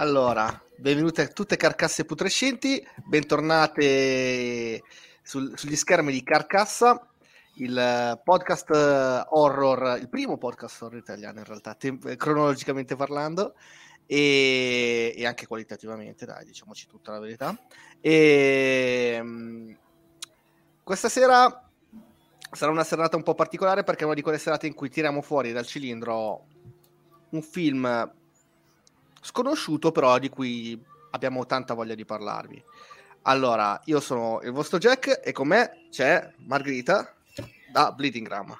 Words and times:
Allora, 0.00 0.62
benvenute 0.76 1.22
a 1.22 1.26
tutte 1.26 1.56
carcasse 1.56 2.04
putrescenti, 2.04 2.80
bentornate 3.04 4.80
sul- 5.22 5.58
sugli 5.58 5.74
schermi 5.74 6.12
di 6.12 6.22
Carcassa, 6.22 7.04
il 7.54 7.76
eh, 7.76 8.20
podcast 8.22 8.70
eh, 8.70 9.24
horror, 9.28 9.98
il 9.98 10.08
primo 10.08 10.38
podcast 10.38 10.82
horror 10.82 10.98
italiano 10.98 11.40
in 11.40 11.44
realtà, 11.44 11.74
tem- 11.74 12.14
cronologicamente 12.14 12.94
parlando 12.94 13.56
e, 14.06 15.14
e 15.16 15.26
anche 15.26 15.48
qualitativamente, 15.48 16.24
dai, 16.24 16.44
diciamoci 16.44 16.86
tutta 16.86 17.10
la 17.10 17.18
verità. 17.18 17.58
E, 18.00 19.18
mm, 19.20 19.72
questa 20.84 21.08
sera 21.08 21.68
sarà 22.52 22.70
una 22.70 22.84
serata 22.84 23.16
un 23.16 23.24
po' 23.24 23.34
particolare 23.34 23.82
perché 23.82 24.02
è 24.02 24.06
una 24.06 24.14
di 24.14 24.22
quelle 24.22 24.38
serate 24.38 24.68
in 24.68 24.74
cui 24.74 24.90
tiriamo 24.90 25.22
fuori 25.22 25.50
dal 25.50 25.66
cilindro 25.66 26.46
un 27.30 27.42
film 27.42 28.16
sconosciuto 29.20 29.92
però 29.92 30.18
di 30.18 30.28
cui 30.28 30.80
abbiamo 31.10 31.46
tanta 31.46 31.74
voglia 31.74 31.94
di 31.94 32.04
parlarvi. 32.04 32.62
Allora, 33.22 33.80
io 33.84 34.00
sono 34.00 34.40
il 34.42 34.52
vostro 34.52 34.78
Jack 34.78 35.20
e 35.24 35.32
con 35.32 35.48
me 35.48 35.86
c'è 35.90 36.32
Margherita 36.38 37.14
da 37.70 37.92
Bleeding 37.92 38.26
Gram. 38.26 38.56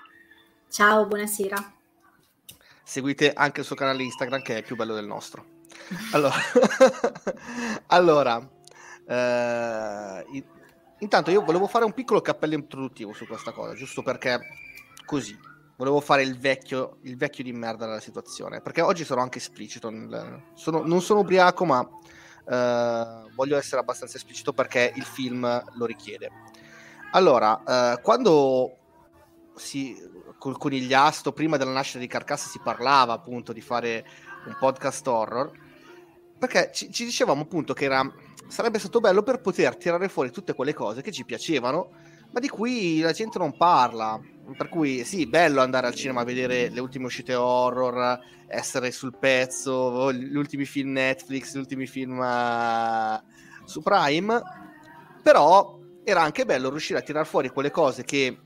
Ciao, 0.71 1.07
buonasera. 1.07 1.75
Seguite 2.83 3.33
anche 3.33 3.61
il 3.61 3.67
suo 3.67 3.77
canale 3.77 4.03
Instagram 4.03 4.43
che 4.43 4.59
è 4.59 4.63
più 4.63 4.77
bello 4.77 4.95
del 4.95 5.07
nostro. 5.07 5.57
Allora, 6.13 6.37
allora 7.89 8.51
eh, 9.07 10.27
in- 10.33 10.45
intanto 10.99 11.31
io 11.31 11.43
volevo 11.43 11.67
fare 11.67 11.85
un 11.85 11.93
piccolo 11.93 12.21
cappello 12.21 12.55
introduttivo 12.55 13.13
su 13.13 13.27
questa 13.27 13.53
cosa, 13.53 13.75
giusto 13.75 14.03
perché 14.03 14.39
così 15.05 15.39
volevo 15.79 16.01
fare 16.01 16.23
il 16.23 16.37
vecchio, 16.37 16.99
il 17.03 17.17
vecchio 17.17 17.45
di 17.45 17.53
merda 17.53 17.87
della 17.87 18.01
situazione. 18.01 18.61
Perché 18.61 18.83
oggi 18.83 19.05
sarò 19.05 19.23
anche 19.23 19.39
esplicito. 19.39 19.89
nel- 19.91 20.43
sono- 20.55 20.83
non 20.85 21.01
sono 21.01 21.21
ubriaco, 21.21 21.65
ma 21.65 21.89
eh, 22.51 23.31
voglio 23.35 23.57
essere 23.57 23.81
abbastanza 23.81 24.17
esplicito 24.17 24.53
perché 24.53 24.93
il 24.97 25.05
film 25.05 25.65
lo 25.75 25.87
richiede. 25.87 26.31
Allora, 27.13 27.95
eh, 27.95 28.01
quando 28.03 28.77
si, 29.55 29.97
col 30.37 30.59
conigliastro, 30.59 31.33
prima 31.33 31.57
della 31.57 31.73
nascita 31.73 31.99
di 31.99 32.07
Carcassa, 32.09 32.49
si 32.49 32.61
parlava 32.63 33.13
appunto 33.13 33.53
di 33.53 33.61
fare 33.61 34.05
un 34.47 34.57
podcast 34.59 35.07
horror, 35.07 35.51
perché 36.39 36.71
ci, 36.73 36.93
ci 36.93 37.05
dicevamo 37.05 37.43
appunto 37.43 37.73
che 37.73 37.85
era, 37.85 38.03
sarebbe 38.49 38.79
stato 38.79 39.01
bello 39.01 39.23
per 39.23 39.41
poter 39.41 39.77
tirare 39.77 40.09
fuori 40.09 40.31
tutte 40.31 40.55
quelle 40.55 40.75
cose 40.75 41.03
che 41.03 41.13
ci 41.13 41.25
piacevano, 41.25 41.91
ma 42.33 42.41
di 42.41 42.49
cui 42.49 42.99
la 43.01 43.13
gente 43.13 43.39
non 43.39 43.57
parla. 43.57 44.21
Per 44.57 44.69
cui 44.69 45.05
sì, 45.05 45.27
bello 45.27 45.61
andare 45.61 45.87
al 45.87 45.95
cinema 45.95 46.23
a 46.23 46.25
vedere 46.25 46.71
le 46.71 46.81
ultime 46.81 47.07
uscite 47.07 47.35
horror, 47.35 48.19
essere 48.47 48.91
sul 48.91 49.17
pezzo, 49.19 50.13
gli 50.13 50.37
ultimi 50.37 50.65
film 50.65 50.93
Netflix, 50.93 51.55
gli 51.55 51.59
ultimi 51.59 51.87
film 51.87 52.21
eh, 52.21 53.23
su 53.65 53.83
Prime, 53.83 54.41
però 55.23 55.79
era 56.03 56.23
anche 56.23 56.47
bello 56.47 56.71
riuscire 56.71 56.99
a 56.99 57.03
tirar 57.03 57.27
fuori 57.27 57.51
quelle 57.51 57.71
cose 57.71 58.05
che, 58.05 58.39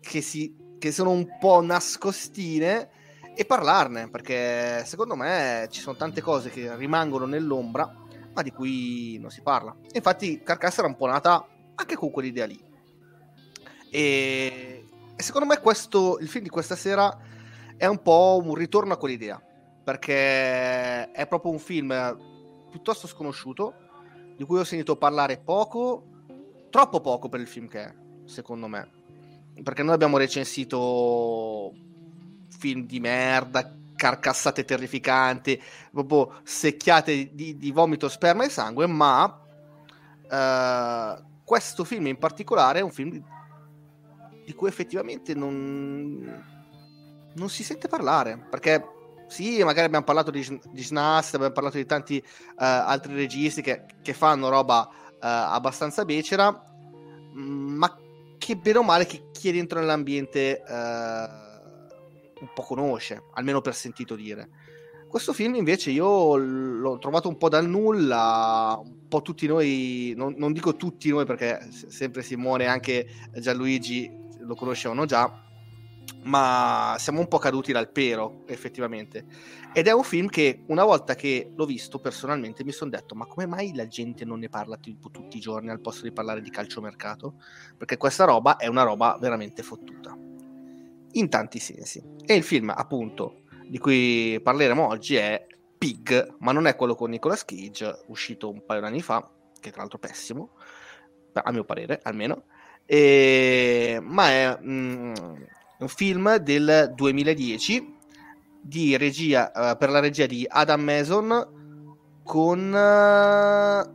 che, 0.00 0.20
si, 0.20 0.54
che 0.78 0.92
sono 0.92 1.10
un 1.10 1.38
po' 1.38 1.62
nascostine 1.62 2.90
e 3.34 3.44
parlarne, 3.46 4.10
perché 4.10 4.82
secondo 4.84 5.14
me 5.16 5.68
ci 5.70 5.80
sono 5.80 5.96
tante 5.96 6.20
cose 6.20 6.50
che 6.50 6.76
rimangono 6.76 7.24
nell'ombra, 7.24 7.90
ma 8.34 8.42
di 8.42 8.50
cui 8.50 9.18
non 9.18 9.30
si 9.30 9.40
parla. 9.40 9.74
Infatti 9.92 10.42
Carcassa 10.42 10.80
era 10.80 10.88
un 10.88 10.96
po' 10.96 11.06
nata 11.06 11.46
anche 11.74 11.96
con 11.96 12.10
quell'idea 12.10 12.44
lì. 12.44 12.62
E, 13.90 14.75
e 15.16 15.22
secondo 15.22 15.46
me 15.46 15.58
questo, 15.60 16.18
il 16.20 16.28
film 16.28 16.44
di 16.44 16.50
questa 16.50 16.76
sera 16.76 17.18
è 17.76 17.86
un 17.86 18.02
po' 18.02 18.38
un 18.44 18.54
ritorno 18.54 18.92
a 18.92 18.98
quell'idea, 18.98 19.42
perché 19.82 21.10
è 21.10 21.26
proprio 21.26 21.52
un 21.52 21.58
film 21.58 22.18
piuttosto 22.70 23.06
sconosciuto, 23.06 23.74
di 24.36 24.44
cui 24.44 24.58
ho 24.58 24.64
sentito 24.64 24.96
parlare 24.96 25.38
poco, 25.38 26.04
troppo 26.68 27.00
poco 27.00 27.30
per 27.30 27.40
il 27.40 27.46
film 27.46 27.66
che 27.66 27.82
è, 27.82 27.94
secondo 28.26 28.68
me. 28.68 28.90
Perché 29.62 29.82
noi 29.82 29.94
abbiamo 29.94 30.18
recensito 30.18 31.72
film 32.50 32.84
di 32.84 33.00
merda, 33.00 33.74
carcassate 33.96 34.66
terrificanti, 34.66 35.58
proprio 35.90 36.40
secchiate 36.42 37.34
di, 37.34 37.56
di 37.56 37.70
vomito, 37.70 38.10
sperma 38.10 38.44
e 38.44 38.50
sangue, 38.50 38.86
ma 38.86 39.40
eh, 40.30 41.24
questo 41.42 41.84
film 41.84 42.06
in 42.06 42.18
particolare 42.18 42.80
è 42.80 42.82
un 42.82 42.90
film 42.90 43.24
di, 44.46 44.54
cui 44.54 44.68
effettivamente 44.68 45.34
non, 45.34 46.44
non 47.34 47.48
si 47.48 47.64
sente 47.64 47.88
parlare, 47.88 48.46
perché 48.48 48.82
sì, 49.28 49.62
magari 49.64 49.86
abbiamo 49.86 50.04
parlato 50.04 50.30
di, 50.30 50.60
di 50.70 50.82
Snast, 50.82 51.34
abbiamo 51.34 51.52
parlato 51.52 51.76
di 51.76 51.84
tanti 51.84 52.18
eh, 52.18 52.24
altri 52.56 53.14
registi 53.14 53.60
che, 53.60 53.84
che 54.00 54.14
fanno 54.14 54.48
roba 54.48 54.88
eh, 54.88 55.18
abbastanza 55.20 56.04
becera, 56.04 56.52
mm, 57.36 57.74
ma 57.76 57.96
che 58.38 58.56
bene 58.56 58.78
o 58.78 58.82
male 58.82 59.06
chi, 59.06 59.22
chi 59.32 59.48
è 59.48 59.52
dentro 59.52 59.80
nell'ambiente 59.80 60.62
eh, 60.62 61.28
un 62.38 62.48
po' 62.54 62.62
conosce, 62.62 63.24
almeno 63.34 63.60
per 63.60 63.74
sentito 63.74 64.14
dire. 64.14 64.48
Questo 65.08 65.32
film 65.32 65.54
invece 65.54 65.90
io 65.90 66.36
l'ho 66.36 66.98
trovato 66.98 67.28
un 67.28 67.36
po' 67.36 67.48
dal 67.48 67.66
nulla, 67.66 68.78
un 68.82 69.08
po' 69.08 69.22
tutti 69.22 69.46
noi, 69.46 70.12
non, 70.16 70.34
non 70.36 70.52
dico 70.52 70.76
tutti 70.76 71.08
noi 71.10 71.24
perché 71.24 71.68
se- 71.70 71.90
sempre 71.90 72.22
Simone 72.22 72.64
e 72.64 72.66
anche 72.66 73.08
Gianluigi 73.38 74.24
lo 74.46 74.54
conoscevano 74.54 75.04
già, 75.04 75.44
ma 76.22 76.96
siamo 76.98 77.20
un 77.20 77.28
po' 77.28 77.38
caduti 77.38 77.72
dal 77.72 77.90
pero 77.90 78.44
effettivamente. 78.46 79.26
Ed 79.72 79.86
è 79.86 79.92
un 79.92 80.02
film 80.02 80.28
che 80.28 80.62
una 80.66 80.84
volta 80.84 81.14
che 81.14 81.52
l'ho 81.54 81.66
visto 81.66 81.98
personalmente 81.98 82.64
mi 82.64 82.72
sono 82.72 82.90
detto 82.90 83.14
ma 83.14 83.26
come 83.26 83.46
mai 83.46 83.74
la 83.74 83.86
gente 83.86 84.24
non 84.24 84.38
ne 84.38 84.48
parla 84.48 84.76
tipo 84.76 85.10
tutti 85.10 85.36
i 85.36 85.40
giorni 85.40 85.70
al 85.70 85.80
posto 85.80 86.04
di 86.04 86.12
parlare 86.12 86.40
di 86.40 86.50
calciomercato? 86.50 87.34
Perché 87.76 87.96
questa 87.96 88.24
roba 88.24 88.56
è 88.56 88.66
una 88.66 88.82
roba 88.82 89.18
veramente 89.20 89.62
fottuta 89.62 90.16
in 91.12 91.28
tanti 91.28 91.58
sensi. 91.58 92.02
E 92.24 92.34
il 92.34 92.42
film, 92.42 92.72
appunto, 92.74 93.42
di 93.66 93.78
cui 93.78 94.40
parleremo 94.42 94.86
oggi 94.86 95.16
è 95.16 95.46
Pig, 95.78 96.36
ma 96.38 96.52
non 96.52 96.66
è 96.66 96.76
quello 96.76 96.94
con 96.94 97.10
Nicolas 97.10 97.44
Cage, 97.44 98.04
uscito 98.06 98.50
un 98.50 98.64
paio 98.64 98.80
di 98.80 98.86
anni 98.86 99.02
fa, 99.02 99.28
che 99.60 99.70
tra 99.70 99.80
l'altro 99.80 99.98
è 100.00 100.06
pessimo, 100.06 100.50
a 101.32 101.52
mio 101.52 101.64
parere 101.64 102.00
almeno, 102.02 102.44
e... 102.86 103.98
ma 104.02 104.28
è 104.28 104.58
mm, 104.62 105.14
un 105.78 105.88
film 105.88 106.36
del 106.36 106.92
2010 106.94 107.94
di 108.60 108.96
regia, 108.96 109.52
eh, 109.52 109.76
per 109.76 109.90
la 109.90 110.00
regia 110.00 110.26
di 110.26 110.46
Adam 110.48 110.80
Mason 110.80 111.54
con 112.24 112.74
eh, 112.74 113.94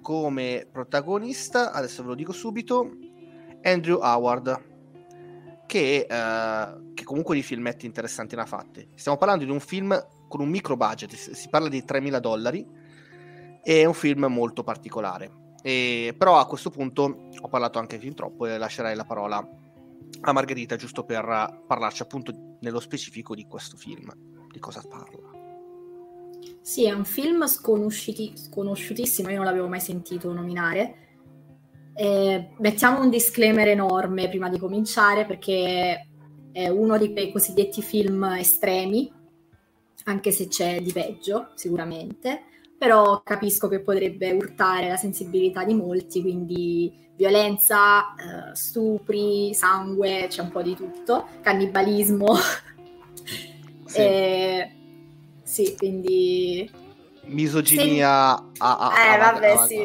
come 0.00 0.66
protagonista, 0.70 1.72
adesso 1.72 2.02
ve 2.02 2.08
lo 2.08 2.14
dico 2.14 2.32
subito, 2.32 2.90
Andrew 3.62 3.98
Howard 4.00 4.66
che, 5.66 6.06
eh, 6.08 6.92
che 6.94 7.04
comunque 7.04 7.34
di 7.34 7.42
filmetti 7.42 7.84
interessanti 7.84 8.34
ne 8.34 8.42
ha 8.42 8.46
fatti. 8.46 8.88
Stiamo 8.94 9.18
parlando 9.18 9.44
di 9.44 9.50
un 9.50 9.60
film 9.60 10.06
con 10.26 10.40
un 10.40 10.48
micro 10.48 10.76
budget, 10.76 11.12
si 11.14 11.48
parla 11.48 11.68
di 11.68 11.84
3.000 11.86 12.18
dollari, 12.18 12.66
è 13.62 13.84
un 13.84 13.94
film 13.94 14.24
molto 14.24 14.62
particolare. 14.62 15.46
E, 15.62 16.14
però 16.16 16.38
a 16.38 16.46
questo 16.46 16.70
punto 16.70 17.27
ho 17.40 17.48
parlato 17.48 17.78
anche 17.78 17.98
fin 17.98 18.14
troppo 18.14 18.46
e 18.46 18.58
lascerai 18.58 18.94
la 18.94 19.04
parola 19.04 19.46
a 20.20 20.32
Margherita 20.32 20.76
giusto 20.76 21.04
per 21.04 21.62
parlarci 21.66 22.02
appunto 22.02 22.56
nello 22.60 22.80
specifico 22.80 23.34
di 23.34 23.46
questo 23.46 23.76
film, 23.76 24.10
di 24.50 24.58
cosa 24.58 24.82
parla. 24.88 25.36
Sì, 26.60 26.86
è 26.86 26.92
un 26.92 27.04
film 27.04 27.46
sconosciuti- 27.46 28.32
sconosciutissimo, 28.36 29.30
io 29.30 29.36
non 29.36 29.46
l'avevo 29.46 29.68
mai 29.68 29.80
sentito 29.80 30.32
nominare. 30.32 31.06
Eh, 31.94 32.50
mettiamo 32.58 33.00
un 33.00 33.10
disclaimer 33.10 33.68
enorme 33.68 34.28
prima 34.28 34.48
di 34.48 34.58
cominciare 34.58 35.24
perché 35.24 36.08
è 36.52 36.68
uno 36.68 36.98
di 36.98 37.12
quei 37.12 37.32
cosiddetti 37.32 37.82
film 37.82 38.22
estremi, 38.24 39.10
anche 40.04 40.30
se 40.30 40.48
c'è 40.48 40.80
di 40.80 40.92
peggio, 40.92 41.52
sicuramente. 41.54 42.42
Però 42.78 43.20
capisco 43.24 43.66
che 43.68 43.80
potrebbe 43.80 44.30
urtare 44.32 44.88
la 44.88 44.96
sensibilità 44.96 45.64
di 45.64 45.74
molti, 45.74 46.22
quindi 46.22 47.06
violenza, 47.16 48.14
eh, 48.14 48.54
stupri, 48.54 49.52
sangue, 49.52 50.26
c'è 50.28 50.40
un 50.42 50.50
po' 50.50 50.62
di 50.62 50.74
tutto, 50.76 51.26
cannibalismo. 51.40 52.34
Sì. 53.84 53.98
Eh, 54.00 54.70
sì, 55.42 55.74
quindi... 55.76 56.70
Misoginia 57.24 58.36
Se- 58.36 58.62
a, 58.62 58.78
a, 58.78 59.14
Eh, 59.14 59.18
vabbè, 59.18 59.50
a- 59.50 59.66
sì. 59.66 59.76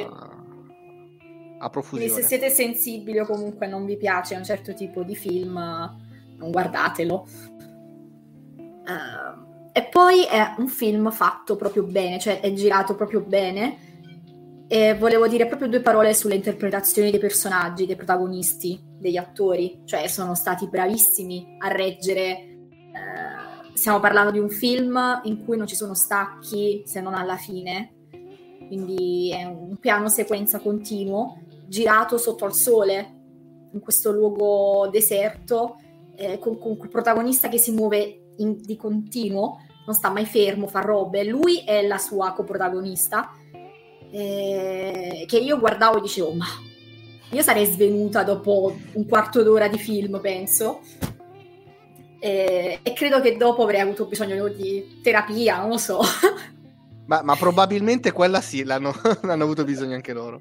a- 1.60 1.69
profusione. 1.69 2.06
Quindi 2.12 2.22
se 2.22 2.28
siete 2.28 2.50
sensibili 2.50 3.19
o 3.19 3.25
comunque 3.25 3.66
non 3.68 3.86
vi 3.86 3.96
piace 3.98 4.36
un 4.36 4.44
certo 4.44 4.74
tipo 4.74 5.04
di 5.04 5.16
film, 5.16 5.54
non 6.38 6.51
guardatelo. 6.51 7.25
Eh, 8.86 9.51
e 9.75 9.84
poi 9.86 10.24
è 10.25 10.54
un 10.60 10.68
film 10.68 11.10
fatto 11.12 11.56
proprio 11.56 11.81
bene, 11.81 12.20
cioè 12.20 12.40
è 12.40 12.54
girato 12.54 12.96
proprio 12.96 13.22
bene. 13.22 13.92
E 14.68 14.96
volevo 14.96 15.28
dire 15.28 15.48
proprio 15.48 15.68
due 15.68 15.81
parole 15.81 16.14
sulle 16.14 16.36
interpretazioni 16.36 17.10
dei 17.10 17.20
personaggi, 17.20 17.88
dei 17.88 17.96
protagonisti, 17.96 18.80
degli 19.00 19.18
attori, 19.18 19.81
cioè 19.86 20.08
sono 20.08 20.36
stati 20.36 20.68
bravissimi 20.68 21.58
a 21.58 21.70
reggere. 21.70 22.22
eh, 22.22 23.74
stiamo 23.74 24.00
parlando 24.00 24.31
di 24.31 24.38
un 24.38 24.50
film 24.50 25.22
in 25.24 25.44
cui 25.44 25.58
non 25.58 25.66
ci 25.66 25.75
sono 25.75 25.96
stacchi 25.96 26.84
se 26.86 27.02
non 27.02 27.16
alla 27.16 27.38
fine, 27.38 27.94
quindi 28.68 29.31
è 29.31 29.44
un 29.46 29.78
piano 29.78 30.08
sequenza 30.08 30.60
continuo 30.60 31.40
girato 31.68 32.20
sotto 32.20 32.46
al 32.46 32.54
sole 32.54 33.22
in 33.74 33.80
questo 33.80 34.12
luogo 34.12 34.88
deserto 34.90 35.78
eh, 36.16 36.38
con, 36.38 36.60
con 36.60 36.78
quel 36.78 36.90
protagonista 36.90 37.50
che 37.50 37.58
si 37.58 37.72
muove 37.72 38.23
in- 38.38 38.62
di 38.62 38.76
continuo 38.76 39.60
non 39.86 39.96
sta 39.96 40.10
mai 40.10 40.26
fermo, 40.26 40.68
fa 40.68 40.80
robe. 40.80 41.24
Lui 41.24 41.64
è 41.66 41.86
la 41.86 41.98
sua 41.98 42.32
coprotagonista 42.34 43.32
eh, 44.12 45.26
che 45.28 45.38
io 45.38 45.60
guardavo 45.60 45.98
e 45.98 46.02
dicevo 46.02 46.34
ma 46.34 46.46
io 47.32 47.42
sarei 47.42 47.66
svenuta 47.66 48.24
dopo 48.24 48.76
un 48.94 49.08
quarto 49.08 49.44
d'ora 49.44 49.68
di 49.68 49.78
film 49.78 50.20
penso. 50.22 50.82
Eh, 52.20 52.80
e 52.82 52.94
credo 52.94 53.20
che 53.20 53.36
dopo 53.36 53.64
avrei 53.64 53.82
avuto 53.82 54.06
bisogno 54.06 54.48
di 54.48 55.00
terapia 55.02 55.60
non 55.60 55.70
lo 55.70 55.78
so. 55.78 56.00
Ma, 57.06 57.22
ma 57.22 57.36
probabilmente 57.36 58.14
quella 58.14 58.40
sì, 58.40 58.64
l'hanno, 58.64 58.94
l'hanno 59.24 59.44
avuto 59.44 59.66
bisogno 59.66 59.96
anche 59.96 60.14
loro. 60.14 60.40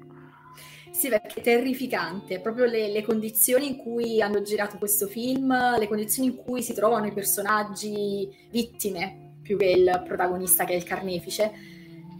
Sì, 0.93 1.09
perché 1.09 1.39
è 1.39 1.41
terrificante, 1.41 2.39
proprio 2.39 2.65
le, 2.65 2.87
le 2.87 3.01
condizioni 3.01 3.67
in 3.67 3.77
cui 3.77 4.21
hanno 4.21 4.43
girato 4.43 4.77
questo 4.77 5.07
film, 5.07 5.51
le 5.79 5.87
condizioni 5.87 6.29
in 6.29 6.35
cui 6.35 6.61
si 6.61 6.75
trovano 6.75 7.07
i 7.07 7.11
personaggi 7.11 8.29
vittime 8.51 9.37
più 9.41 9.57
che 9.57 9.71
il 9.71 10.03
protagonista 10.05 10.65
che 10.65 10.73
è 10.73 10.75
il 10.75 10.83
carnefice. 10.83 11.51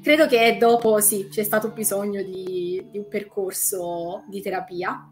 Credo 0.02 0.26
che 0.26 0.58
dopo 0.60 1.00
sì, 1.02 1.28
c'è 1.30 1.44
stato 1.44 1.70
bisogno 1.70 2.24
di, 2.24 2.84
di 2.90 2.98
un 2.98 3.08
percorso 3.08 4.24
di 4.28 4.42
terapia. 4.42 5.08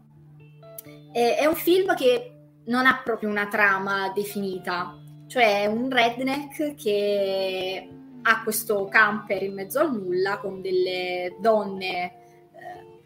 E- 1.12 1.36
è 1.36 1.46
un 1.46 1.54
film 1.54 1.94
che 1.94 2.34
non 2.64 2.84
ha 2.84 3.00
proprio 3.04 3.30
una 3.30 3.46
trama 3.46 4.10
definita, 4.12 4.92
cioè 5.28 5.66
un 5.66 5.88
redneck 5.88 6.74
che 6.74 7.88
ha 8.22 8.42
questo 8.42 8.86
camper 8.86 9.44
in 9.44 9.54
mezzo 9.54 9.78
al 9.78 9.92
nulla 9.94 10.38
con 10.38 10.60
delle 10.60 11.36
donne 11.40 12.21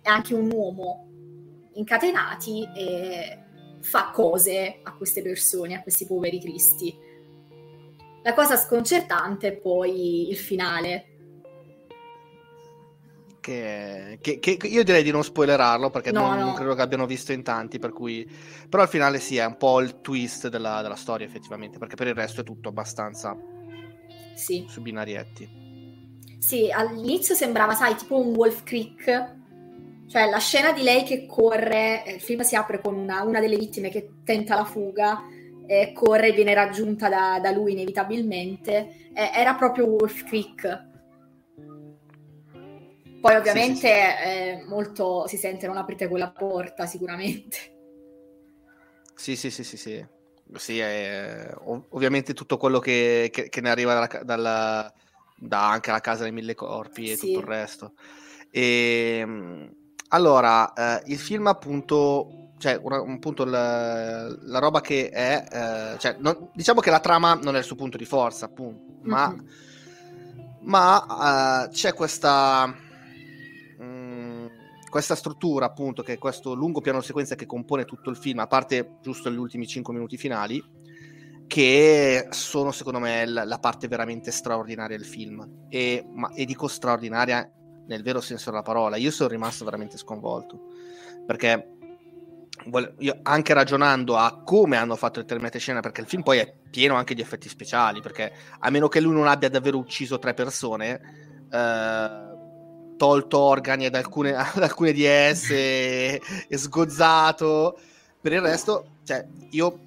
e 0.06 0.08
anche 0.08 0.34
un 0.34 0.48
uomo 0.52 1.08
incatenati 1.74 2.62
e 2.76 3.38
fa 3.80 4.10
cose 4.12 4.78
a 4.84 4.94
queste 4.94 5.20
persone, 5.20 5.74
a 5.74 5.82
questi 5.82 6.06
poveri 6.06 6.38
cristi. 6.40 6.96
La 8.22 8.32
cosa 8.32 8.56
sconcertante 8.56 9.48
è 9.48 9.52
poi 9.56 10.28
il 10.30 10.36
finale. 10.36 11.10
Che, 13.40 14.18
che- 14.20 14.38
che 14.40 14.66
io 14.66 14.82
direi 14.82 15.02
di 15.04 15.10
non 15.12 15.22
spoilerarlo 15.22 15.90
perché 15.90 16.10
No, 16.10 16.20
non, 16.28 16.38
no. 16.38 16.44
non 16.46 16.54
credo 16.54 16.74
che 16.74 16.82
abbiano 16.82 17.06
visto 17.06 17.32
in 17.32 17.42
tanti. 17.42 17.78
Per 17.78 17.92
cui, 17.92 18.28
però 18.68 18.82
al 18.84 18.88
finale 18.88 19.18
sì, 19.20 19.36
è 19.36 19.44
un 19.44 19.56
po' 19.56 19.80
il 19.80 20.00
twist 20.00 20.48
della, 20.48 20.82
della 20.82 20.96
storia, 20.96 21.26
effettivamente. 21.26 21.78
Perché 21.78 21.94
per 21.96 22.06
il 22.08 22.14
resto 22.14 22.40
è 22.40 22.44
tutto 22.44 22.68
abbastanza 22.68 23.36
Sì. 24.34 24.64
su 24.68 24.82
binarietti. 24.82 25.64
Sì, 26.38 26.70
all'inizio 26.70 27.34
sembrava, 27.34 27.74
sai, 27.74 27.96
tipo 27.96 28.18
un 28.20 28.34
Wolf 28.34 28.62
Creek, 28.62 29.34
cioè 30.08 30.28
la 30.28 30.38
scena 30.38 30.72
di 30.72 30.82
lei 30.82 31.02
che 31.04 31.26
corre, 31.26 32.04
eh, 32.04 32.12
il 32.14 32.20
film 32.20 32.40
si 32.42 32.54
apre 32.56 32.80
con 32.80 32.94
una, 32.94 33.22
una 33.22 33.40
delle 33.40 33.56
vittime 33.56 33.90
che 33.90 34.08
tenta 34.24 34.54
la 34.54 34.64
fuga, 34.64 35.22
eh, 35.66 35.92
corre 35.92 36.28
e 36.28 36.32
viene 36.32 36.54
raggiunta 36.54 37.08
da, 37.08 37.38
da 37.40 37.50
lui 37.50 37.72
inevitabilmente, 37.72 39.10
eh, 39.12 39.30
era 39.34 39.54
proprio 39.54 39.86
Wolf 39.86 40.24
Creek. 40.24 40.84
Poi 43.20 43.34
ovviamente 43.34 43.88
eh, 43.88 44.64
molto 44.68 45.26
si 45.26 45.36
sente 45.36 45.66
non 45.66 45.76
aprite 45.76 46.06
quella 46.06 46.30
porta 46.30 46.86
sicuramente. 46.86 47.56
Sì, 49.14 49.34
sì, 49.34 49.50
sì, 49.50 49.64
sì, 49.64 49.76
sì. 49.76 50.06
Sì, 50.54 50.78
è- 50.78 51.50
ov- 51.64 51.86
ovviamente 51.88 52.32
tutto 52.34 52.56
quello 52.56 52.78
che, 52.78 53.30
che- 53.32 53.48
che 53.48 53.60
ne 53.60 53.70
arriva 53.70 53.94
dalla, 53.94 54.22
dalla- 54.22 54.92
da 55.36 55.70
anche 55.70 55.90
la 55.90 56.00
casa 56.00 56.22
dei 56.22 56.30
mille 56.30 56.54
corpi 56.54 57.10
e 57.10 57.16
Sì. 57.16 57.26
tutto 57.26 57.40
il 57.40 57.46
resto. 57.46 57.94
E, 58.50 59.24
mh, 59.26 59.70
allora, 60.08 60.72
eh, 60.72 61.02
il 61.06 61.18
film 61.18 61.46
appunto, 61.46 62.50
cioè, 62.58 62.80
un 62.82 63.18
punto 63.18 63.44
la, 63.44 64.28
la 64.28 64.58
roba 64.58 64.80
che 64.80 65.08
è, 65.10 65.44
eh, 65.94 65.98
cioè, 65.98 66.16
non- 66.18 66.48
diciamo 66.54 66.80
che 66.80 66.90
la 66.90 67.00
trama 67.00 67.34
non 67.34 67.54
è 67.56 67.58
il 67.58 67.64
suo 67.64 67.76
punto 67.76 67.96
di 67.96 68.04
forza, 68.04 68.46
appunto, 68.46 68.94
ma, 69.02 69.28
Mhm. 69.28 69.44
ma 70.62 71.64
eh, 71.66 71.68
c'è 71.70 71.92
questa, 71.94 72.66
mh, 73.78 74.46
questa 74.90 75.14
struttura, 75.14 75.66
appunto, 75.66 76.02
che 76.02 76.14
è 76.14 76.18
questo 76.18 76.54
lungo 76.54 76.80
piano 76.80 77.00
sequenza 77.00 77.34
che 77.34 77.46
compone 77.46 77.84
tutto 77.84 78.08
il 78.10 78.16
film, 78.16 78.38
a 78.38 78.46
parte 78.46 78.96
giusto 79.02 79.30
gli 79.30 79.36
ultimi 79.36 79.66
5 79.66 79.92
minuti 79.92 80.16
finali, 80.16 80.62
che 81.46 82.26
sono 82.30 82.72
secondo 82.72 82.98
me 82.98 83.26
l- 83.26 83.42
la 83.44 83.58
parte 83.58 83.86
veramente 83.88 84.30
straordinaria 84.30 84.96
del 84.96 85.06
film. 85.06 85.66
E, 85.68 86.04
ma- 86.12 86.30
e 86.32 86.44
dico 86.44 86.66
straordinaria 86.68 87.48
nel 87.86 88.02
vero 88.02 88.20
senso 88.20 88.50
della 88.50 88.62
parola. 88.62 88.96
Io 88.96 89.10
sono 89.10 89.28
rimasto 89.28 89.64
veramente 89.64 89.96
sconvolto 89.96 90.60
perché 91.26 91.76
io 92.98 93.18
anche 93.22 93.52
ragionando 93.52 94.16
a 94.16 94.42
come 94.42 94.76
hanno 94.76 94.96
fatto 94.96 95.20
determinate 95.20 95.58
scene, 95.58 95.80
perché 95.80 96.00
il 96.00 96.06
film 96.06 96.22
poi 96.22 96.38
è 96.38 96.52
pieno 96.70 96.94
anche 96.94 97.14
di 97.14 97.20
effetti 97.20 97.48
speciali, 97.48 98.00
perché 98.00 98.32
a 98.58 98.70
meno 98.70 98.88
che 98.88 99.00
lui 99.00 99.12
non 99.12 99.26
abbia 99.26 99.50
davvero 99.50 99.78
ucciso 99.78 100.18
tre 100.18 100.34
persone, 100.34 101.00
eh, 101.50 102.34
tolto 102.96 103.38
organi 103.38 103.86
ad 103.86 103.94
alcune, 103.94 104.34
ad 104.34 104.62
alcune 104.62 104.92
di 104.92 105.04
esse 105.04 106.18
e 106.20 106.56
sgozzato, 106.56 107.78
per 108.20 108.32
il 108.32 108.40
resto, 108.40 108.96
cioè, 109.04 109.24
io 109.50 109.78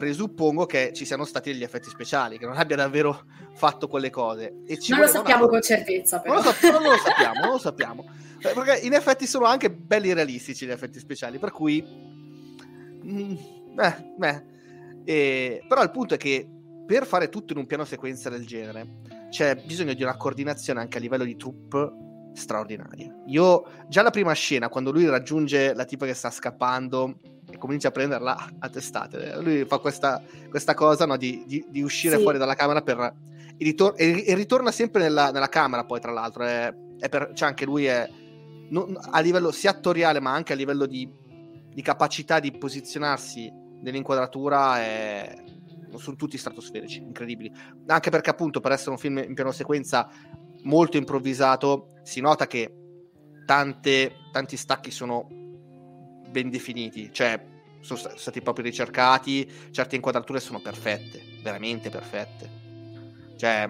presuppongo 0.00 0.64
che 0.64 0.92
ci 0.94 1.04
siano 1.04 1.26
stati 1.26 1.52
degli 1.52 1.62
effetti 1.62 1.90
speciali, 1.90 2.38
che 2.38 2.46
non 2.46 2.56
abbia 2.56 2.74
davvero 2.74 3.24
fatto 3.52 3.86
quelle 3.86 4.08
cose. 4.08 4.50
Non 4.88 5.00
lo 5.00 5.06
sappiamo 5.06 5.42
una- 5.42 5.50
con 5.50 5.60
certezza 5.60 6.20
però. 6.20 6.36
non 6.36 6.42
lo, 6.44 6.52
so- 6.52 6.70
non 6.70 6.82
lo 6.82 6.96
sappiamo, 6.96 7.40
non 7.40 7.50
lo 7.50 7.58
sappiamo. 7.58 8.04
Eh, 8.42 8.52
Perché 8.54 8.86
in 8.86 8.94
effetti 8.94 9.26
sono 9.26 9.44
anche 9.44 9.70
belli 9.70 10.14
realistici 10.14 10.64
gli 10.64 10.70
effetti 10.70 10.98
speciali, 10.98 11.38
per 11.38 11.50
cui... 11.50 11.84
mm, 13.04 13.34
eh, 13.78 14.12
beh. 14.16 14.42
E- 15.04 15.62
però 15.68 15.82
il 15.82 15.90
punto 15.90 16.14
è 16.14 16.16
che 16.16 16.48
per 16.86 17.04
fare 17.04 17.28
tutto 17.28 17.52
in 17.52 17.58
un 17.58 17.66
piano 17.66 17.84
sequenza 17.84 18.30
del 18.30 18.46
genere 18.46 19.00
c'è 19.28 19.54
bisogno 19.56 19.92
di 19.92 20.02
una 20.02 20.16
coordinazione 20.16 20.80
anche 20.80 20.96
a 20.96 21.00
livello 21.00 21.24
di 21.24 21.36
troupe 21.36 21.92
straordinaria. 22.32 23.14
Io 23.26 23.64
già 23.88 24.00
la 24.00 24.10
prima 24.10 24.32
scena, 24.32 24.70
quando 24.70 24.92
lui 24.92 25.06
raggiunge 25.06 25.74
la 25.74 25.84
tipa 25.84 26.06
che 26.06 26.14
sta 26.14 26.30
scappando 26.30 27.18
comincia 27.60 27.88
a 27.88 27.90
prenderla 27.92 28.48
a 28.58 28.68
testate, 28.68 29.40
lui 29.40 29.64
fa 29.66 29.78
questa, 29.78 30.20
questa 30.48 30.74
cosa 30.74 31.06
no, 31.06 31.16
di, 31.16 31.44
di- 31.46 31.64
di 31.68 31.82
uscire 31.82 32.16
Sì. 32.16 32.22
fuori 32.22 32.38
dalla 32.38 32.54
camera 32.56 32.82
per 32.82 32.98
e, 32.98 33.64
ritor- 33.64 33.94
e- 34.00 34.24
e 34.26 34.34
ritorna 34.34 34.72
sempre 34.72 35.02
nella, 35.02 35.30
nella 35.30 35.48
camera 35.48 35.84
poi 35.84 36.00
tra 36.00 36.10
l'altro 36.10 36.42
è, 36.44 36.74
è 36.98 37.08
per, 37.08 37.30
cioè 37.34 37.48
anche 37.48 37.64
lui 37.64 37.84
è 37.84 38.08
non- 38.70 38.98
a 38.98 39.20
livello 39.20 39.52
sia 39.52 39.70
attoriale 39.70 40.18
ma 40.18 40.32
anche 40.32 40.54
a 40.54 40.56
livello 40.56 40.86
di, 40.86 41.08
di 41.72 41.82
capacità 41.82 42.40
di 42.40 42.50
posizionarsi 42.52 43.52
nell'inquadratura 43.82 44.78
è, 44.80 45.42
sono 45.96 46.16
tutti 46.16 46.38
stratosferici 46.38 46.98
incredibili 46.98 47.52
anche 47.86 48.10
perché 48.10 48.30
appunto 48.30 48.60
per 48.60 48.72
essere 48.72 48.90
un 48.90 48.98
film 48.98 49.18
in 49.18 49.34
piano 49.34 49.52
sequenza 49.52 50.08
molto 50.62 50.96
improvvisato 50.96 51.88
si 52.02 52.20
nota 52.20 52.46
che 52.46 52.74
tante, 53.44 54.12
tanti 54.30 54.56
stacchi 54.56 54.90
sono 54.90 55.26
ben 56.30 56.50
definiti 56.50 57.10
cioè 57.12 57.42
sono 57.80 57.98
sta- 57.98 58.16
stati 58.16 58.40
proprio 58.42 58.64
ricercati 58.64 59.50
certe 59.70 59.96
inquadrature 59.96 60.40
sono 60.40 60.60
perfette 60.60 61.20
veramente 61.42 61.88
perfette 61.90 62.58
cioè, 63.36 63.66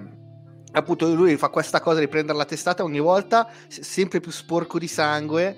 appunto, 0.72 1.14
lui 1.14 1.36
fa 1.36 1.48
questa 1.48 1.80
cosa 1.80 2.00
di 2.00 2.08
prendere 2.08 2.36
la 2.36 2.44
testata 2.44 2.82
ogni 2.82 2.98
volta, 2.98 3.48
se- 3.68 3.84
sempre 3.84 4.18
più 4.18 4.32
sporco 4.32 4.80
di 4.80 4.88
sangue. 4.88 5.56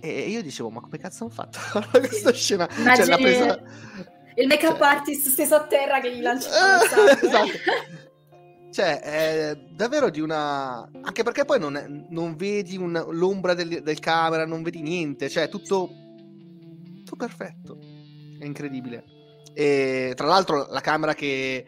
E 0.00 0.28
io 0.28 0.40
dicevo, 0.40 0.70
ma 0.70 0.78
come 0.80 0.98
cazzo 0.98 1.24
hanno 1.24 1.32
fatto 1.32 1.58
questa 1.98 2.32
scena? 2.32 2.68
Cioè, 2.68 2.78
Immagini 2.78 3.16
presa... 3.16 3.60
il 4.36 4.46
make-up 4.46 4.76
cioè- 4.78 4.86
artist 4.86 5.30
steso 5.30 5.56
a 5.56 5.66
terra 5.66 5.98
che 5.98 6.14
gli 6.14 6.20
lancia 6.20 6.48
Eh, 7.18 7.26
esatto. 7.26 7.48
Cioè, 8.70 9.00
è 9.00 9.56
davvero 9.72 10.10
di 10.10 10.20
una... 10.20 10.88
Anche 11.02 11.24
perché 11.24 11.44
poi 11.44 11.58
non, 11.58 11.76
è- 11.76 11.86
non 11.88 12.36
vedi 12.36 12.76
un- 12.76 13.04
l'ombra 13.10 13.54
del, 13.54 13.82
del 13.82 13.98
camera, 13.98 14.46
non 14.46 14.62
vedi 14.62 14.80
niente, 14.80 15.28
cioè 15.28 15.48
tutto... 15.48 15.90
Tutto 17.14 17.26
perfetto. 17.26 17.78
È 18.38 18.44
incredibile. 18.44 19.04
E 19.54 20.12
tra 20.16 20.26
l'altro 20.26 20.66
la 20.68 20.80
camera 20.80 21.14
che 21.14 21.64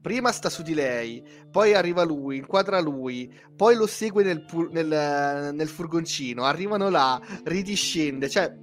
prima 0.00 0.30
sta 0.30 0.50
su 0.50 0.62
di 0.62 0.74
lei, 0.74 1.24
poi 1.50 1.74
arriva 1.74 2.04
lui, 2.04 2.36
inquadra 2.36 2.80
lui, 2.80 3.32
poi 3.56 3.76
lo 3.76 3.86
segue 3.86 4.22
nel, 4.22 4.44
pu- 4.44 4.68
nel- 4.70 5.50
nel 5.54 5.68
furgoncino, 5.68 6.44
arrivano 6.44 6.88
là, 6.90 7.20
ridiscende, 7.44 8.28
cioè... 8.28 8.54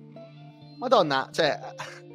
Madonna, 0.79 1.29
cioè... 1.31 1.59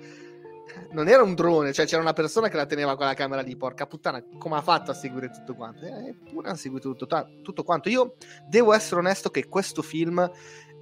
Non 0.93 1.09
era 1.09 1.23
un 1.23 1.35
drone, 1.35 1.73
cioè 1.73 1.87
c'era 1.87 2.03
una 2.03 2.13
persona 2.13 2.49
che 2.49 2.57
la 2.57 2.67
teneva 2.67 2.97
con 2.97 3.07
la 3.07 3.15
camera 3.15 3.41
lì, 3.41 3.57
porca 3.57 3.87
puttana, 3.87 4.23
come 4.37 4.57
ha 4.57 4.61
fatto 4.61 4.91
a 4.91 4.95
seguire 4.95 5.31
tutto 5.31 5.55
quanto? 5.55 5.87
Eh, 5.87 6.09
Eppure 6.09 6.51
ha 6.51 6.55
seguito 6.55 6.95
tutto, 6.95 7.29
tutto 7.43 7.65
quanto. 7.65 7.89
Io 7.89 8.17
devo 8.47 8.75
essere 8.75 9.01
onesto 9.01 9.31
che 9.31 9.49
questo 9.49 9.81
film, 9.81 10.31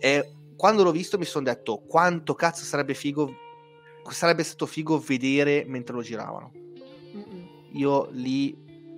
è, 0.01 0.29
quando 0.61 0.83
l'ho 0.83 0.93
visto 0.93 1.17
mi 1.17 1.25
sono 1.25 1.47
detto 1.47 1.79
quanto 1.89 2.35
cazzo 2.35 2.67
sarebbe 2.67 2.93
figo, 2.93 3.35
sarebbe 4.11 4.43
stato 4.43 4.67
figo 4.67 4.99
vedere 4.99 5.65
mentre 5.67 5.95
lo 5.95 6.03
giravano. 6.03 6.53
Io 7.73 8.09
lì, 8.11 8.55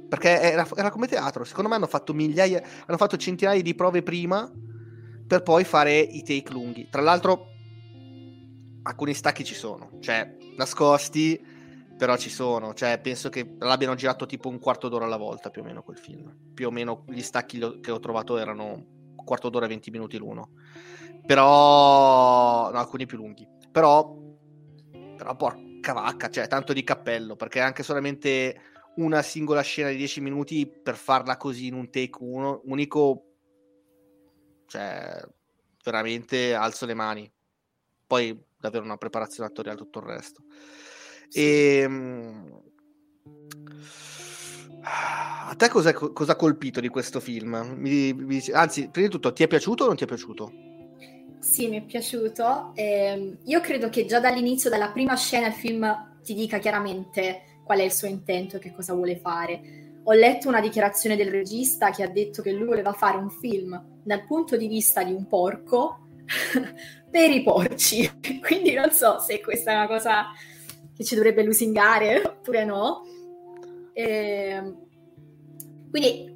perché 0.09 0.40
era, 0.40 0.66
era 0.75 0.90
come 0.90 1.07
teatro, 1.07 1.45
secondo 1.45 1.69
me 1.71 1.76
hanno 1.76 1.87
fatto 1.87 2.14
migliaia, 2.14 2.61
hanno 2.85 2.97
fatto 2.99 3.16
centinaia 3.16 3.62
di 3.62 3.76
prove 3.76 4.02
prima 4.02 4.50
per 5.25 5.45
poi 5.45 5.62
fare 5.62 6.00
i 6.00 6.25
take 6.25 6.50
lunghi. 6.50 6.88
Tra 6.90 7.00
l'altro 7.00 7.47
alcuni 8.83 9.14
stacchi 9.14 9.45
ci 9.45 9.54
sono, 9.54 9.99
cioè 10.00 10.37
nascosti, 10.57 11.40
però 11.97 12.16
ci 12.16 12.28
sono. 12.28 12.75
Cioè, 12.75 12.99
penso 12.99 13.28
che 13.28 13.54
l'abbiano 13.61 13.95
girato 13.95 14.26
tipo 14.26 14.49
un 14.49 14.59
quarto 14.59 14.88
d'ora 14.88 15.04
alla 15.04 15.16
volta, 15.16 15.50
più 15.50 15.62
o 15.62 15.64
meno 15.64 15.85
quel 15.85 15.99
film. 15.99 16.35
Più 16.52 16.66
o 16.66 16.73
meno 16.73 17.04
gli 17.07 17.23
stacchi 17.23 17.78
che 17.81 17.92
ho 17.92 18.00
trovato 18.00 18.37
erano 18.37 18.64
un 18.64 19.25
quarto 19.25 19.49
d'ora 19.49 19.66
e 19.66 19.69
20 19.69 19.90
minuti 19.92 20.19
l'uno. 20.19 20.50
Però, 21.33 22.71
no, 22.71 22.79
alcuni 22.79 23.07
più 23.07 23.17
lunghi. 23.17 23.49
Però, 23.71 24.15
però 25.17 25.35
porca 25.35 25.95
vacca, 25.95 26.29
cioè, 26.29 26.47
tanto 26.47 26.75
di 26.75 26.85
cappello, 26.85 27.37
perché 27.37 27.61
anche 27.61 27.83
solamente 27.83 28.61
una 28.97 29.23
singola 29.23 29.62
scena 29.62 29.89
di 29.89 29.97
10 29.97 30.21
minuti 30.21 30.67
per 30.67 30.95
farla 30.95 31.39
così 31.39 31.69
in 31.69 31.75
un 31.75 31.89
take 31.89 32.19
uno, 32.21 32.61
unico, 32.65 33.37
cioè, 34.67 35.27
veramente 35.83 36.53
alzo 36.53 36.85
le 36.85 36.93
mani. 36.93 37.33
Poi 38.07 38.39
davvero 38.59 38.85
una 38.85 38.99
preparazione 38.99 39.49
attoriale 39.49 39.79
tutto 39.79 40.01
il 40.01 40.05
resto. 40.05 40.43
E 41.33 41.89
a 44.85 45.55
te 45.57 45.69
cosa 45.71 45.95
ha 45.95 46.37
colpito 46.37 46.79
di 46.79 46.89
questo 46.89 47.21
film? 47.21 47.73
Mi, 47.79 48.12
mi 48.12 48.43
anzi, 48.53 48.91
prima 48.91 49.07
di 49.07 49.12
tutto, 49.15 49.33
ti 49.33 49.45
è 49.45 49.47
piaciuto 49.47 49.85
o 49.85 49.87
non 49.87 49.97
ti 49.97 50.05
è 50.05 50.07
piaciuto? 50.07 50.72
Sì, 51.43 51.69
mi 51.69 51.79
è 51.79 51.83
piaciuto. 51.83 52.71
Ehm, 52.77 53.39
io 53.47 53.61
credo 53.61 53.89
che 53.89 54.07
già 54.07 54.21
dall'inizio, 54.21 54.71
dalla 54.71 54.91
prima 54.93 55.17
scena, 55.17 55.49
il 55.49 55.53
film 55.53 56.21
ti 56.23 56.35
dica 56.35 56.59
chiaramente 56.59 57.61
qual 57.65 57.81
è 57.81 57.83
il 57.83 57.93
suo 57.93 58.07
intento 58.07 58.57
e 58.57 58.59
che 58.61 58.73
cosa 58.73 58.95
vuole 58.95 59.19
fare. 59.19 59.61
Ho 60.05 60.13
letto 60.13 60.47
una 60.47 60.61
dichiarazione 60.61 61.17
del 61.17 61.33
regista 61.33 61.91
che 61.91 62.05
ha 62.05 62.09
detto 62.09 62.43
che 62.43 62.53
lui 62.53 62.67
voleva 62.67 62.93
fare 62.93 63.17
un 63.17 63.29
film 63.29 64.01
dal 64.05 64.25
punto 64.25 64.57
di 64.57 64.69
vista 64.69 65.03
di 65.03 65.13
un 65.13 65.27
porco 65.27 66.07
per 67.11 67.31
i 67.31 67.43
porci. 67.43 68.09
Quindi 68.41 68.73
non 68.75 68.93
so 68.93 69.19
se 69.19 69.41
questa 69.41 69.73
è 69.73 69.75
una 69.75 69.89
cosa 69.89 70.27
che 70.97 71.03
ci 71.03 71.17
dovrebbe 71.17 71.43
lusingare 71.43 72.23
oppure 72.25 72.65
no. 72.65 73.03
Ehm, 73.95 74.87
quindi 75.91 76.33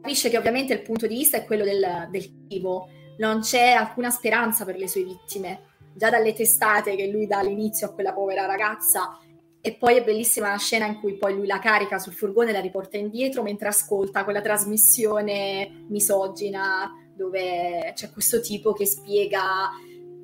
capisce 0.00 0.30
che 0.30 0.38
ovviamente 0.38 0.72
il 0.72 0.82
punto 0.82 1.08
di 1.08 1.16
vista 1.16 1.36
è 1.36 1.44
quello 1.44 1.64
del, 1.64 2.08
del 2.10 2.22
cibo, 2.48 2.88
non 3.22 3.40
c'è 3.40 3.70
alcuna 3.70 4.10
speranza 4.10 4.64
per 4.64 4.76
le 4.76 4.88
sue 4.88 5.04
vittime. 5.04 5.70
Già 5.94 6.10
dalle 6.10 6.32
testate 6.32 6.96
che 6.96 7.06
lui 7.06 7.28
dà 7.28 7.38
all'inizio 7.38 7.86
a 7.86 7.92
quella 7.92 8.12
povera 8.12 8.46
ragazza, 8.46 9.16
e 9.64 9.74
poi 9.74 9.96
è 9.96 10.02
bellissima 10.02 10.50
la 10.50 10.56
scena 10.56 10.86
in 10.86 10.98
cui 10.98 11.16
poi 11.16 11.36
lui 11.36 11.46
la 11.46 11.60
carica 11.60 12.00
sul 12.00 12.14
furgone 12.14 12.50
e 12.50 12.52
la 12.52 12.60
riporta 12.60 12.96
indietro 12.96 13.44
mentre 13.44 13.68
ascolta 13.68 14.24
quella 14.24 14.40
trasmissione 14.40 15.84
misogina 15.88 16.90
dove 17.14 17.92
c'è 17.94 18.10
questo 18.10 18.40
tipo 18.40 18.72
che 18.72 18.86
spiega 18.86 19.70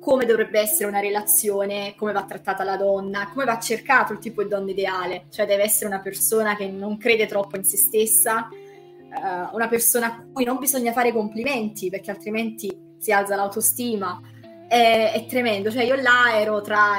come 0.01 0.25
dovrebbe 0.25 0.59
essere 0.59 0.89
una 0.89 0.99
relazione, 0.99 1.93
come 1.95 2.11
va 2.11 2.25
trattata 2.25 2.65
la 2.65 2.75
donna, 2.75 3.29
come 3.31 3.45
va 3.45 3.57
cercato 3.59 4.11
il 4.11 4.19
tipo 4.19 4.43
di 4.43 4.49
donna 4.49 4.71
ideale, 4.71 5.27
cioè 5.29 5.45
deve 5.45 5.63
essere 5.63 5.85
una 5.85 6.01
persona 6.01 6.57
che 6.57 6.67
non 6.67 6.97
crede 6.97 7.25
troppo 7.25 7.55
in 7.55 7.63
se 7.63 7.77
stessa, 7.77 8.49
eh, 8.49 9.49
una 9.53 9.69
persona 9.69 10.07
a 10.07 10.25
cui 10.33 10.43
non 10.43 10.57
bisogna 10.57 10.91
fare 10.91 11.13
complimenti 11.13 11.89
perché 11.89 12.11
altrimenti 12.11 12.87
si 12.99 13.11
alza 13.11 13.35
l'autostima. 13.35 14.21
È, 14.67 15.11
è 15.15 15.25
tremendo, 15.25 15.71
cioè 15.71 15.83
io 15.83 15.95
là 15.95 16.39
ero 16.39 16.61
tra... 16.61 16.97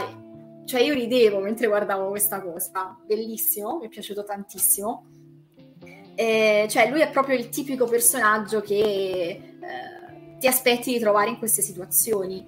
cioè 0.64 0.80
io 0.80 0.94
ridevo 0.94 1.38
mentre 1.38 1.68
guardavo 1.68 2.08
questa 2.08 2.42
cosa, 2.42 2.98
bellissimo, 3.06 3.78
mi 3.78 3.86
è 3.86 3.88
piaciuto 3.88 4.24
tantissimo. 4.24 5.06
Eh, 6.16 6.66
cioè 6.68 6.90
lui 6.90 7.00
è 7.00 7.10
proprio 7.10 7.36
il 7.36 7.48
tipico 7.48 7.86
personaggio 7.86 8.60
che 8.60 8.74
eh, 8.76 10.36
ti 10.38 10.46
aspetti 10.46 10.92
di 10.92 10.98
trovare 10.98 11.30
in 11.30 11.38
queste 11.38 11.62
situazioni. 11.62 12.44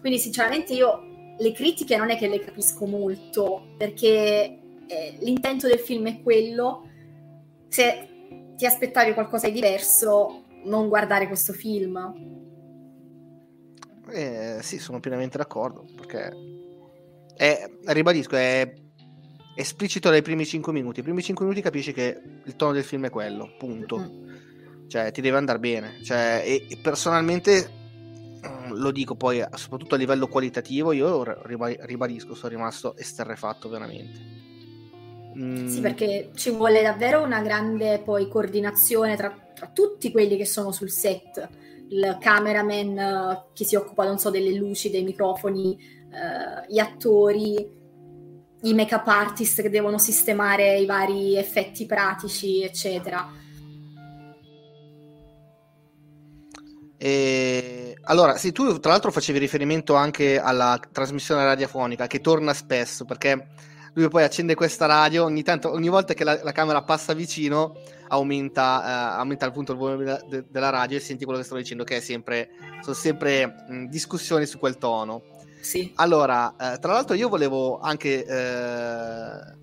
Quindi 0.00 0.18
sinceramente 0.18 0.72
io 0.74 1.34
le 1.38 1.52
critiche 1.52 1.96
non 1.96 2.10
è 2.10 2.16
che 2.16 2.28
le 2.28 2.40
capisco 2.40 2.86
molto, 2.86 3.74
perché 3.76 4.58
eh, 4.86 5.16
l'intento 5.20 5.66
del 5.66 5.78
film 5.78 6.08
è 6.08 6.22
quello. 6.22 6.88
Se 7.68 8.08
ti 8.56 8.66
aspettavi 8.66 9.14
qualcosa 9.14 9.46
di 9.48 9.54
diverso, 9.54 10.44
non 10.64 10.88
guardare 10.88 11.26
questo 11.26 11.52
film. 11.52 12.44
Eh, 14.10 14.58
sì, 14.62 14.78
sono 14.78 15.00
pienamente 15.00 15.36
d'accordo, 15.38 15.84
perché 15.96 16.30
è, 17.34 17.68
ribadisco, 17.86 18.36
è 18.36 18.72
esplicito 19.54 20.10
dai 20.10 20.22
primi 20.22 20.46
5 20.46 20.72
minuti. 20.72 21.00
I 21.00 21.02
primi 21.02 21.22
5 21.22 21.44
minuti 21.44 21.62
capisci 21.62 21.92
che 21.92 22.20
il 22.44 22.56
tono 22.56 22.72
del 22.72 22.84
film 22.84 23.06
è 23.06 23.10
quello, 23.10 23.54
punto. 23.58 23.98
Mm. 23.98 24.88
Cioè, 24.88 25.10
ti 25.10 25.20
deve 25.20 25.36
andare 25.38 25.58
bene. 25.58 26.02
Cioè, 26.02 26.42
e, 26.44 26.66
e 26.68 26.78
personalmente 26.78 27.68
mm, 28.46 28.72
lo 28.72 28.90
dico 28.92 29.16
poi, 29.16 29.44
soprattutto 29.54 29.94
a 29.94 29.98
livello 29.98 30.28
qualitativo, 30.28 30.92
io 30.92 31.22
riba- 31.44 31.84
ribadisco, 31.84 32.34
sono 32.34 32.50
rimasto 32.54 32.96
esterrefatto 32.96 33.68
veramente. 33.68 34.34
Mm, 35.38 35.66
Sì, 35.66 35.80
perché 35.80 36.30
ci 36.34 36.50
vuole 36.50 36.82
davvero 36.82 37.22
una 37.22 37.42
grande 37.42 38.00
poi 38.02 38.28
coordinazione 38.28 39.16
tra, 39.16 39.36
tra 39.54 39.68
tutti 39.72 40.10
quelli 40.10 40.36
che 40.36 40.46
sono 40.46 40.72
sul 40.72 40.90
set. 40.90 41.48
Il 41.88 42.16
cameraman 42.20 42.98
eh, 42.98 43.44
che 43.52 43.64
si 43.64 43.76
occupa, 43.76 44.04
non 44.04 44.18
so, 44.18 44.30
delle 44.30 44.54
luci, 44.54 44.90
dei 44.90 45.04
microfoni, 45.04 45.78
eh, 45.78 46.72
gli 46.72 46.78
attori, 46.78 47.54
i 48.62 48.74
make-up 48.74 49.06
artist 49.06 49.62
che 49.62 49.70
devono 49.70 49.98
sistemare 49.98 50.78
i 50.78 50.86
vari 50.86 51.36
effetti 51.36 51.86
pratici, 51.86 52.62
eccetera. 52.62 53.44
E... 56.96 57.96
Allora, 58.08 58.36
sì, 58.36 58.52
tu 58.52 58.78
tra 58.78 58.92
l'altro 58.92 59.10
facevi 59.10 59.38
riferimento 59.38 59.94
anche 59.94 60.38
alla 60.38 60.80
trasmissione 60.92 61.44
radiofonica 61.44 62.06
che 62.06 62.20
torna 62.20 62.54
spesso 62.54 63.04
perché 63.04 63.48
lui 63.94 64.08
poi 64.08 64.22
accende 64.22 64.54
questa 64.54 64.86
radio, 64.86 65.24
ogni, 65.24 65.42
tanto, 65.42 65.70
ogni 65.70 65.88
volta 65.88 66.14
che 66.14 66.24
la, 66.24 66.38
la 66.42 66.52
camera 66.52 66.82
passa 66.82 67.14
vicino 67.14 67.74
aumenta, 68.08 69.14
eh, 69.14 69.18
aumenta 69.18 69.46
appunto 69.46 69.72
il 69.72 69.78
volume 69.78 70.04
de- 70.04 70.24
de- 70.28 70.44
della 70.48 70.70
radio 70.70 70.96
e 70.96 71.00
senti 71.00 71.24
quello 71.24 71.38
che 71.38 71.44
sto 71.44 71.56
dicendo 71.56 71.84
che 71.84 71.96
è 71.96 72.00
sempre, 72.00 72.50
sono 72.80 72.94
sempre 72.94 73.64
mh, 73.68 73.84
discussioni 73.86 74.46
su 74.46 74.58
quel 74.58 74.78
tono. 74.78 75.22
Sì. 75.60 75.92
Allora, 75.96 76.50
eh, 76.52 76.78
tra 76.78 76.92
l'altro 76.92 77.14
io 77.14 77.28
volevo 77.28 77.78
anche... 77.80 78.24
Eh, 78.24 79.54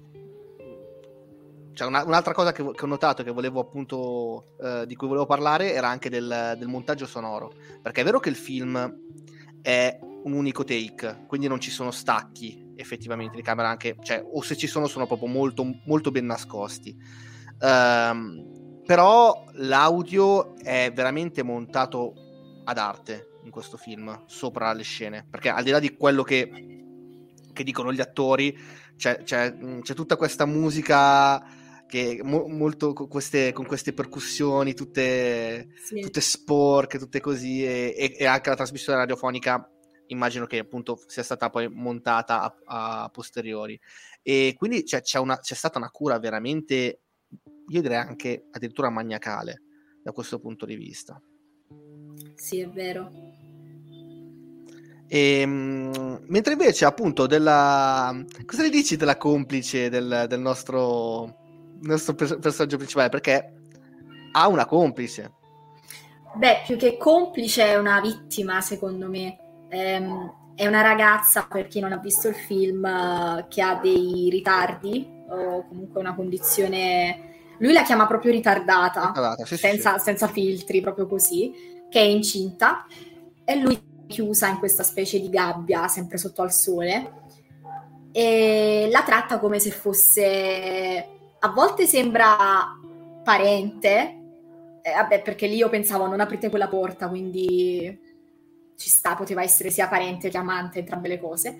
cioè 1.73 1.87
una, 1.87 2.03
un'altra 2.03 2.33
cosa 2.33 2.51
che, 2.51 2.63
che, 2.63 2.83
ho 2.83 2.87
notato 2.87 3.23
che 3.23 3.31
volevo 3.31 3.59
appunto 3.59 4.55
eh, 4.61 4.85
di 4.85 4.95
cui 4.95 5.07
volevo 5.07 5.25
parlare 5.25 5.73
era 5.73 5.89
anche 5.89 6.09
del, 6.09 6.55
del, 6.57 6.67
montaggio 6.67 7.07
sonoro 7.07 7.51
perché 7.81 8.01
è 8.01 8.03
vero 8.03 8.19
che 8.19 8.29
il 8.29 8.35
film 8.35 8.95
è 9.59 9.97
un 10.01 10.33
unico 10.33 10.63
take 10.63 11.23
quindi 11.27 11.47
non 11.47 11.59
ci 11.59 11.71
sono 11.71 11.89
stacchi 11.89 12.73
effettivamente 12.75 13.35
di 13.35 13.41
camera 13.41 13.69
anche 13.69 13.95
cioè, 14.03 14.23
o 14.23 14.41
se 14.43 14.55
ci 14.55 14.67
sono 14.67 14.85
sono 14.87 15.07
proprio 15.07 15.27
molto, 15.27 15.65
molto 15.85 16.11
ben 16.11 16.25
nascosti 16.25 16.95
um, 17.63 18.81
però 18.85 19.45
l'audio 19.53 20.55
è 20.57 20.91
veramente 20.93 21.41
montato 21.43 22.13
ad 22.65 22.77
arte 22.77 23.39
in 23.43 23.51
questo 23.51 23.77
film 23.77 24.23
sopra 24.25 24.71
le 24.73 24.83
scene 24.83 25.25
perché 25.29 25.49
al 25.49 25.63
di 25.63 25.71
là 25.71 25.79
di 25.79 25.95
quello 25.95 26.23
che, 26.23 26.49
che 27.51 27.63
dicono 27.63 27.91
gli 27.91 28.01
attori 28.01 28.57
c'è, 28.95 29.23
c'è, 29.23 29.55
c'è 29.81 29.93
tutta 29.93 30.15
questa 30.15 30.45
musica 30.45 31.43
che 31.93 32.21
mo- 32.23 32.47
molto 32.47 32.93
con 32.93 33.07
queste, 33.07 33.51
con 33.51 33.65
queste 33.65 33.93
percussioni 33.93 34.73
tutte, 34.73 35.67
sì. 35.83 35.99
tutte, 36.01 36.21
sporche, 36.21 36.97
tutte 36.97 37.19
così, 37.19 37.63
e, 37.63 38.15
e, 38.17 38.25
anche 38.25 38.49
la 38.49 38.55
trasmissione 38.55 38.97
radiofonica 38.97 39.69
immagino 40.07 40.47
che 40.47 40.57
appunto 40.57 40.99
sia 41.05 41.21
stata 41.21 41.51
poi 41.51 41.69
montata 41.69 42.41
a, 42.41 43.03
a 43.03 43.09
posteriori. 43.09 43.79
E 44.23 44.55
quindi 44.57 44.83
c'è, 44.83 45.01
c'è, 45.01 45.19
una, 45.19 45.37
c'è, 45.37 45.53
stata 45.53 45.77
una 45.77 45.91
cura 45.91 46.17
veramente 46.17 47.02
io 47.73 47.81
direi 47.81 47.97
anche 47.97 48.45
addirittura 48.51 48.89
maniacale 48.89 49.61
da 50.01 50.11
questo 50.11 50.39
punto 50.39 50.65
di 50.65 50.75
vista. 50.75 51.21
Sì, 52.35 52.59
è 52.59 52.69
vero. 52.69 53.09
E, 55.07 55.39
ehm, 55.39 56.23
mentre 56.27 56.53
invece, 56.53 56.85
appunto, 56.85 57.27
della. 57.27 58.23
Cosa 58.45 58.63
ne 58.63 58.69
dici 58.69 58.95
della 58.95 59.17
complice 59.17 59.89
del, 59.89 60.25
del 60.27 60.39
nostro, 60.39 61.37
nostro 61.81 62.15
personaggio 62.15 62.77
principale? 62.77 63.09
Perché 63.09 63.53
ha 64.31 64.47
una 64.47 64.65
complice. 64.65 65.33
Beh, 66.35 66.63
più 66.65 66.77
che 66.77 66.97
complice 66.97 67.65
è 67.65 67.77
una 67.77 68.01
vittima, 68.01 68.59
secondo 68.61 69.07
me. 69.07 69.37
Ehm, 69.69 70.41
è 70.55 70.67
una 70.67 70.81
ragazza, 70.81 71.47
per 71.49 71.67
chi 71.67 71.79
non 71.79 71.93
ha 71.93 71.97
visto 71.97 72.27
il 72.27 72.35
film, 72.35 72.83
che 73.47 73.61
ha 73.61 73.79
dei 73.81 74.29
ritardi 74.29 75.07
o 75.29 75.65
comunque 75.67 75.99
una 75.99 76.15
condizione... 76.15 77.31
Lui 77.59 77.73
la 77.73 77.83
chiama 77.83 78.07
proprio 78.07 78.31
ritardata, 78.31 79.07
ritardata 79.07 79.45
sì, 79.45 79.57
senza, 79.57 79.97
sì. 79.97 80.03
senza 80.03 80.27
filtri, 80.27 80.81
proprio 80.81 81.07
così, 81.07 81.53
che 81.89 81.99
è 81.99 82.03
incinta 82.03 82.85
e 83.45 83.55
lui 83.55 83.75
è 83.75 84.07
chiusa 84.07 84.47
in 84.47 84.57
questa 84.57 84.83
specie 84.83 85.19
di 85.19 85.29
gabbia, 85.29 85.87
sempre 85.87 86.17
sotto 86.17 86.41
al 86.41 86.51
sole, 86.51 87.21
e 88.11 88.87
la 88.91 89.03
tratta 89.03 89.39
come 89.39 89.59
se 89.59 89.71
fosse... 89.71 91.07
A 91.39 91.49
volte 91.49 91.85
sembra 91.85 92.79
parente, 93.21 93.91
eh, 94.81 94.93
vabbè, 94.93 95.21
perché 95.21 95.45
lì 95.45 95.55
io 95.55 95.67
pensavo 95.67 96.07
non 96.07 96.21
aprite 96.21 96.49
quella 96.49 96.69
porta, 96.69 97.09
quindi 97.09 97.99
ci 98.77 98.89
sta, 98.89 99.15
poteva 99.15 99.43
essere 99.43 99.69
sia 99.69 99.87
parente 99.87 100.29
che 100.29 100.37
amante, 100.37 100.79
entrambe 100.79 101.09
le 101.09 101.19
cose. 101.19 101.57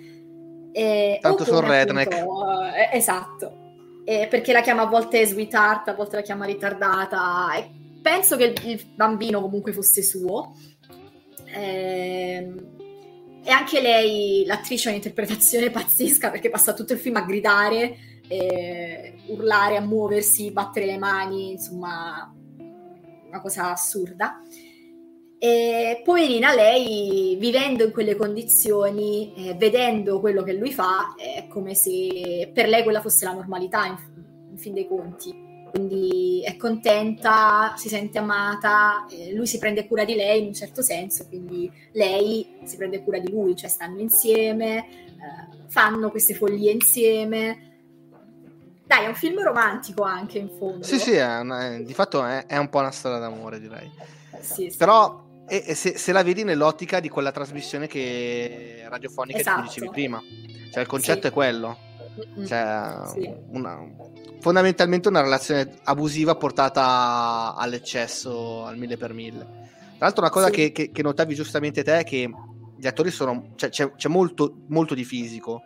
E, 0.72 1.20
Tanto 1.22 1.44
sono 1.44 1.68
redneck. 1.68 2.14
Eh, 2.14 2.98
esatto. 2.98 3.63
Eh, 4.06 4.28
perché 4.30 4.52
la 4.52 4.62
chiama 4.62 4.84
a 4.84 4.88
volte 4.88 5.26
sweetheart, 5.26 5.88
a 5.90 5.94
volte 5.94 6.18
la 6.18 6.22
chiama 6.22 6.46
ritardata. 6.46 7.54
E 7.56 7.70
penso 8.02 8.36
che 8.36 8.54
il, 8.64 8.86
bambino 8.96 9.42
comunque 9.42 9.72
fosse 9.72 10.04
suo. 10.04 10.56
Eh, 11.46 12.54
e 13.46 13.52
anche 13.52 13.82
lei, 13.82 14.44
l'attrice, 14.46 14.88
ha 14.88 14.92
un'interpretazione 14.92 15.70
pazzesca 15.72 16.32
perché 16.32 16.50
passa 16.50 16.74
tutto 16.74 16.94
il 16.94 17.00
film 17.00 17.18
a 17.18 17.22
gridare, 17.22 17.98
eh, 18.28 19.16
urlare, 19.28 19.78
a 19.78 19.82
muoversi, 19.82 20.52
battere 20.52 20.86
le 20.86 20.98
mani, 20.98 21.52
insomma, 21.52 22.34
una 23.28 23.42
cosa 23.42 23.72
assurda. 23.72 24.42
E 25.46 26.02
poverina 26.06 26.56
lei, 26.56 27.36
vivendo 27.38 27.84
in 27.84 27.92
quelle 27.92 28.16
condizioni, 28.16 29.34
eh, 29.36 29.56
vedendo 29.56 30.22
quello 30.22 30.42
che 30.42 30.54
lui 30.54 30.72
fa, 30.72 31.16
è 31.18 31.48
come 31.50 31.76
se 31.76 32.50
per 32.54 32.70
lei 32.70 32.82
quella 32.82 33.02
fosse 33.02 33.26
la 33.26 33.34
normalità, 33.34 33.86
in, 33.86 33.98
in 34.52 34.58
fin 34.58 34.74
dei 34.74 34.88
conti. 34.88 35.36
Quindi 35.70 36.42
è 36.46 36.56
contenta, 36.56 37.74
si 37.76 37.90
sente 37.90 38.20
amata, 38.20 39.06
eh, 39.10 39.34
lui 39.34 39.46
si 39.46 39.58
prende 39.58 39.86
cura 39.86 40.06
di 40.06 40.16
lei 40.16 40.40
in 40.40 40.46
un 40.46 40.54
certo 40.54 40.82
senso, 40.82 41.28
quindi 41.28 41.70
lei 41.92 42.60
si 42.64 42.78
prende 42.78 43.04
cura 43.04 43.20
di 43.20 43.30
lui, 43.30 43.54
cioè 43.58 43.70
stanno 43.70 44.00
insieme, 44.00 44.78
eh, 44.78 45.68
fanno 45.68 46.10
queste 46.10 46.36
follie 46.36 46.72
insieme. 46.72 47.82
Dai, 48.86 49.04
è 49.04 49.08
un 49.10 49.16
film 49.16 49.44
romantico 49.44 50.04
anche 50.04 50.38
in 50.38 50.48
fondo. 50.58 50.86
Sì, 50.86 50.98
sì, 51.00 51.18
una, 51.18 51.80
di 51.80 51.94
fatto 51.94 52.24
è, 52.24 52.46
è, 52.46 52.56
un 52.56 52.70
po' 52.70 52.80
una 52.80 52.92
storia 52.92 53.18
d'amore, 53.18 53.60
direi. 53.60 53.92
Sì, 54.40 54.70
sì. 54.70 54.78
Però 54.78 55.32
e, 55.48 55.64
e 55.68 55.76
se, 55.76 55.98
se, 55.98 56.12
la 56.12 56.24
vedi 56.24 56.44
nell'ottica 56.44 57.00
di 57.00 57.10
quella 57.10 57.32
trasmissione 57.32 57.88
che 57.88 58.86
radiofonica 58.88 59.40
esatto. 59.40 59.62
che 59.62 59.68
dicevi 59.68 59.90
prima, 59.90 60.22
cioè 60.72 60.82
il 60.82 60.88
concetto 60.88 61.22
sì. 61.22 61.28
è 61.28 61.32
quello, 61.32 61.78
cioè, 62.46 62.94
sì. 63.14 63.34
una, 63.50 63.80
fondamentalmente 64.40 65.10
una 65.10 65.22
relazione 65.22 65.80
abusiva 65.84 66.36
portata 66.36 67.56
all'eccesso 67.56 68.66
al 68.66 68.78
mille 68.78 68.98
per 68.98 69.14
mille. 69.14 69.62
Tra 69.98 70.12
l'altro, 70.12 70.22
una 70.22 70.32
cosa 70.32 70.48
sì. 70.48 70.54
che, 70.54 70.72
che, 70.72 70.92
che, 70.92 71.02
notavi 71.02 71.36
giustamente 71.36 71.84
te 71.84 72.00
è 72.00 72.04
che 72.04 72.30
gli 72.78 72.88
attori 72.88 73.12
sono, 73.12 73.52
cioè, 73.56 73.70
c'è, 73.70 73.94
c'è 73.96 74.10
molto, 74.10 74.64
molto 74.68 74.94
di 74.94 75.04
fisico, 75.04 75.62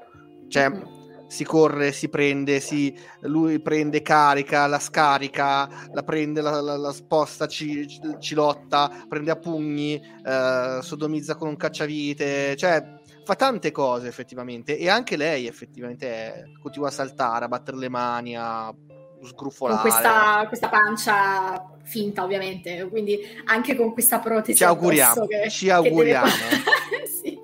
cioè. 0.48 0.70
Mm-hmm 0.70 0.97
si 1.28 1.44
corre, 1.44 1.92
si 1.92 2.10
prende, 2.10 2.60
si, 2.60 2.98
lui 3.22 3.60
prende, 3.60 4.02
carica, 4.02 4.66
la 4.68 4.80
scarica, 4.80 5.70
la 5.92 6.04
prende, 6.04 6.42
la, 6.42 6.62
la, 6.62 6.78
la 6.78 6.92
sposta, 6.92 7.48
ci, 7.48 7.86
ci, 8.20 8.34
lotta, 8.34 9.06
prende 9.08 9.32
a 9.32 9.36
pugni, 9.36 10.02
eh, 10.26 10.80
sodomizza 10.82 11.36
con 11.36 11.50
un 11.50 11.58
cacciavite, 11.58 12.56
cioè 12.56 12.96
fa 13.24 13.36
tante 13.36 13.72
cose 13.72 14.08
effettivamente 14.08 14.78
e 14.78 14.88
anche 14.88 15.18
lei 15.18 15.48
effettivamente 15.48 16.08
è, 16.08 16.44
continua 16.62 16.88
a 16.88 16.92
saltare, 16.92 17.44
a 17.44 17.48
battere 17.50 17.78
le 17.78 17.90
mani, 17.90 18.38
a 18.38 18.74
sgruffolare. 19.22 19.82
Con 19.82 19.90
questa, 19.90 20.46
questa 20.48 20.70
pancia 20.70 21.74
finta 21.84 22.24
ovviamente, 22.24 22.88
quindi 22.90 23.20
anche 23.46 23.76
con 23.76 23.92
questa 23.92 24.20
protesi. 24.20 24.58
Ci 24.58 24.64
auguriamo, 24.64 25.26
che, 25.26 25.50
ci 25.50 25.70
auguriamo. 25.70 26.26
Deve... 26.26 27.08
sì. 27.22 27.38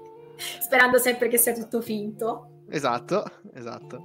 Sperando 0.61 0.97
sempre 0.97 1.27
che 1.27 1.37
sia 1.37 1.53
tutto 1.53 1.81
finto. 1.81 2.52
Esatto, 2.73 3.23
esatto. 3.53 4.03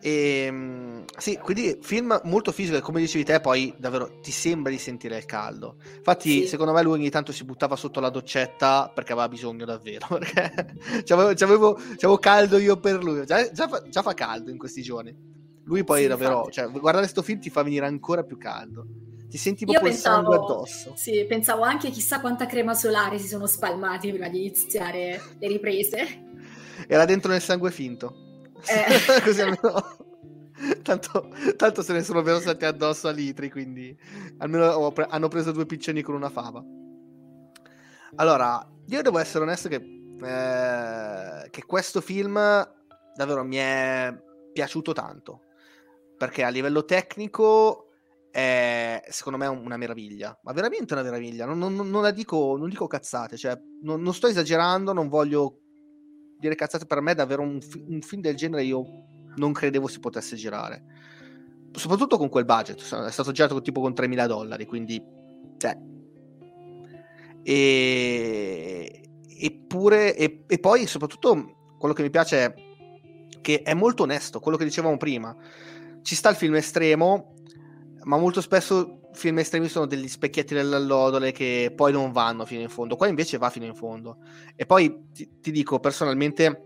E, 0.00 0.44
ehm, 0.46 1.04
sì, 1.18 1.36
quindi 1.36 1.76
film 1.82 2.18
molto 2.24 2.52
fisico 2.52 2.78
e 2.78 2.80
come 2.80 3.00
dicevi 3.00 3.22
te 3.22 3.38
poi 3.40 3.74
davvero 3.76 4.18
ti 4.22 4.30
sembra 4.30 4.70
di 4.70 4.78
sentire 4.78 5.18
il 5.18 5.26
caldo. 5.26 5.76
Infatti 5.98 6.40
sì. 6.40 6.46
secondo 6.46 6.72
me 6.72 6.82
lui 6.82 6.94
ogni 6.94 7.10
tanto 7.10 7.32
si 7.32 7.44
buttava 7.44 7.76
sotto 7.76 8.00
la 8.00 8.08
doccetta 8.08 8.90
perché 8.94 9.12
aveva 9.12 9.28
bisogno 9.28 9.66
davvero, 9.66 10.06
perché 10.16 10.74
c'avevo, 11.04 11.34
c'avevo, 11.34 11.74
c'avevo 11.74 12.16
caldo 12.16 12.56
io 12.56 12.78
per 12.78 13.04
lui, 13.04 13.26
già, 13.26 13.50
già, 13.50 13.68
fa, 13.68 13.82
già, 13.86 14.00
fa, 14.00 14.14
caldo 14.14 14.50
in 14.50 14.56
questi 14.56 14.80
giorni. 14.80 15.14
Lui 15.64 15.84
poi 15.84 16.02
sì, 16.02 16.08
davvero, 16.08 16.48
cioè, 16.50 16.70
guardare 16.70 17.00
questo 17.00 17.20
film 17.20 17.40
ti 17.40 17.50
fa 17.50 17.62
venire 17.62 17.84
ancora 17.84 18.24
più 18.24 18.38
caldo. 18.38 18.86
Ti 19.28 19.36
senti 19.36 19.64
proprio 19.66 19.86
pensavo, 19.90 20.16
il 20.16 20.24
sangue 20.24 20.36
addosso. 20.36 20.92
Sì, 20.96 21.24
pensavo 21.28 21.62
anche 21.62 21.90
chissà 21.90 22.20
quanta 22.20 22.46
crema 22.46 22.72
solare 22.72 23.18
si 23.18 23.28
sono 23.28 23.46
spalmati 23.46 24.08
prima 24.08 24.28
di 24.28 24.38
iniziare 24.38 25.20
le 25.38 25.46
riprese 25.46 26.28
era 26.86 27.04
dentro 27.04 27.30
nel 27.30 27.40
sangue 27.40 27.70
finto. 27.70 28.14
Eh. 28.66 29.20
Così 29.22 29.40
almeno. 29.40 30.08
Tanto, 30.82 31.30
tanto, 31.56 31.80
se 31.82 31.94
ne 31.94 32.02
sono 32.02 32.20
versati 32.22 32.66
addosso 32.66 33.08
a 33.08 33.12
litri, 33.12 33.50
quindi 33.50 33.98
almeno 34.38 34.92
pre- 34.92 35.06
hanno 35.08 35.28
preso 35.28 35.52
due 35.52 35.64
piccioni 35.64 36.02
con 36.02 36.14
una 36.14 36.28
fava. 36.28 36.62
Allora, 38.16 38.68
io 38.88 39.02
devo 39.02 39.18
essere 39.18 39.44
onesto 39.44 39.68
che, 39.68 39.76
eh, 39.76 41.48
che 41.48 41.64
questo 41.64 42.02
film 42.02 42.34
davvero 43.14 43.42
mi 43.44 43.56
è 43.56 44.14
piaciuto 44.52 44.92
tanto. 44.92 45.44
Perché 46.18 46.44
a 46.44 46.50
livello 46.50 46.84
tecnico 46.84 47.92
è 48.30 49.02
secondo 49.08 49.38
me 49.38 49.46
una 49.46 49.76
meraviglia, 49.76 50.38
ma 50.42 50.52
veramente 50.52 50.92
una 50.92 51.02
meraviglia. 51.02 51.46
Non, 51.46 51.58
non, 51.58 51.74
non 51.74 52.02
la 52.02 52.10
dico, 52.10 52.56
non 52.56 52.68
dico 52.68 52.86
cazzate, 52.86 53.36
cioè 53.36 53.58
non, 53.82 54.02
non 54.02 54.14
sto 54.14 54.26
esagerando, 54.26 54.92
non 54.92 55.08
voglio 55.08 55.59
dire 56.40 56.54
cazzate 56.54 56.86
per 56.86 57.00
me 57.00 57.14
davvero 57.14 57.42
un, 57.42 57.60
fi- 57.60 57.84
un 57.86 58.00
film 58.00 58.22
del 58.22 58.34
genere 58.34 58.64
io 58.64 58.84
non 59.36 59.52
credevo 59.52 59.86
si 59.86 60.00
potesse 60.00 60.34
girare. 60.36 60.82
Soprattutto 61.72 62.16
con 62.16 62.28
quel 62.28 62.44
budget 62.44 62.80
è 62.80 63.10
stato 63.10 63.30
girato 63.30 63.60
tipo 63.60 63.80
con 63.80 63.92
3.000 63.92 64.26
dollari 64.26 64.66
quindi 64.66 65.00
cioè. 65.58 65.78
E, 67.42 69.02
eppure 69.38 70.16
e, 70.16 70.44
e 70.46 70.58
poi 70.58 70.86
soprattutto 70.86 71.74
quello 71.78 71.94
che 71.94 72.02
mi 72.02 72.10
piace 72.10 72.44
è 72.44 72.54
che 73.40 73.62
è 73.62 73.72
molto 73.72 74.02
onesto 74.02 74.40
quello 74.40 74.56
che 74.56 74.64
dicevamo 74.64 74.96
prima. 74.96 75.36
Ci 76.02 76.14
sta 76.14 76.30
il 76.30 76.36
film 76.36 76.56
estremo 76.56 77.34
ma 78.04 78.16
molto 78.16 78.40
spesso 78.40 78.99
film 79.12 79.38
estremi 79.38 79.68
sono 79.68 79.86
degli 79.86 80.08
specchietti 80.08 80.54
dell'allodole 80.54 81.32
che 81.32 81.72
poi 81.74 81.92
non 81.92 82.12
vanno 82.12 82.44
fino 82.44 82.62
in 82.62 82.68
fondo. 82.68 82.96
Qua 82.96 83.08
invece 83.08 83.38
va 83.38 83.50
fino 83.50 83.64
in 83.66 83.74
fondo. 83.74 84.18
E 84.56 84.66
poi 84.66 85.08
ti, 85.12 85.38
ti 85.40 85.50
dico 85.50 85.80
personalmente, 85.80 86.64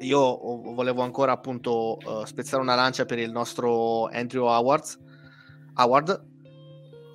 io 0.00 0.38
volevo 0.74 1.02
ancora 1.02 1.32
appunto 1.32 1.98
uh, 2.04 2.24
spezzare 2.24 2.62
una 2.62 2.74
lancia 2.74 3.04
per 3.04 3.18
il 3.18 3.30
nostro 3.30 4.06
Andrew 4.06 4.46
Awards, 4.46 4.98
Howard, 5.74 6.26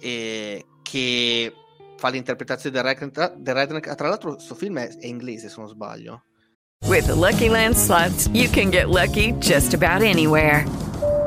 e 0.02 0.66
che 0.82 1.54
fa 1.98 2.10
l'interpretazione 2.10 2.76
del 2.76 2.84
Redneck. 2.84 3.36
Redneck. 3.44 3.96
Tra 3.96 4.10
l'altro, 4.10 4.34
questo 4.34 4.56
film 4.56 4.80
è, 4.80 4.90
è 4.98 5.06
inglese, 5.06 5.50
se 5.50 5.56
non 5.58 5.68
sbaglio. 5.68 6.24
With 6.86 7.06
the 7.06 7.16
Lucky 7.16 7.48
Land 7.48 7.76
slots, 7.76 8.28
you 8.34 8.50
can 8.50 8.70
get 8.70 8.90
lucky 8.90 9.32
just 9.40 9.74
about 9.74 10.02
anywhere. 10.02 10.66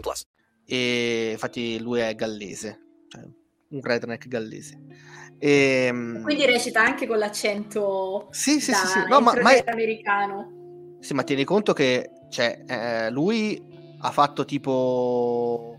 plus. 0.00 0.24
E 0.64 1.30
infatti 1.32 1.78
lui 1.80 2.00
è 2.00 2.14
gallese, 2.14 2.80
cioè 3.08 3.22
un 3.68 3.80
redneck 3.82 4.26
gallese. 4.28 4.78
E, 5.38 5.90
Quindi 6.22 6.46
recita 6.46 6.80
anche 6.82 7.06
con 7.06 7.18
l'accento 7.18 8.28
Sì, 8.30 8.60
sì, 8.60 8.70
da 8.70 8.76
sì, 8.78 8.86
sì. 8.86 8.98
No, 9.08 9.20
ma- 9.20 9.34
ma 9.42 9.50
è- 9.54 9.64
americano. 9.66 10.96
Sì, 11.00 11.12
ma 11.14 11.22
tieni 11.22 11.44
conto 11.44 11.72
che 11.72 12.10
cioè, 12.30 12.64
eh, 12.66 13.10
lui 13.10 13.62
ha 14.00 14.10
fatto 14.10 14.44
tipo 14.44 15.78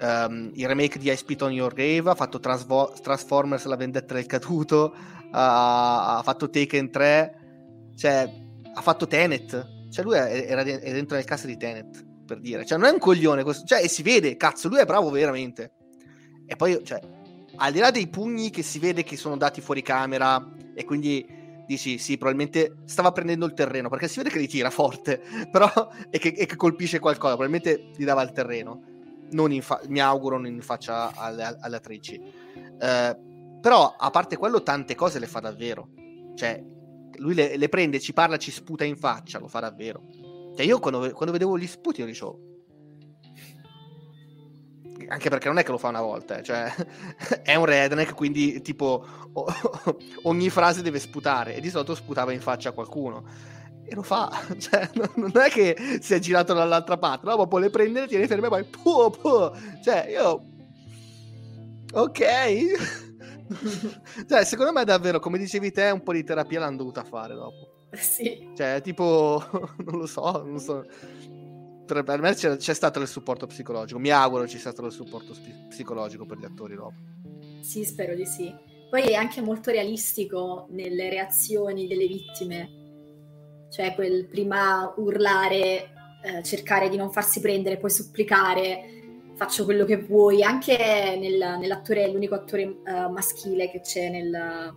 ehm, 0.00 0.50
il 0.54 0.66
remake 0.66 0.98
di 0.98 1.10
I 1.10 1.16
Spit 1.16 1.42
on 1.42 1.52
Your 1.52 1.72
Grave, 1.72 2.10
ha 2.10 2.14
fatto 2.14 2.38
Transvo- 2.40 2.92
Transformers 3.00 3.64
La 3.64 3.76
vendetta 3.76 4.14
del 4.14 4.26
caduto, 4.26 4.94
ha, 5.30 6.18
ha 6.18 6.22
fatto 6.22 6.50
Taken 6.50 6.90
3, 6.90 7.92
cioè 7.96 8.30
ha 8.74 8.80
fatto 8.82 9.06
Tenet. 9.06 9.74
Cioè 9.90 10.04
lui 10.04 10.16
è- 10.16 10.46
era 10.48 10.62
è 10.62 10.92
dentro 10.92 11.16
nel 11.16 11.24
cast 11.24 11.46
di 11.46 11.56
Tenet, 11.56 12.04
per 12.26 12.40
dire. 12.40 12.66
Cioè 12.66 12.76
non 12.76 12.88
è 12.88 12.92
un 12.92 12.98
coglione, 12.98 13.42
questo- 13.42 13.64
cioè 13.64 13.82
e 13.82 13.88
si 13.88 14.02
vede, 14.02 14.36
cazzo, 14.36 14.68
lui 14.68 14.78
è 14.78 14.84
bravo 14.84 15.08
veramente. 15.08 15.72
E 16.44 16.56
poi, 16.56 16.84
cioè, 16.84 17.00
al 17.56 17.72
di 17.72 17.78
là 17.78 17.90
dei 17.90 18.08
pugni 18.08 18.50
che 18.50 18.62
si 18.62 18.78
vede 18.78 19.02
che 19.02 19.16
sono 19.16 19.36
dati 19.36 19.60
fuori 19.60 19.80
camera 19.82 20.46
e 20.74 20.84
quindi 20.84 21.26
dici 21.66 21.98
sì, 21.98 22.16
probabilmente 22.16 22.76
stava 22.84 23.10
prendendo 23.10 23.44
il 23.46 23.52
terreno 23.54 23.88
perché 23.88 24.06
si 24.06 24.18
vede 24.18 24.30
che 24.30 24.38
li 24.38 24.46
tira 24.46 24.70
forte, 24.70 25.20
però 25.50 25.70
e 26.10 26.18
che, 26.18 26.28
e 26.28 26.46
che 26.46 26.56
colpisce 26.56 26.98
qualcosa, 26.98 27.36
probabilmente 27.36 27.90
gli 27.96 28.04
dava 28.04 28.22
il 28.22 28.32
terreno. 28.32 28.82
Fa- 29.60 29.80
mi 29.88 30.00
auguro 30.00 30.36
non 30.36 30.46
in 30.46 30.60
faccia 30.60 31.12
alle, 31.14 31.56
alle 31.60 31.76
attrici. 31.76 32.14
Eh, 32.78 33.16
però 33.60 33.96
a 33.98 34.10
parte 34.10 34.36
quello 34.36 34.62
tante 34.62 34.94
cose 34.94 35.18
le 35.18 35.26
fa 35.26 35.40
davvero. 35.40 35.88
Cioè, 36.36 36.62
lui 37.16 37.34
le, 37.34 37.56
le 37.56 37.68
prende, 37.68 37.98
ci 37.98 38.12
parla, 38.12 38.36
ci 38.36 38.52
sputa 38.52 38.84
in 38.84 38.96
faccia, 38.96 39.40
lo 39.40 39.48
fa 39.48 39.60
davvero. 39.60 40.02
Cioè, 40.56 40.66
io 40.66 40.78
quando, 40.78 41.10
quando 41.12 41.32
vedevo 41.32 41.58
gli 41.58 41.66
sputi 41.66 42.00
io 42.00 42.06
dicevo 42.06 42.54
anche 45.08 45.28
perché 45.28 45.46
non 45.46 45.58
è 45.58 45.62
che 45.62 45.70
lo 45.70 45.78
fa 45.78 45.88
una 45.88 46.00
volta, 46.00 46.38
eh, 46.38 46.42
cioè 46.42 46.72
è 47.44 47.54
un 47.54 47.64
redneck, 47.64 48.14
quindi 48.14 48.60
tipo 48.62 49.04
ogni 50.24 50.50
frase 50.50 50.82
deve 50.82 50.98
sputare 50.98 51.54
e 51.54 51.60
di 51.60 51.70
solito 51.70 51.94
sputava 51.94 52.32
in 52.32 52.40
faccia 52.40 52.70
a 52.70 52.72
qualcuno. 52.72 53.24
E 53.88 53.94
lo 53.94 54.02
fa, 54.02 54.32
cioè 54.58 54.90
non 55.14 55.30
è 55.34 55.48
che 55.48 55.98
si 56.00 56.14
è 56.14 56.18
girato 56.18 56.54
dall'altra 56.54 56.96
parte, 56.98 57.26
no, 57.26 57.36
ma 57.36 57.46
poi 57.46 57.60
le 57.60 57.70
prende, 57.70 58.00
le 58.00 58.06
tiene 58.08 58.26
ferme 58.26 58.46
e 58.46 58.50
poi 58.50 58.64
puh, 58.64 59.10
puh. 59.10 59.52
Cioè, 59.80 60.08
io 60.10 60.54
Ok. 61.92 62.20
cioè, 64.28 64.44
secondo 64.44 64.72
me 64.72 64.84
davvero, 64.84 65.18
come 65.18 65.38
dicevi 65.38 65.70
te, 65.70 65.90
un 65.90 66.02
po' 66.02 66.12
di 66.12 66.24
terapia 66.24 66.60
l'hanno 66.60 66.76
dovuta 66.76 67.04
fare 67.04 67.34
dopo. 67.34 67.74
Sì. 67.92 68.52
Cioè, 68.54 68.80
tipo, 68.82 69.42
non 69.84 69.98
lo 69.98 70.06
so, 70.06 70.42
non 70.44 70.58
so. 70.58 70.84
Per, 71.86 72.20
me 72.20 72.34
c'è, 72.34 72.56
c'è 72.56 72.74
stato 72.74 73.00
il 73.00 73.06
supporto 73.06 73.46
psicologico. 73.46 73.98
Mi 73.98 74.10
auguro 74.10 74.48
ci 74.48 74.58
sia 74.58 74.70
stato 74.70 74.88
il 74.88 74.92
supporto 74.92 75.34
spi- 75.34 75.66
psicologico 75.68 76.26
per 76.26 76.38
gli 76.38 76.44
attori 76.44 76.74
dopo. 76.74 76.94
Sì, 77.60 77.84
spero 77.84 78.14
di 78.14 78.26
sì. 78.26 78.52
Poi 78.90 79.02
è 79.02 79.14
anche 79.14 79.40
molto 79.40 79.70
realistico 79.70 80.66
nelle 80.70 81.08
reazioni 81.08 81.86
delle 81.86 82.06
vittime. 82.06 82.84
Cioè, 83.70 83.94
quel 83.94 84.26
prima 84.26 84.92
urlare, 84.96 85.90
eh, 86.24 86.42
cercare 86.42 86.88
di 86.88 86.96
non 86.96 87.12
farsi 87.12 87.40
prendere, 87.40 87.78
poi 87.78 87.90
supplicare, 87.90 88.95
faccio 89.36 89.64
quello 89.64 89.84
che 89.84 89.98
vuoi. 89.98 90.42
Anche 90.42 91.16
nel- 91.20 91.58
nell'attore, 91.60 92.10
l'unico 92.10 92.34
attore 92.34 92.62
eh, 92.62 93.08
maschile 93.08 93.70
che 93.70 93.80
c'è 93.80 94.08
nel, 94.08 94.74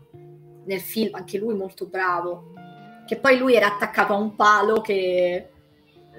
nel 0.66 0.80
film, 0.80 1.16
anche 1.16 1.38
lui 1.38 1.56
molto 1.56 1.88
bravo. 1.88 2.54
Che 3.08 3.18
poi 3.18 3.38
lui 3.38 3.56
era 3.56 3.68
attaccato 3.68 4.14
a 4.14 4.18
un 4.18 4.36
palo 4.36 4.82
che 4.82 5.50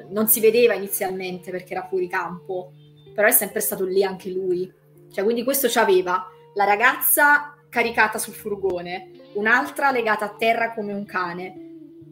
non 0.09 0.26
si 0.26 0.40
vedeva 0.40 0.74
inizialmente 0.74 1.50
perché 1.50 1.74
era 1.74 1.87
fuori 1.87 2.09
campo, 2.09 2.72
però 3.14 3.29
è 3.29 3.33
sempre 3.33 3.61
stato 3.61 3.85
lì 3.85 4.03
anche 4.03 4.31
lui. 4.31 4.72
Cioè, 5.12 5.22
quindi 5.22 5.44
questo 5.44 5.68
c'aveva 5.70 6.26
la 6.55 6.64
ragazza 6.64 7.55
caricata 7.68 8.18
sul 8.18 8.35
furgone, 8.35 9.11
un'altra 9.35 9.92
legata 9.92 10.24
a 10.24 10.35
terra 10.37 10.72
come 10.72 10.92
un 10.92 11.05
cane, 11.05 11.68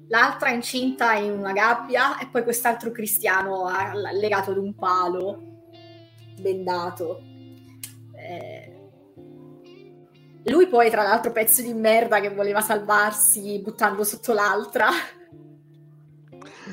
l'altra 0.09 0.51
incinta 0.51 1.15
in 1.15 1.33
una 1.33 1.53
gabbia 1.53 2.19
e 2.19 2.29
poi 2.31 2.45
quest'altro 2.45 2.93
cristiano 2.93 3.69
legato 4.13 4.53
ad 4.53 4.59
un 4.59 4.75
palo, 4.75 5.58
bendato. 6.41 7.21
Eh, 8.15 8.73
Lui 10.45 10.69
poi, 10.69 10.91
tra 10.91 11.03
l'altro, 11.03 11.33
pezzo 11.33 11.63
di 11.63 11.73
merda 11.75 12.21
che 12.21 12.31
voleva 12.31 12.61
salvarsi 12.61 13.61
buttando 13.61 14.05
sotto 14.05 14.33
l'altra. 14.33 14.89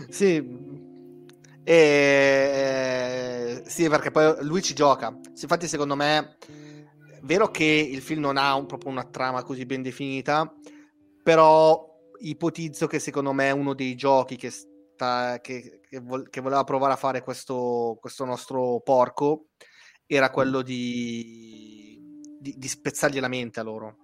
Sì. 0.10 0.64
E... 1.64 3.64
Sì, 3.66 3.90
perché 3.90 4.12
poi 4.12 4.36
lui 4.42 4.62
ci 4.62 4.74
gioca. 4.74 5.18
Infatti, 5.42 5.68
secondo 5.68 5.96
me, 5.96 6.38
è 6.48 7.20
vero 7.24 7.50
che 7.50 7.64
il 7.64 8.02
film 8.02 8.22
non 8.22 8.38
ha 8.38 8.54
un- 8.56 8.66
proprio 8.66 8.92
una 8.92 9.04
trama 9.04 9.44
così 9.44 9.66
ben 9.66 9.82
definita, 9.82 10.54
però 11.24 11.94
ipotizzo 12.20 12.88
che 12.88 13.00
secondo 13.00 13.34
me 13.34 13.52
uno 13.52 13.74
dei 13.74 13.96
giochi 13.96 14.36
che, 14.38 14.52
sta, 14.96 15.40
che, 15.42 15.82
che 15.88 16.00
vol- 16.00 16.30
che 16.30 16.42
voleva 16.42 16.64
provare 16.64 16.94
a 16.94 16.98
fare 16.98 17.22
questo, 17.22 17.98
questo 18.00 18.24
nostro 18.26 18.80
porco 18.80 19.50
era 20.08 20.30
quello 20.32 20.62
di, 20.62 22.00
di, 22.40 22.56
di 22.58 22.68
spezzargli 22.68 23.20
la 23.20 23.28
mente 23.28 23.60
a 23.60 23.64
loro. 23.64 23.98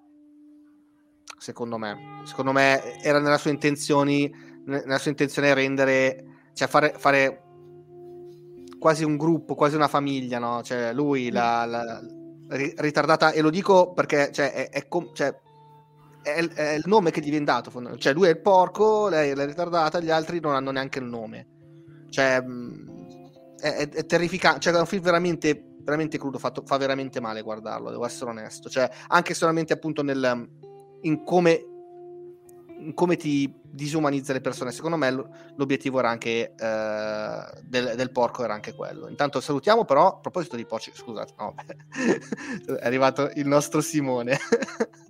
Secondo 1.37 1.77
me, 1.77 2.21
secondo 2.25 2.51
me 2.51 3.01
era 3.01 3.19
nella 3.19 3.37
sua 3.37 3.51
intenzioni, 3.51 4.31
nella 4.65 4.99
sua 4.99 5.11
intenzione 5.11 5.53
rendere, 5.53 6.49
cioè 6.53 6.67
fare, 6.67 6.93
fare 6.97 7.43
quasi 8.77 9.03
un 9.03 9.17
gruppo, 9.17 9.55
quasi 9.55 9.75
una 9.75 9.87
famiglia, 9.87 10.37
no? 10.37 10.61
Cioè 10.61 10.93
lui, 10.93 11.31
la, 11.31 11.65
la- 11.65 12.01
ri- 12.49 12.73
ritardata, 12.77 13.31
e 13.31 13.41
lo 13.41 13.49
dico 13.49 13.93
perché 13.93 14.31
cioè, 14.31 14.51
è, 14.53 14.69
è 14.69 14.87
com- 14.87 15.13
cioè, 15.13 15.35
è 16.21 16.47
è 16.47 16.73
il 16.73 16.83
nome 16.85 17.11
che 17.11 17.21
gli 17.21 17.29
viene 17.29 17.45
dato. 17.45 17.71
Cioè, 17.97 18.13
lui 18.13 18.27
è 18.27 18.31
il 18.31 18.41
porco, 18.41 19.07
lei 19.09 19.31
è 19.31 19.35
la 19.35 19.45
ritardata, 19.45 19.99
gli 19.99 20.09
altri 20.09 20.39
non 20.39 20.55
hanno 20.55 20.71
neanche 20.71 20.99
il 20.99 21.05
nome. 21.05 21.47
Cioè, 22.09 22.43
è, 23.57 23.89
è- 23.89 24.05
terrificante. 24.05 24.59
Cioè, 24.59 24.73
è 24.73 24.79
un 24.79 24.85
film 24.85 25.03
veramente, 25.03 25.75
veramente 25.81 26.17
crudo. 26.17 26.37
Fatto, 26.37 26.63
fa 26.65 26.77
veramente 26.77 27.19
male 27.19 27.41
guardarlo, 27.41 27.89
devo 27.89 28.05
essere 28.05 28.29
onesto. 28.29 28.69
Cioè, 28.69 28.89
anche 29.07 29.33
solamente 29.33 29.73
appunto 29.73 30.03
nel, 30.03 30.49
in 31.01 31.23
come 31.23 31.65
in 32.81 32.93
come 32.93 33.15
ti 33.15 33.53
disumanizza 33.63 34.33
le 34.33 34.41
persone. 34.41 34.71
Secondo 34.71 34.97
me 34.97 35.11
l'obiettivo 35.55 35.99
era 35.99 36.09
anche 36.09 36.53
eh, 36.55 37.61
del, 37.63 37.93
del 37.95 38.11
porco 38.11 38.43
era 38.43 38.53
anche 38.53 38.73
quello. 38.73 39.07
Intanto 39.07 39.39
salutiamo 39.39 39.85
però, 39.85 40.07
a 40.07 40.17
proposito 40.17 40.55
di 40.55 40.65
porci, 40.65 40.91
scusate, 40.93 41.33
no, 41.37 41.53
è 42.77 42.85
arrivato 42.85 43.29
il 43.35 43.47
nostro 43.47 43.81
Simone. 43.81 44.37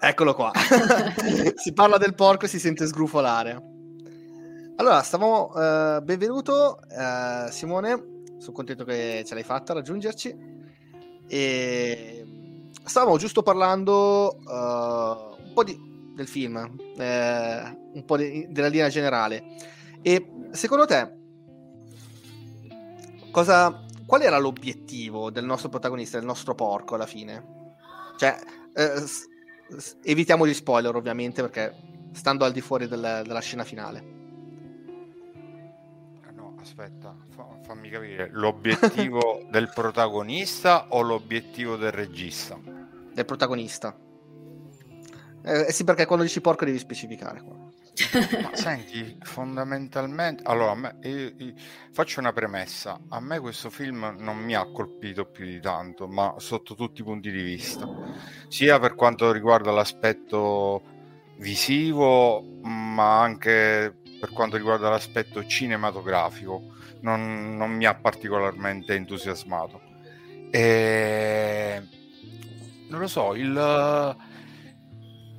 Eccolo 0.00 0.34
qua. 0.34 0.52
si 1.56 1.72
parla 1.72 1.98
del 1.98 2.14
porco 2.14 2.44
e 2.44 2.48
si 2.48 2.58
sente 2.60 2.86
sgrufolare. 2.86 3.62
Allora, 4.76 5.02
stavamo 5.02 5.52
eh, 5.54 6.00
benvenuto 6.02 6.80
eh, 6.88 7.50
Simone, 7.50 8.22
sono 8.38 8.52
contento 8.52 8.84
che 8.84 9.24
ce 9.26 9.34
l'hai 9.34 9.42
fatta 9.42 9.72
a 9.72 9.76
raggiungerci. 9.76 10.36
E 11.26 12.26
stavamo 12.84 13.18
giusto 13.18 13.42
parlando 13.42 14.38
eh, 14.38 15.44
un 15.46 15.52
po' 15.52 15.64
di- 15.64 16.12
del 16.14 16.28
film, 16.28 16.56
un 16.56 18.04
po' 18.06 18.16
di- 18.16 18.46
della 18.50 18.68
linea 18.68 18.88
generale. 18.88 19.42
E 20.00 20.30
secondo 20.52 20.86
te, 20.86 21.12
cosa, 23.32 23.84
qual 24.06 24.22
era 24.22 24.38
l'obiettivo 24.38 25.30
del 25.32 25.44
nostro 25.44 25.68
protagonista, 25.68 26.18
del 26.18 26.26
nostro 26.26 26.54
porco 26.54 26.94
alla 26.94 27.06
fine? 27.06 27.56
Cioè, 28.16 28.36
eh, 28.74 29.02
evitiamo 30.02 30.46
gli 30.46 30.54
spoiler 30.54 30.94
ovviamente 30.94 31.42
perché 31.42 31.74
stando 32.12 32.44
al 32.44 32.52
di 32.52 32.60
fuori 32.60 32.88
del- 32.88 33.22
della 33.24 33.40
scena 33.40 33.64
finale. 33.64 34.16
Ah, 36.26 36.30
No, 36.34 36.54
aspetta, 36.60 37.14
fa- 37.30 37.58
fammi 37.62 37.88
capire. 37.90 38.28
L'obiettivo 38.32 39.42
del 39.50 39.70
protagonista 39.74 40.86
o 40.90 41.00
l'obiettivo 41.02 41.76
del 41.76 41.92
regista? 41.92 42.58
Del 43.12 43.24
protagonista. 43.24 43.96
Eh, 45.42 45.72
sì, 45.72 45.84
perché 45.84 46.06
quando 46.06 46.24
dici 46.24 46.40
porco 46.40 46.64
devi 46.64 46.78
specificare 46.78 47.40
qua. 47.42 47.56
Ma 48.42 48.50
senti, 48.54 49.16
fondamentalmente, 49.22 50.42
allora, 50.44 50.74
me- 50.74 50.96
io- 51.02 51.32
io- 51.36 51.54
faccio 51.92 52.20
una 52.20 52.32
premessa. 52.32 53.00
A 53.08 53.20
me 53.20 53.40
questo 53.40 53.70
film 53.70 54.16
non 54.18 54.38
mi 54.38 54.54
ha 54.54 54.64
colpito 54.70 55.24
più 55.24 55.44
di 55.44 55.60
tanto, 55.60 56.06
ma 56.06 56.34
sotto 56.38 56.74
tutti 56.74 57.00
i 57.00 57.04
punti 57.04 57.30
di 57.30 57.42
vista, 57.42 57.88
sia 58.48 58.78
per 58.78 58.94
quanto 58.94 59.32
riguarda 59.32 59.70
l'aspetto 59.70 60.82
visivo, 61.38 62.42
ma 62.62 63.20
anche 63.20 63.96
per 64.20 64.30
quanto 64.32 64.56
riguarda 64.56 64.88
l'aspetto 64.88 65.44
cinematografico, 65.46 66.74
non, 67.00 67.56
non 67.56 67.70
mi 67.72 67.84
ha 67.84 67.94
particolarmente 67.94 68.94
entusiasmato. 68.94 69.80
E... 70.50 71.82
Non 72.88 73.00
lo 73.00 73.06
so, 73.06 73.34
il... 73.34 74.16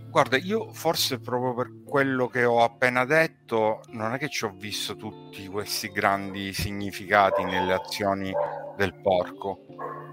Guarda, 0.10 0.38
io 0.38 0.74
forse 0.74 1.20
proprio 1.20 1.54
per 1.54 1.84
quello 1.88 2.28
che 2.28 2.44
ho 2.44 2.64
appena 2.64 3.06
detto, 3.06 3.82
non 3.92 4.14
è 4.14 4.18
che 4.18 4.28
ci 4.30 4.46
ho 4.46 4.52
visto 4.56 4.96
tutti 4.96 5.48
questi 5.48 5.92
grandi 5.92 6.52
significati 6.54 7.44
nelle 7.44 7.74
azioni 7.74 8.34
del 8.76 8.94
porco. 9.02 9.60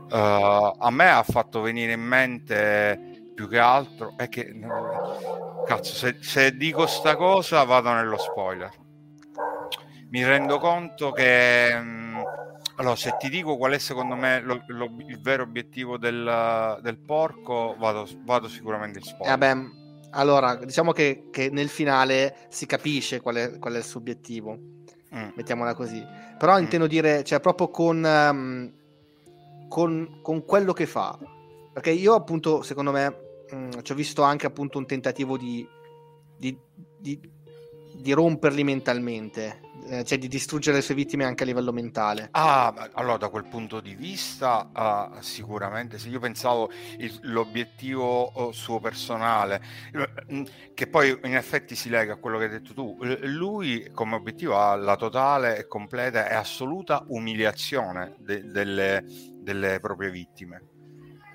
Uh, 0.08 0.76
a 0.78 0.88
me 0.90 1.08
ha 1.10 1.22
fatto 1.22 1.60
venire 1.62 1.92
in 1.92 2.02
mente 2.02 3.30
più 3.34 3.48
che 3.48 3.58
altro 3.58 4.12
è 4.16 4.28
che 4.28 4.52
cazzo, 5.66 5.94
se, 5.94 6.18
se 6.20 6.56
dico 6.56 6.86
sta 6.86 7.16
cosa 7.16 7.64
vado 7.64 7.92
nello 7.92 8.16
spoiler. 8.18 8.70
Mi 10.10 10.24
rendo 10.24 10.58
conto 10.58 11.10
che 11.12 11.74
mh, 11.78 12.22
allora, 12.76 12.96
se 12.96 13.16
ti 13.18 13.28
dico 13.28 13.56
qual 13.56 13.72
è 13.72 13.78
secondo 13.78 14.14
me 14.14 14.40
lo- 14.40 14.62
lo- 14.68 14.94
il 15.08 15.18
vero 15.20 15.42
obiettivo 15.42 15.96
del, 15.96 16.78
del 16.82 16.98
porco, 16.98 17.74
vado, 17.78 18.06
vado 18.24 18.48
sicuramente 18.48 18.98
in 18.98 19.04
Eh, 19.04 19.08
spoiler. 19.08 19.38
vabbè, 19.38 19.54
allora, 20.16 20.56
diciamo 20.56 20.92
che, 20.92 21.28
che 21.30 21.50
nel 21.50 21.68
finale 21.68 22.36
si 22.48 22.66
capisce 22.66 23.20
qual 23.20 23.36
è, 23.36 23.58
qual 23.58 23.74
è 23.74 23.78
il 23.78 23.84
suo 23.84 24.00
obiettivo, 24.00 24.58
Mm. 25.14 25.28
mettiamola 25.36 25.72
così. 25.74 26.04
Però 26.36 26.58
intendo 26.58 26.88
dire, 26.88 27.22
cioè, 27.22 27.38
proprio 27.38 27.68
con, 27.70 28.04
ehm, 28.04 28.72
con, 29.68 30.18
con 30.20 30.44
quello 30.44 30.72
che 30.72 30.84
fa. 30.86 31.16
Perché 31.72 31.90
io, 31.90 32.14
appunto, 32.14 32.62
secondo 32.62 32.90
me, 32.90 33.16
mm, 33.54 33.70
ci 33.82 33.92
ho 33.92 33.94
visto 33.94 34.22
anche 34.22 34.46
appunto 34.46 34.78
un 34.78 34.84
tentativo 34.86 35.36
di, 35.38 35.66
di, 36.36 36.58
di- 36.98 37.20
di 38.02 38.12
romperli 38.12 38.64
mentalmente, 38.64 39.60
eh, 39.88 40.04
cioè 40.04 40.18
di 40.18 40.28
distruggere 40.28 40.76
le 40.76 40.82
sue 40.82 40.94
vittime 40.94 41.24
anche 41.24 41.42
a 41.42 41.46
livello 41.46 41.72
mentale. 41.72 42.28
Ah, 42.32 42.90
allora 42.92 43.16
da 43.16 43.28
quel 43.28 43.46
punto 43.46 43.80
di 43.80 43.94
vista 43.94 44.70
ah, 44.72 45.18
sicuramente 45.20 45.98
se 45.98 46.08
io 46.08 46.18
pensavo 46.18 46.70
il- 46.98 47.18
l'obiettivo 47.22 48.22
oh, 48.22 48.52
suo 48.52 48.80
personale, 48.80 49.62
eh, 49.92 50.34
mm, 50.34 50.44
che 50.74 50.86
poi 50.88 51.18
in 51.24 51.34
effetti 51.36 51.74
si 51.74 51.88
lega 51.88 52.14
a 52.14 52.16
quello 52.16 52.38
che 52.38 52.44
hai 52.44 52.50
detto 52.50 52.74
tu, 52.74 52.96
lui 53.22 53.90
come 53.92 54.14
obiettivo 54.16 54.58
ha 54.58 54.74
la 54.76 54.96
totale 54.96 55.58
e 55.58 55.66
completa 55.66 56.28
e 56.28 56.34
assoluta 56.34 57.04
umiliazione 57.08 58.16
de- 58.18 58.44
delle, 58.44 59.04
delle 59.40 59.80
proprie 59.80 60.10
vittime. 60.10 60.75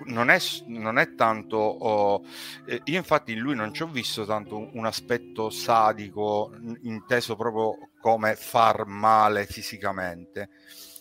Non 0.06 0.30
è, 0.30 0.38
non 0.66 0.98
è 0.98 1.14
tanto, 1.14 1.56
oh, 1.56 2.22
eh, 2.66 2.80
io 2.84 2.96
infatti 2.96 3.32
in 3.32 3.38
lui 3.38 3.54
non 3.54 3.72
ci 3.72 3.82
ho 3.82 3.86
visto 3.86 4.24
tanto 4.24 4.68
un, 4.72 4.86
aspetto 4.86 5.50
sadico 5.50 6.52
inteso 6.82 7.36
proprio 7.36 7.90
come 8.00 8.34
far 8.36 8.86
male 8.86 9.46
fisicamente, 9.46 10.50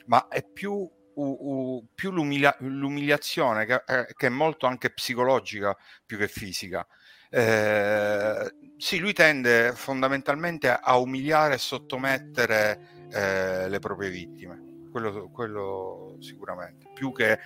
ma 0.06 0.28
è 0.28 0.44
più, 0.44 0.72
u- 0.74 0.90
u- 1.14 1.88
più 1.94 2.12
l'umilia- 2.12 2.56
l'umiliazione 2.60 3.66
che, 3.66 3.84
eh, 3.86 4.08
che 4.16 4.28
è 4.28 4.30
molto 4.30 4.66
anche 4.68 4.92
psicologica 4.92 5.76
più 6.06 6.18
che 6.18 6.28
fisica. 6.28 6.86
Eh, 7.30 8.54
sì, 8.78 9.00
lui 9.00 9.14
tende 9.14 9.72
fondamentalmente 9.74 10.70
a 10.70 10.98
umiliare 10.98 11.54
e 11.56 11.58
sottomettere 11.58 13.08
eh, 13.12 13.70
le 13.70 13.80
proprie 13.80 14.10
vittime, 14.10 14.88
quello, 14.92 15.30
quello 15.32 16.18
sicuramente, 16.20 16.90
più 16.94 17.12
che 17.14 17.40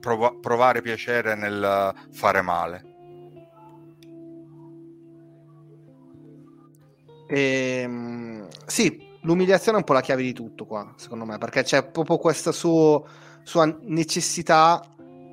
prova- 0.00 0.34
provare 0.40 0.80
piacere 0.82 1.34
nel 1.34 1.94
fare 2.10 2.40
male. 2.42 2.84
Ehm, 7.28 8.48
sì, 8.66 8.98
l'umiliazione 9.22 9.76
è 9.76 9.80
un 9.80 9.86
po' 9.86 9.92
la 9.92 10.00
chiave 10.00 10.22
di 10.22 10.32
tutto 10.32 10.64
qua, 10.64 10.94
secondo 10.96 11.24
me, 11.24 11.38
perché 11.38 11.62
c'è 11.62 11.84
proprio 11.84 12.16
questa 12.16 12.52
suo- 12.52 13.06
sua 13.42 13.66
necessità, 13.82 14.82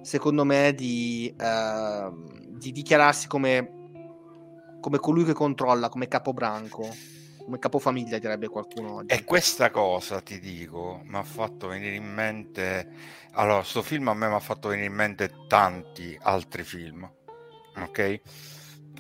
secondo 0.02 0.44
me, 0.44 0.74
di, 0.76 1.34
ehm, 1.38 2.50
di 2.50 2.72
dichiararsi 2.72 3.28
come, 3.28 3.72
come 4.82 5.00
colui 5.00 5.24
che 5.24 5.34
controlla, 5.34 5.90
come 5.90 6.08
capobranco, 6.08 6.88
come 7.46 7.60
capofamiglia, 7.60 8.18
direbbe 8.18 8.48
qualcuno 8.48 8.96
oggi. 8.96 9.14
E 9.14 9.24
questa 9.24 9.70
cosa, 9.70 10.20
ti 10.20 10.40
dico, 10.40 11.02
mi 11.06 11.16
ha 11.16 11.24
fatto 11.24 11.68
venire 11.68 11.96
in 11.96 12.12
mente... 12.12 12.90
Allora, 13.34 13.64
sto 13.64 13.84
film 13.84 14.08
a 14.08 14.14
me 14.14 14.28
mi 14.28 14.34
ha 14.34 14.40
fatto 14.40 14.70
venire 14.70 14.88
in 14.88 14.94
mente 14.94 15.32
tanti 15.48 16.18
altri 16.20 16.64
film, 16.64 17.10
ok? 17.78 18.22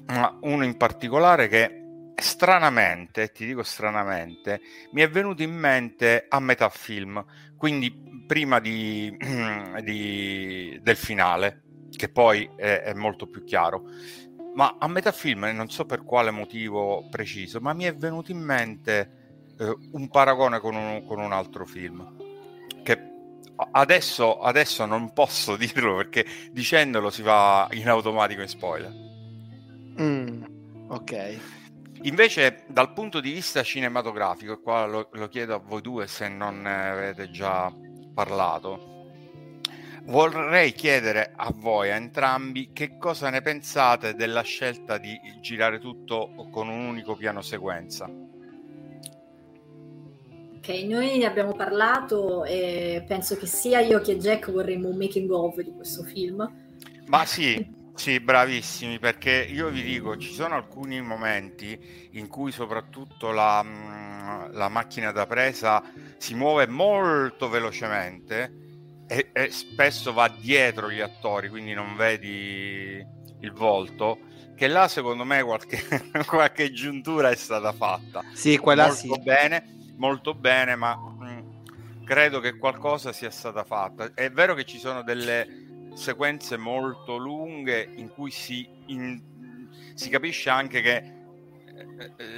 Ma 0.07 0.37
uno 0.41 0.63
in 0.63 0.77
particolare 0.77 1.47
che 1.47 1.83
stranamente, 2.15 3.31
ti 3.31 3.45
dico 3.45 3.63
stranamente, 3.63 4.61
mi 4.91 5.01
è 5.01 5.09
venuto 5.09 5.41
in 5.41 5.53
mente 5.53 6.25
a 6.29 6.39
metà 6.39 6.69
film, 6.69 7.23
quindi 7.57 8.23
prima 8.27 8.59
di, 8.59 9.15
di- 9.81 10.79
del 10.83 10.95
finale, 10.97 11.63
che 11.95 12.09
poi 12.09 12.47
è, 12.55 12.81
è 12.81 12.93
molto 12.93 13.27
più 13.27 13.43
chiaro. 13.43 13.85
Ma 14.55 14.77
a 14.79 14.87
metà 14.87 15.11
film, 15.11 15.45
e 15.45 15.51
non 15.51 15.69
so 15.69 15.85
per 15.85 16.03
quale 16.03 16.31
motivo 16.31 17.07
preciso, 17.09 17.59
ma 17.59 17.73
mi 17.73 17.83
è 17.83 17.93
venuto 17.93 18.31
in 18.31 18.39
mente 18.39 19.25
eh, 19.59 19.77
un 19.91 20.07
paragone 20.07 20.59
con 20.59 20.75
un, 20.75 21.05
con 21.05 21.19
un 21.19 21.33
altro 21.33 21.65
film. 21.65 22.15
Che 22.81 22.99
adesso, 23.71 24.39
adesso 24.39 24.85
non 24.85 25.11
posso 25.11 25.55
dirlo 25.57 25.97
perché 25.97 26.25
dicendolo 26.51 27.09
si 27.09 27.21
va 27.21 27.67
in 27.71 27.89
automatico 27.89 28.41
in 28.41 28.47
spoiler. 28.47 28.93
Mm, 30.01 30.43
ok. 30.87 31.39
Invece, 32.03 32.63
dal 32.67 32.93
punto 32.93 33.19
di 33.19 33.31
vista 33.31 33.61
cinematografico, 33.61 34.53
e 34.53 34.61
qua 34.61 34.85
lo, 34.85 35.09
lo 35.11 35.27
chiedo 35.27 35.55
a 35.55 35.57
voi 35.57 35.81
due 35.81 36.07
se 36.07 36.29
non 36.29 36.61
ne 36.61 36.89
avete 36.89 37.29
già 37.29 37.73
parlato, 38.13 38.94
vorrei 40.05 40.73
chiedere 40.73 41.31
a 41.35 41.51
voi, 41.53 41.91
a 41.91 41.95
entrambi, 41.95 42.71
che 42.73 42.97
cosa 42.97 43.29
ne 43.29 43.41
pensate 43.41 44.15
della 44.15 44.41
scelta 44.41 44.97
di 44.97 45.19
girare 45.39 45.79
tutto 45.79 46.47
con 46.51 46.67
un 46.67 46.85
unico 46.85 47.15
piano 47.15 47.41
sequenza. 47.41 48.09
Ok, 50.57 50.67
noi 50.83 51.17
ne 51.17 51.25
abbiamo 51.25 51.53
parlato 51.53 52.43
e 52.43 53.03
penso 53.07 53.37
che 53.37 53.45
sia 53.45 53.81
io 53.81 54.01
che 54.01 54.17
Jack 54.17 54.51
vorremmo 54.51 54.89
un 54.89 54.97
making 54.97 55.29
of 55.29 55.59
di 55.61 55.71
questo 55.75 56.03
film. 56.03 56.63
Ma 57.05 57.25
sì, 57.25 57.73
sì, 57.93 58.19
bravissimi, 58.19 58.97
perché 58.97 59.47
io 59.47 59.69
vi 59.69 59.83
dico, 59.83 60.17
ci 60.17 60.33
sono 60.33 60.55
alcuni 60.55 61.01
momenti 61.01 62.09
in 62.13 62.27
cui 62.27 62.51
soprattutto 62.51 63.31
la, 63.31 63.61
mm, 63.63 64.53
la 64.53 64.67
macchina 64.69 65.11
da 65.11 65.27
presa 65.27 65.83
si 66.17 66.33
muove 66.33 66.65
molto 66.65 67.47
velocemente 67.47 68.64
e, 69.07 69.29
e 69.33 69.51
spesso 69.51 70.13
va 70.13 70.27
dietro 70.27 70.91
gli 70.91 71.01
attori, 71.01 71.49
quindi 71.49 71.73
non 71.73 71.95
vedi 71.95 73.05
il 73.39 73.51
volto, 73.51 74.19
che 74.55 74.67
là 74.67 74.87
secondo 74.87 75.23
me 75.23 75.43
qualche, 75.43 75.83
qualche 76.25 76.71
giuntura 76.71 77.29
è 77.29 77.35
stata 77.35 77.71
fatta. 77.73 78.23
Sì, 78.33 78.57
quella 78.57 78.87
molto 78.87 79.13
sì. 79.13 79.21
bene, 79.21 79.93
molto 79.97 80.33
bene, 80.33 80.75
ma 80.75 80.95
mm, 80.97 82.03
credo 82.03 82.39
che 82.39 82.57
qualcosa 82.57 83.11
sia 83.11 83.31
stata 83.31 83.63
fatta. 83.63 84.11
È 84.13 84.29
vero 84.31 84.53
che 84.53 84.65
ci 84.65 84.79
sono 84.79 85.03
delle 85.03 85.63
sequenze 85.95 86.57
molto 86.57 87.17
lunghe 87.17 87.89
in 87.95 88.09
cui 88.09 88.31
si, 88.31 88.67
in- 88.87 89.21
si 89.93 90.09
capisce 90.09 90.49
anche 90.49 90.81
che 90.81 91.14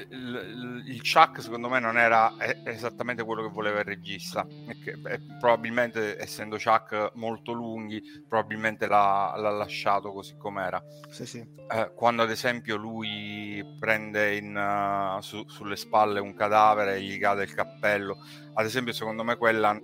il, 0.10 0.84
il 0.88 1.02
Chuck 1.02 1.41
secondo 1.41 1.69
me 1.69 1.80
non 1.80 1.97
era 1.97 2.36
eh, 2.38 2.62
esattamente 2.65 3.23
quello 3.23 3.41
che 3.43 3.50
voleva 3.50 3.80
il 3.80 3.86
regista. 3.86 4.45
Che, 4.45 4.91
eh, 4.91 5.19
probabilmente 5.39 6.17
essendo 6.19 6.58
Chuck 6.58 7.12
molto 7.15 7.52
lunghi 7.52 8.02
probabilmente 8.28 8.88
l'ha, 8.88 9.34
l'ha 9.38 9.50
lasciato 9.50 10.12
così 10.12 10.36
com'era. 10.38 10.82
Sì, 11.10 11.26
sì. 11.26 11.39
eh, 11.69 11.91
quando 11.95 12.23
ad 12.23 12.30
esempio 12.30 12.76
lui 12.76 13.63
prende 13.80 14.36
in, 14.36 14.56
uh, 14.56 15.21
su- 15.21 15.47
sulle 15.47 15.76
spalle 15.76 16.19
un 16.19 16.34
cadavere 16.34 16.95
e 16.95 17.02
gli 17.02 17.19
cade 17.19 17.43
il 17.43 17.54
cappello, 17.54 18.17
ad 18.54 18.65
esempio 18.65 18.93
secondo 18.93 19.23
me 19.23 19.36
quella, 19.38 19.78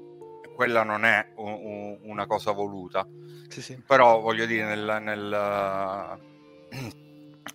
quella 0.55 0.83
non 0.83 1.05
è 1.05 1.33
u- 1.35 1.43
u- 1.43 1.99
una 2.03 2.25
cosa 2.25 2.51
voluta, 2.51 3.05
Sì, 3.49 3.81
però 3.85 4.19
voglio 4.19 4.45
dire 4.45 4.65
nel, 4.65 4.97
nel, 5.01 6.19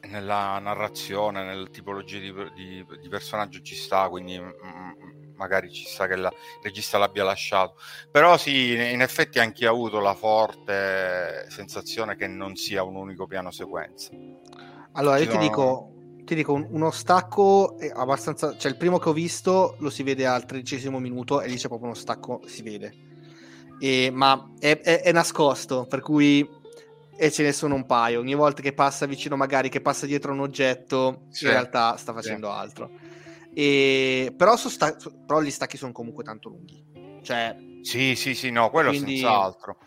nella 0.09 0.59
narrazione, 0.59 1.45
nella 1.45 1.67
tipologia 1.69 2.19
di, 2.19 2.33
di- 2.55 2.85
di 3.01 3.09
personaggio 3.09 3.61
ci 3.61 3.75
sta, 3.75 4.09
quindi 4.09 4.39
mm, 4.39 5.35
magari 5.37 5.73
ci 5.73 5.85
sta 5.87 6.07
che 6.07 6.17
la- 6.17 6.29
il 6.29 6.63
regista 6.63 6.99
l'abbia 6.99 7.25
lasciato. 7.25 7.75
Però 8.11 8.37
sì, 8.37 8.73
in 8.73 9.01
effetti 9.03 9.39
anche 9.39 9.65
io 9.65 9.71
ho 9.71 9.75
avuto 9.75 10.01
la 10.01 10.15
forte 10.15 11.47
sensazione 11.49 12.17
che 12.17 12.27
non 12.27 12.57
sia 12.57 12.83
un 12.83 12.97
unico 12.97 13.27
piano 13.27 13.51
sequenza. 13.51 14.11
Allora, 14.93 15.17
Ci 15.19 15.25
io 15.25 15.31
ti 15.31 15.37
sono- 15.37 15.49
dico, 15.49 15.93
ti 16.25 16.35
dico, 16.35 16.53
un- 16.53 16.67
uno 16.71 16.91
stacco 16.91 17.77
è 17.79 17.91
abbastanza... 17.95 18.57
Cioè, 18.57 18.71
il 18.71 18.77
primo 18.77 18.99
che 18.99 19.09
ho 19.09 19.13
visto 19.13 19.77
lo 19.79 19.91
si 19.91 20.03
vede 20.03 20.27
al 20.27 20.45
tredicesimo 20.45 20.99
minuto 20.99 21.41
e 21.41 21.49
lì 21.49 21.57
c'è 21.57 21.69
proprio 21.69 21.89
uno 21.89 21.97
stacco, 21.97 22.41
si 22.47 22.63
vede. 22.63 22.93
E- 23.81 24.11
ma 24.13 24.53
è, 24.59 24.79
è- 24.81 25.03
è 25.03 25.13
nascosto, 25.13 25.87
per 25.87 26.01
cui... 26.01 26.47
E 27.21 27.31
ce 27.33 27.43
ne 27.43 27.53
sono 27.53 27.75
un 27.75 27.85
paio. 27.85 28.21
Ogni 28.21 28.35
volta 28.35 28.63
che 28.63 28.73
passa 28.73 29.05
vicino, 29.07 29.35
magari 29.37 29.69
che 29.69 29.81
passa 29.81 30.07
dietro 30.07 30.33
un 30.33 30.41
oggetto, 30.41 31.27
Sì. 31.31 31.47
in 31.47 31.51
realtà 31.51 31.97
sta 31.97 32.13
facendo 32.13 32.49
altro. 32.51 32.91
E... 33.53 34.33
Però, 34.37 34.57
su 34.57 34.69
sta- 34.69 34.95
però 35.27 35.41
gli 35.41 35.51
stacchi 35.51 35.77
sono 35.77 35.91
comunque 35.91 36.23
tanto 36.23 36.49
lunghi. 36.49 37.21
Cioè, 37.23 37.57
Sì, 37.83 38.15
sì, 38.15 38.35
sì, 38.37 38.51
no, 38.51 38.71
quello 38.71 38.91
Quindi- 38.91 39.19
senz'altro. 39.19 39.79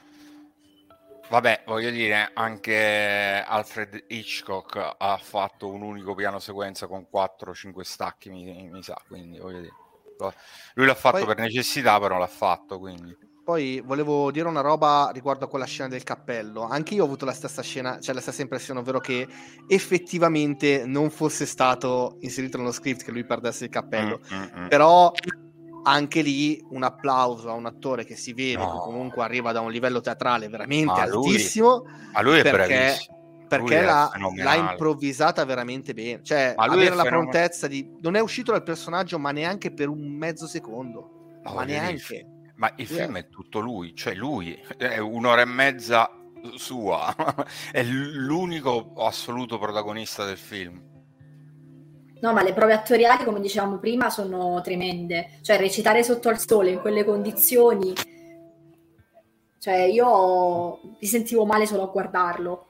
Vabbè, 1.29 1.63
voglio 1.65 1.89
dire, 1.91 2.31
anche 2.33 3.41
Alfred 3.47 4.03
Hitchcock 4.09 4.95
ha 4.97 5.17
fatto 5.17 5.69
un 5.69 5.81
unico 5.81 6.13
piano 6.13 6.39
sequenza 6.39 6.87
con 6.87 7.07
4-5 7.09 7.85
stacchi, 7.85 8.29
mi, 8.29 8.67
mi 8.69 8.83
sa, 8.83 9.01
quindi 9.07 9.39
voglio 9.39 9.61
dire. 9.61 9.73
Lui 10.73 10.85
l'ha 10.85 10.93
fatto 10.95 11.17
Poi- 11.19 11.27
per 11.27 11.37
necessità, 11.37 11.97
però 12.01 12.17
l'ha 12.17 12.27
fatto, 12.27 12.77
quindi. 12.79 13.17
Poi 13.51 13.81
volevo 13.85 14.31
dire 14.31 14.47
una 14.47 14.61
roba 14.61 15.09
riguardo 15.13 15.43
a 15.43 15.49
quella 15.49 15.65
scena 15.65 15.89
del 15.89 16.03
cappello. 16.03 16.61
Anche 16.61 16.93
io 16.93 17.01
ho 17.01 17.05
avuto 17.05 17.25
la 17.25 17.33
stessa 17.33 17.61
scena, 17.61 17.99
cioè 17.99 18.15
la 18.15 18.21
stessa 18.21 18.41
impressione, 18.41 18.79
ovvero 18.79 19.01
che 19.01 19.27
effettivamente 19.67 20.83
non 20.85 21.09
fosse 21.09 21.45
stato 21.45 22.15
inserito 22.21 22.57
nello 22.57 22.71
script 22.71 23.03
che 23.03 23.11
lui 23.11 23.25
perdesse 23.25 23.65
il 23.65 23.69
cappello. 23.69 24.21
Mm, 24.33 24.37
mm, 24.37 24.63
mm. 24.63 24.67
Però 24.69 25.11
anche 25.83 26.21
lì 26.21 26.63
un 26.69 26.83
applauso 26.83 27.49
a 27.49 27.53
un 27.53 27.65
attore 27.65 28.05
che 28.05 28.15
si 28.15 28.31
vede 28.31 28.63
No. 28.63 28.71
che 28.71 28.77
comunque 28.77 29.21
arriva 29.21 29.51
da 29.51 29.59
un 29.59 29.69
livello 29.69 29.99
teatrale 29.99 30.47
veramente 30.47 30.85
Ma 30.85 31.01
altissimo. 31.01 31.83
Ma 32.13 32.21
lui 32.21 32.39
è 32.39 32.43
perché- 32.43 32.67
bravissimo. 32.67 33.19
Perché 33.49 33.81
l'ha, 33.81 34.09
l'ha 34.37 34.55
improvvisata 34.55 35.43
veramente 35.43 35.93
bene. 35.93 36.23
Cioè, 36.23 36.53
avere 36.55 36.95
la 36.95 37.03
prontezza 37.03 37.67
di. 37.67 37.97
Non 37.99 38.15
è 38.15 38.21
uscito 38.21 38.53
dal 38.53 38.63
personaggio, 38.63 39.19
ma 39.19 39.31
neanche 39.31 39.73
per 39.73 39.89
un 39.89 40.07
mezzo 40.15 40.47
secondo. 40.47 41.39
Ma 41.43 41.53
ma 41.55 41.63
neanche. 41.65 42.25
Ma 42.61 42.71
il 42.75 42.85
film 42.85 43.17
è 43.17 43.27
tutto 43.27 43.59
lui, 43.59 43.95
cioè 43.95 44.13
lui, 44.13 44.53
è 44.77 44.99
un'ora 44.99 45.41
e 45.41 45.45
mezza 45.45 46.11
sua, 46.57 47.11
è 47.73 47.81
l'unico 47.81 48.93
assoluto 48.97 49.57
protagonista 49.57 50.25
del 50.25 50.37
film. 50.37 50.79
No, 52.19 52.33
ma 52.33 52.43
le 52.43 52.53
prove 52.53 52.73
attoriali, 52.73 53.23
come 53.23 53.39
dicevamo 53.39 53.79
prima, 53.79 54.11
sono 54.11 54.61
tremende. 54.61 55.39
Cioè, 55.41 55.57
recitare 55.57 56.03
sotto 56.03 56.29
al 56.29 56.37
sole 56.37 56.69
in 56.69 56.81
quelle 56.81 57.03
condizioni. 57.03 57.95
Cioè, 59.57 59.77
io 59.77 60.79
mi 60.99 61.07
sentivo 61.07 61.45
male 61.45 61.65
solo 61.65 61.81
a 61.81 61.87
guardarlo. 61.87 62.67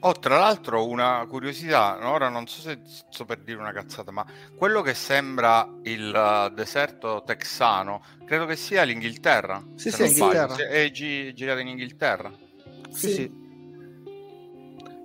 Oh, 0.00 0.12
tra 0.12 0.38
l'altro 0.38 0.86
una 0.86 1.26
curiosità, 1.28 1.98
ora 2.08 2.28
non 2.28 2.46
so 2.46 2.60
se 2.60 2.78
sto 2.84 3.24
per 3.24 3.38
dire 3.38 3.58
una 3.58 3.72
cazzata, 3.72 4.10
ma 4.12 4.24
quello 4.56 4.80
che 4.82 4.94
sembra 4.94 5.68
il 5.82 6.12
uh, 6.14 6.54
deserto 6.54 7.22
texano, 7.26 8.02
credo 8.24 8.46
che 8.46 8.54
sia 8.56 8.84
l'Inghilterra. 8.84 9.62
Sì, 9.74 9.90
sì. 9.90 10.04
Inghilterra. 10.04 10.54
Sì, 10.54 10.62
È 10.62 10.90
gi- 10.90 11.34
girato 11.34 11.58
in 11.60 11.68
Inghilterra. 11.68 12.32
Sì, 12.90 13.10
sì. 13.12 13.46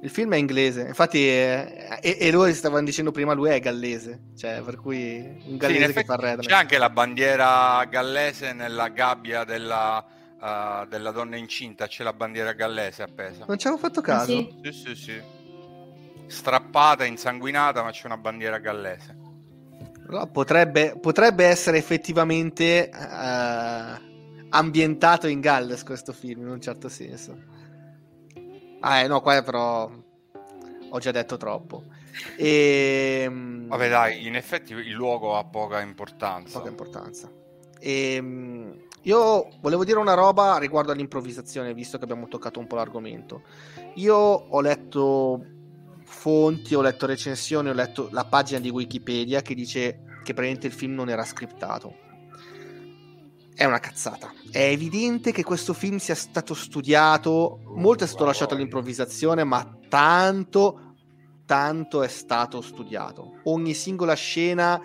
Il 0.04 0.10
film 0.10 0.34
è 0.34 0.38
inglese, 0.38 0.82
infatti, 0.82 1.26
è- 1.28 1.98
e, 2.02 2.18
e 2.20 2.30
loro 2.32 2.52
stavano 2.54 2.84
dicendo 2.84 3.12
prima, 3.12 3.34
lui 3.34 3.50
è 3.50 3.60
gallese, 3.62 4.32
cioè 4.38 4.62
per 4.62 4.76
cui 4.76 5.18
un 5.46 5.52
Sì, 5.52 5.58
gallese 5.58 5.80
che 5.80 5.86
effetti 5.86 6.06
fa 6.08 6.16
Redman. 6.18 6.46
c'è 6.46 6.54
anche 6.54 6.78
la 6.78 6.90
bandiera 6.90 7.86
gallese 7.86 8.52
nella 8.52 8.90
gabbia 8.90 9.46
della, 9.46 10.06
uh, 10.44 10.86
della 10.88 11.12
donna 11.12 11.38
incinta, 11.38 11.88
c'è 11.88 12.04
la 12.04 12.14
bandiera 12.14 12.52
gallese 12.52 13.04
appesa. 13.04 13.46
Non 13.48 13.58
ci 13.58 13.68
avevo 13.68 13.82
fatto 13.82 14.02
caso. 14.02 14.32
sì? 14.32 14.54
Sì, 14.62 14.72
sì, 14.72 14.96
sì. 14.96 15.22
Strappata, 16.28 17.06
insanguinata, 17.06 17.82
ma 17.84 17.92
c'è 17.92 18.06
una 18.06 18.18
bandiera 18.18 18.58
gallese. 18.58 19.16
Però 20.06 20.28
potrebbe, 20.28 20.98
potrebbe 21.00 21.46
essere 21.46 21.78
effettivamente 21.78 22.90
eh, 22.90 24.02
ambientato 24.50 25.28
in 25.28 25.40
Galles 25.40 25.84
questo 25.84 26.12
film, 26.12 26.42
in 26.42 26.50
un 26.50 26.62
certo 26.62 26.90
senso. 26.90 27.52
Ah, 28.82 29.00
eh, 29.00 29.08
no, 29.08 29.22
qua 29.22 29.42
però 29.42 29.90
ho 30.90 31.00
già 31.00 31.12
detto 31.12 31.38
troppo. 31.38 31.84
E, 32.38 33.28
Vabbè, 33.30 33.90
dai, 33.90 34.28
in 34.28 34.36
effetti 34.36 34.74
il 34.74 34.92
luogo 34.92 35.38
ha 35.38 35.44
poca 35.46 35.80
importanza. 35.82 36.60
poca 36.60 36.70
importanza. 36.70 37.32
Ehm, 37.80 38.83
io 39.04 39.50
volevo 39.60 39.84
dire 39.84 40.00
una 40.00 40.14
roba 40.14 40.58
riguardo 40.58 40.92
all'improvvisazione, 40.92 41.74
visto 41.74 41.98
che 41.98 42.04
abbiamo 42.04 42.28
toccato 42.28 42.60
un 42.60 42.68
po' 42.68 42.76
l'argomento. 42.76 43.44
Io 43.96 44.16
ho 44.16 44.62
letto 44.62 45.44
fonti, 46.06 46.74
ho 46.74 46.82
letto 46.82 47.06
recensioni, 47.06 47.70
ho 47.70 47.74
letto 47.74 48.08
la 48.12 48.24
pagina 48.24 48.60
di 48.60 48.70
Wikipedia 48.70 49.42
che 49.42 49.56
dice 49.56 50.04
che 50.24 50.34
praticamente 50.34 50.68
il 50.68 50.74
film 50.74 50.94
non 50.94 51.10
era 51.10 51.26
scriptato. 51.26 51.96
È 53.54 53.66
una 53.66 53.80
cazzata. 53.80 54.34
È 54.50 54.62
evidente 54.62 55.34
che 55.34 55.44
questo 55.44 55.74
film 55.74 55.98
sia 55.98 56.16
stato 56.16 56.54
studiato, 56.54 57.60
molto 57.76 58.06
è 58.06 58.08
stato 58.08 58.24
lasciato 58.24 58.54
all'improvvisazione, 58.54 59.44
ma 59.44 59.80
tanto, 59.90 60.96
tanto 61.46 62.04
è 62.04 62.08
stato 62.08 62.62
studiato. 62.62 63.42
Ogni 63.44 63.74
singola 63.74 64.14
scena 64.14 64.82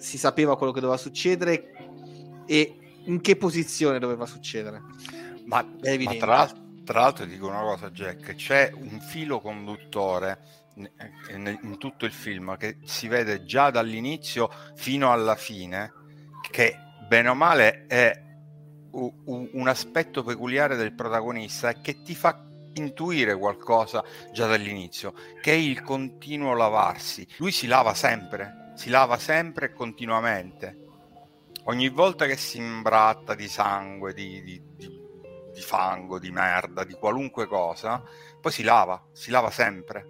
si 0.00 0.16
sapeva 0.16 0.56
quello 0.56 0.72
che 0.72 0.80
doveva 0.80 0.98
succedere 0.98 1.70
e 2.46 2.76
in 3.04 3.20
che 3.20 3.36
posizione 3.36 3.98
doveva 3.98 4.26
succedere. 4.26 4.82
Ma, 5.44 5.62
ma 5.62 6.14
tra, 6.16 6.50
tra 6.84 7.00
l'altro 7.00 7.24
dico 7.24 7.48
una 7.48 7.60
cosa, 7.60 7.90
Jack, 7.90 8.34
c'è 8.34 8.72
un 8.74 9.00
filo 9.00 9.40
conduttore 9.40 10.62
ne- 10.74 11.58
in 11.62 11.78
tutto 11.78 12.04
il 12.04 12.12
film 12.12 12.56
che 12.56 12.78
si 12.84 13.08
vede 13.08 13.44
già 13.44 13.70
dall'inizio 13.70 14.50
fino 14.74 15.12
alla 15.12 15.36
fine, 15.36 15.92
che 16.50 16.76
bene 17.08 17.28
o 17.28 17.34
male 17.34 17.86
è 17.86 18.20
un 18.94 19.68
aspetto 19.68 20.22
peculiare 20.22 20.76
del 20.76 20.92
protagonista 20.94 21.70
e 21.70 21.80
che 21.80 22.02
ti 22.02 22.14
fa 22.14 22.44
intuire 22.74 23.36
qualcosa 23.36 24.04
già 24.32 24.46
dall'inizio, 24.46 25.14
che 25.40 25.52
è 25.52 25.56
il 25.56 25.82
continuo 25.82 26.54
lavarsi. 26.54 27.26
Lui 27.38 27.52
si 27.52 27.66
lava 27.66 27.94
sempre, 27.94 28.72
si 28.74 28.90
lava 28.90 29.18
sempre 29.18 29.66
e 29.66 29.72
continuamente. 29.72 30.81
Ogni 31.64 31.88
volta 31.88 32.26
che 32.26 32.36
si 32.36 32.58
imbratta 32.58 33.34
di 33.34 33.48
sangue, 33.48 34.12
di, 34.12 34.42
di- 34.42 34.62
di- 34.76 35.00
di 35.54 35.60
fango, 35.60 36.18
di 36.18 36.30
merda, 36.30 36.82
di 36.84 36.94
qualunque 36.94 37.46
cosa, 37.46 38.02
poi 38.40 38.50
si 38.50 38.62
lava, 38.62 39.00
si 39.12 39.30
lava 39.30 39.50
sempre. 39.50 40.06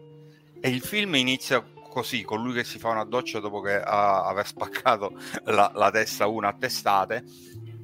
E 0.60 0.70
il 0.70 0.80
film 0.80 1.14
inizia 1.16 1.62
così, 1.90 2.22
con 2.22 2.42
lui 2.42 2.54
che 2.54 2.64
si 2.64 2.78
fa 2.78 2.88
una 2.88 3.04
doccia 3.04 3.38
dopo 3.40 3.60
che 3.60 3.74
ha, 3.74 4.24
aver 4.24 4.46
spaccato 4.46 5.12
la, 5.44 5.70
la 5.74 5.90
testa 5.90 6.26
una 6.26 6.48
a 6.48 6.56
testate, 6.58 7.24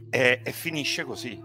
e, 0.08 0.40
e 0.42 0.52
finisce 0.52 1.04
così. 1.04 1.38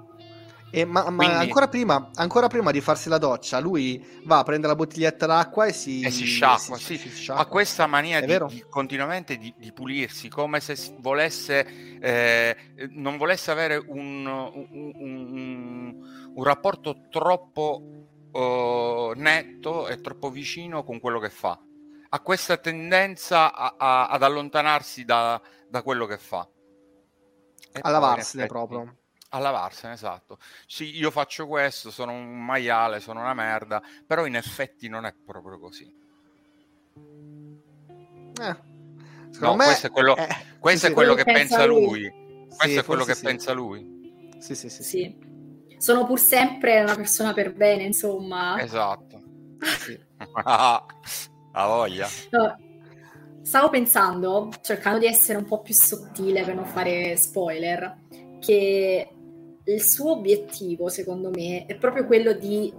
E 0.76 0.86
ma, 0.86 1.08
ma 1.12 1.26
Quindi- 1.26 1.36
ancora, 1.46 1.68
prima, 1.68 2.10
ancora 2.16 2.48
prima 2.48 2.72
di 2.72 2.82
farsi 2.82 3.08
la 3.08 3.20
doccia, 3.20 3.60
lui 3.60 4.04
va 4.24 4.40
a 4.40 4.44
prendere 4.44 4.70
la 4.70 4.76
bottiglietta 4.76 5.28
d'acqua 5.28 5.68
e 5.68 5.72
si, 5.72 6.02
E 6.02 6.10
si 6.10 6.26
sciacqua, 6.26 6.78
si- 6.78 6.98
sì. 6.98 6.98
si 6.98 7.10
sciacqua. 7.10 7.44
Ha 7.44 7.48
questa 7.48 7.86
mania 7.86 8.20
di, 8.22 8.40
di 8.48 8.66
continuamente 8.68 9.38
di, 9.38 9.54
di 9.56 9.72
pulirsi, 9.72 10.30
come 10.30 10.60
se 10.62 10.76
volesse, 10.98 12.00
eh, 12.00 12.56
non 12.90 13.18
volesse 13.18 13.52
avere 13.52 13.76
un, 13.78 14.26
un- 14.26 14.94
un- 14.96 16.32
un 16.34 16.44
rapporto 16.44 17.02
troppo 17.12 17.80
eh, 18.34 19.12
netto 19.16 19.88
e 19.88 20.02
troppo 20.02 20.32
vicino 20.32 20.84
con 20.84 21.00
quello 21.00 21.20
che 21.20 21.30
fa. 21.30 21.56
Ha 22.10 22.20
questa 22.22 22.58
tendenza 22.58 23.54
a- 23.54 23.76
a- 23.78 24.08
ad 24.08 24.24
allontanarsi 24.24 25.06
da, 25.06 25.40
da 25.70 25.84
quello 25.84 26.08
che 26.08 26.18
fa. 26.18 26.48
E 27.72 27.80
a 27.80 27.90
lavarsene 27.92 28.48
proprio. 28.48 28.98
A 29.36 29.40
lavarsene, 29.40 29.94
esatto. 29.94 30.38
Sì, 30.68 30.96
io 30.96 31.10
faccio 31.10 31.48
questo, 31.48 31.90
sono 31.90 32.12
un 32.12 32.46
maiale, 32.46 33.00
sono 33.00 33.20
una 33.22 33.34
merda, 33.34 33.82
però 34.06 34.28
in 34.28 34.36
effetti 34.36 34.88
non 34.88 35.06
è 35.06 35.14
proprio 35.26 35.58
così. 35.58 35.92
Eh, 38.40 38.56
secondo 39.32 39.40
No, 39.40 39.56
me 39.56 39.66
questo 39.66 39.88
è 39.88 39.90
quello, 39.90 40.16
eh, 40.16 40.28
questo 40.60 40.86
sì, 40.86 40.92
è 40.92 40.96
quello 40.96 41.16
che 41.16 41.24
pensa 41.24 41.66
lui. 41.66 42.02
lui. 42.02 42.14
Questo 42.48 42.68
Sì, 42.68 42.76
è 42.76 42.84
quello 42.84 43.04
che 43.06 43.16
sì. 43.16 43.24
pensa 43.26 43.54
lui. 43.54 44.30
Sì, 44.38 44.54
sì, 44.54 44.70
sì, 44.70 44.84
sì. 44.84 44.90
Sì. 44.90 45.76
Sono 45.80 46.06
pur 46.06 46.20
sempre 46.20 46.82
una 46.82 46.96
persona 46.96 47.34
per 47.34 47.54
bene, 47.54 47.84
insomma. 47.84 48.62
Esatto. 48.62 49.22
Sì. 49.80 50.00
Ah, 50.46 50.86
ha 51.52 51.68
voglia. 51.68 52.08
No, 52.30 52.58
Stavo 53.42 53.70
pensando, 53.70 54.50
cercando 54.62 55.00
di 55.00 55.06
essere 55.06 55.38
un 55.38 55.46
po' 55.46 55.62
più 55.62 55.74
sottile 55.74 56.44
per 56.44 56.56
non 56.56 56.66
fare 56.66 57.18
spoiler, 57.18 57.98
che 58.40 59.13
il 59.66 59.82
suo 59.82 60.12
obiettivo, 60.12 60.90
secondo 60.90 61.30
me, 61.30 61.66
è 61.66 61.76
proprio 61.76 62.06
quello 62.06 62.34
di 62.34 62.74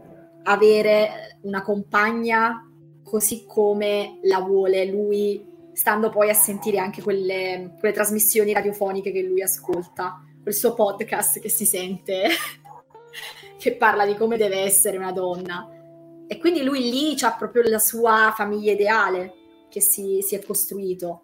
avere 0.45 1.39
una 1.43 1.62
compagna 1.62 2.70
così 3.03 3.45
come 3.47 4.18
la 4.22 4.41
vuole 4.41 4.85
lui, 4.87 5.45
stando 5.72 6.11
poi 6.11 6.30
a 6.30 6.35
sentire 6.35 6.78
anche 6.78 7.03
quelle, 7.03 7.74
quelle 7.78 7.95
trasmissioni 7.95 8.53
radiofoniche 8.53 9.12
che 9.12 9.22
lui 9.22 9.43
ascolta, 9.43 10.22
quel 10.43 10.55
suo 10.55 10.74
podcast 10.74 11.41
che 11.41 11.49
si 11.49 11.64
sente, 11.64 12.28
che 13.59 13.76
parla 13.76 14.05
di 14.05 14.14
come 14.16 14.37
deve 14.37 14.61
essere 14.61 14.97
una 14.97 15.12
donna. 15.12 15.68
E 16.26 16.39
quindi 16.39 16.62
lui 16.62 16.91
lì 16.91 17.16
ha 17.20 17.32
proprio 17.32 17.62
la 17.62 17.78
sua 17.78 18.32
famiglia 18.35 18.72
ideale 18.72 19.35
che 19.68 19.80
si, 19.80 20.20
si 20.22 20.35
è 20.35 20.43
costruito. 20.43 21.24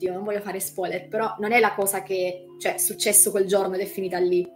Oddio, 0.00 0.14
non 0.14 0.24
voglio 0.24 0.40
fare 0.40 0.60
spoiler, 0.60 1.08
però 1.08 1.36
non 1.40 1.52
è 1.52 1.60
la 1.60 1.74
cosa 1.74 2.02
che 2.02 2.46
cioè, 2.58 2.76
è 2.76 2.78
successo 2.78 3.30
quel 3.30 3.46
giorno 3.46 3.74
ed 3.74 3.82
è 3.82 3.84
finita 3.84 4.18
lì. 4.18 4.50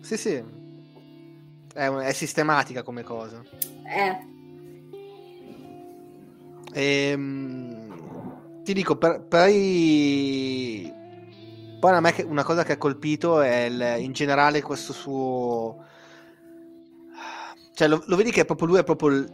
Sì, 0.00 0.16
sì. 0.16 0.42
È, 1.72 1.88
è 1.88 2.12
sistematica 2.12 2.82
come 2.82 3.04
cosa. 3.04 3.40
Eh, 3.86 4.32
Ehm, 6.72 8.62
ti 8.64 8.72
dico, 8.72 8.96
per, 8.96 9.22
poi... 9.22 10.92
Poi 11.78 11.92
a 11.92 12.00
me 12.00 12.12
una 12.26 12.42
cosa 12.42 12.64
che 12.64 12.72
ha 12.72 12.76
colpito 12.76 13.40
è 13.40 13.66
il- 13.66 14.02
in 14.02 14.10
generale 14.12 14.62
questo 14.62 14.92
suo... 14.92 15.84
Cioè, 17.72 17.86
lo, 17.86 18.02
lo 18.06 18.16
vedi 18.16 18.32
che 18.32 18.40
è 18.40 18.44
proprio 18.44 18.66
lui, 18.66 18.78
è 18.78 18.84
proprio 18.84 19.24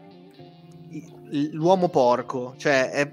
l'uomo 1.53 1.89
porco. 1.89 2.53
Cioè, 2.59 2.91
è... 2.91 3.11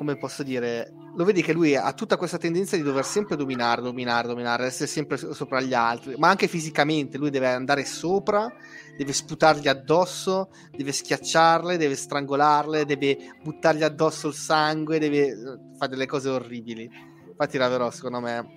Come 0.00 0.16
posso 0.16 0.42
dire? 0.42 0.94
Lo 1.14 1.26
vedi 1.26 1.42
che 1.42 1.52
lui 1.52 1.76
ha 1.76 1.92
tutta 1.92 2.16
questa 2.16 2.38
tendenza 2.38 2.74
di 2.74 2.80
dover 2.80 3.04
sempre 3.04 3.36
dominare, 3.36 3.82
dominare, 3.82 4.28
dominare, 4.28 4.64
essere 4.64 4.86
sempre 4.86 5.18
so- 5.18 5.34
sopra 5.34 5.60
gli 5.60 5.74
altri, 5.74 6.14
ma 6.16 6.30
anche 6.30 6.48
fisicamente. 6.48 7.18
Lui 7.18 7.28
deve 7.28 7.48
andare 7.48 7.84
sopra, 7.84 8.50
deve 8.96 9.12
sputargli 9.12 9.68
addosso, 9.68 10.48
deve 10.74 10.92
schiacciarle, 10.92 11.76
deve 11.76 11.96
strangolarle, 11.96 12.86
deve 12.86 13.18
buttargli 13.42 13.82
addosso 13.82 14.28
il 14.28 14.32
sangue, 14.32 14.98
deve 14.98 15.18
eh, 15.18 15.34
fare 15.76 15.90
delle 15.90 16.06
cose 16.06 16.30
orribili. 16.30 16.88
Infatti, 17.28 17.58
davvero, 17.58 17.90
secondo 17.90 18.20
me, 18.20 18.48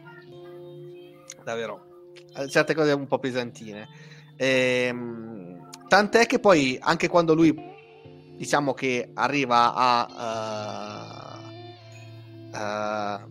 davvero, 1.44 2.12
eh, 2.38 2.48
certe 2.48 2.74
cose 2.74 2.94
un 2.94 3.06
po' 3.06 3.20
pesantine. 3.20 3.86
Ehm, 4.38 5.68
tant'è 5.90 6.26
che 6.26 6.40
poi, 6.40 6.78
anche 6.80 7.10
quando 7.10 7.34
lui, 7.34 7.54
diciamo 8.38 8.74
che 8.74 9.12
arriva 9.14 9.74
a, 9.74 10.08
eh, 10.10 11.03
a 12.56 13.26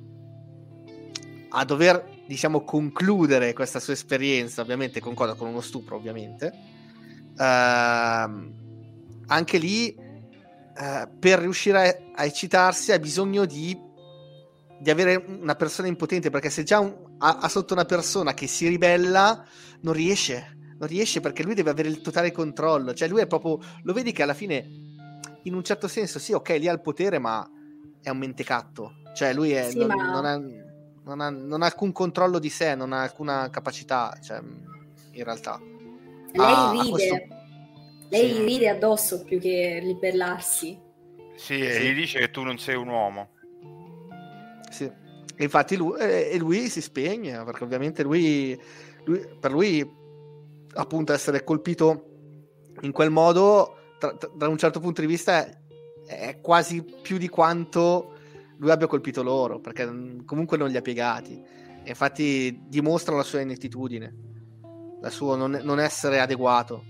dover, 1.65 2.23
diciamo, 2.27 2.65
concludere 2.65 3.53
questa 3.53 3.79
sua 3.79 3.93
esperienza, 3.93 4.63
ovviamente 4.63 5.01
con 5.01 5.15
cosa? 5.15 5.35
Con 5.35 5.49
uno 5.49 5.61
stupro, 5.61 5.97
ovviamente. 5.97 6.53
Ehm, 7.39 8.53
anche 9.27 9.59
lì, 9.59 9.95
eh, 9.95 11.09
per 11.19 11.41
riuscire 11.41 12.13
a, 12.15 12.23
a 12.23 12.25
eccitarsi, 12.25 12.93
ha 12.93 12.99
bisogno 12.99 13.45
di, 13.45 13.79
di 14.81 14.91
avere 14.91 15.17
una 15.17 15.55
persona 15.55 15.89
impotente, 15.89 16.31
perché 16.31 16.51
se 16.51 16.63
già 16.63 16.79
un- 16.79 17.17
ha, 17.19 17.39
ha 17.39 17.49
sotto 17.49 17.75
una 17.75 17.85
persona 17.85 18.35
che 18.35 18.47
si 18.47 18.69
ribella, 18.69 19.45
non 19.83 19.93
riesce. 19.93 20.57
Non 20.79 20.89
riesce 20.89 21.21
perché 21.21 21.45
lui 21.45 21.55
deve 21.55 21.71
avere 21.71 21.89
il 21.89 22.01
totale 22.01 22.33
controllo. 22.33 22.95
Cioè, 22.95 23.09
lui 23.09 23.21
è 23.21 23.27
proprio. 23.27 23.59
Lo 23.83 23.93
vedi 23.93 24.11
che 24.11 24.23
alla 24.23 24.35
fine, 24.35 24.67
in 25.45 25.55
un 25.55 25.63
certo 25.63 25.87
senso, 25.87 26.19
sì, 26.19 26.33
ok, 26.33 26.49
lì 26.59 26.67
ha 26.67 26.73
il 26.73 26.81
potere, 26.81 27.19
ma 27.19 27.49
è 28.03 28.11
un 28.11 28.19
mentecatto. 28.19 28.95
Cioè, 29.15 29.33
lui 29.35 29.53
è, 29.53 29.69
Sì, 29.71 29.79
non, 29.79 29.89
ma- 29.89 30.11
non 30.11 30.25
ha, 30.25 30.37
non, 31.05 31.21
ha, 31.21 31.31
non 31.31 31.63
ha 31.63 31.67
alcun 31.67 31.93
controllo 31.93 32.39
di 32.39 32.49
sé, 32.49 32.75
non 32.75 32.93
ha 32.93 33.03
alcuna 33.03 33.49
capacità. 33.51 34.17
Cioè, 34.23 34.39
in 35.13 35.25
realtà. 35.25 35.61
lei 36.33 36.47
ha 36.47 36.71
ride. 36.73 36.91
questo- 36.91 37.17
Lei 38.09 38.33
Sì. 38.35 38.45
ride 38.45 38.69
addosso 38.69 39.23
più 39.25 39.39
che 39.41 39.79
ribellarsi. 39.83 40.79
Sì, 41.35 41.59
e 41.61 41.73
Sì. 41.73 41.83
gli 41.91 41.95
dice 41.95 42.19
che 42.19 42.31
tu 42.31 42.43
non 42.43 42.59
sei 42.59 42.75
un 42.77 42.89
uomo. 42.89 43.29
Sì. 44.71 44.85
E 44.85 45.43
infatti 45.45 45.77
lui, 45.77 45.99
e 45.99 46.37
lui 46.39 46.69
si 46.69 46.81
spegne 46.81 47.43
perché 47.45 47.65
ovviamente 47.65 48.03
lui, 48.03 48.59
lui- 49.05 49.27
per 49.41 49.51
lui 49.51 50.01
appunto 50.75 51.13
essere 51.13 51.43
colpito 51.45 52.07
in 52.83 52.93
quel 52.93 53.11
modo 53.11 53.77
tra- 53.99 54.15
tra- 54.15 54.31
da 54.35 54.49
un 54.49 54.57
certo 54.59 54.79
punto 54.81 55.01
di 55.01 55.07
vista 55.07 55.45
è, 55.45 55.59
è 56.07 56.41
quasi 56.41 56.83
più 56.83 57.17
di 57.19 57.29
quanto 57.29 58.19
lui 58.63 58.71
abbia 58.71 58.87
colpito 58.87 59.23
loro 59.23 59.61
perché 59.61 59.85
mm, 59.85 60.21
comunque 60.25 60.57
non 60.57 60.71
li 60.71 60.77
ha 60.77 60.83
piegati. 60.83 61.35
E 61.85 61.89
infatti 61.89 62.63
dimostra 62.69 63.15
la 63.15 63.25
sua 63.25 63.41
inettitudine 63.41 64.31
la 65.03 65.11
sua 65.11 65.37
non, 65.37 65.61
non 65.65 65.81
essere 65.81 66.21
adeguato 66.21 66.85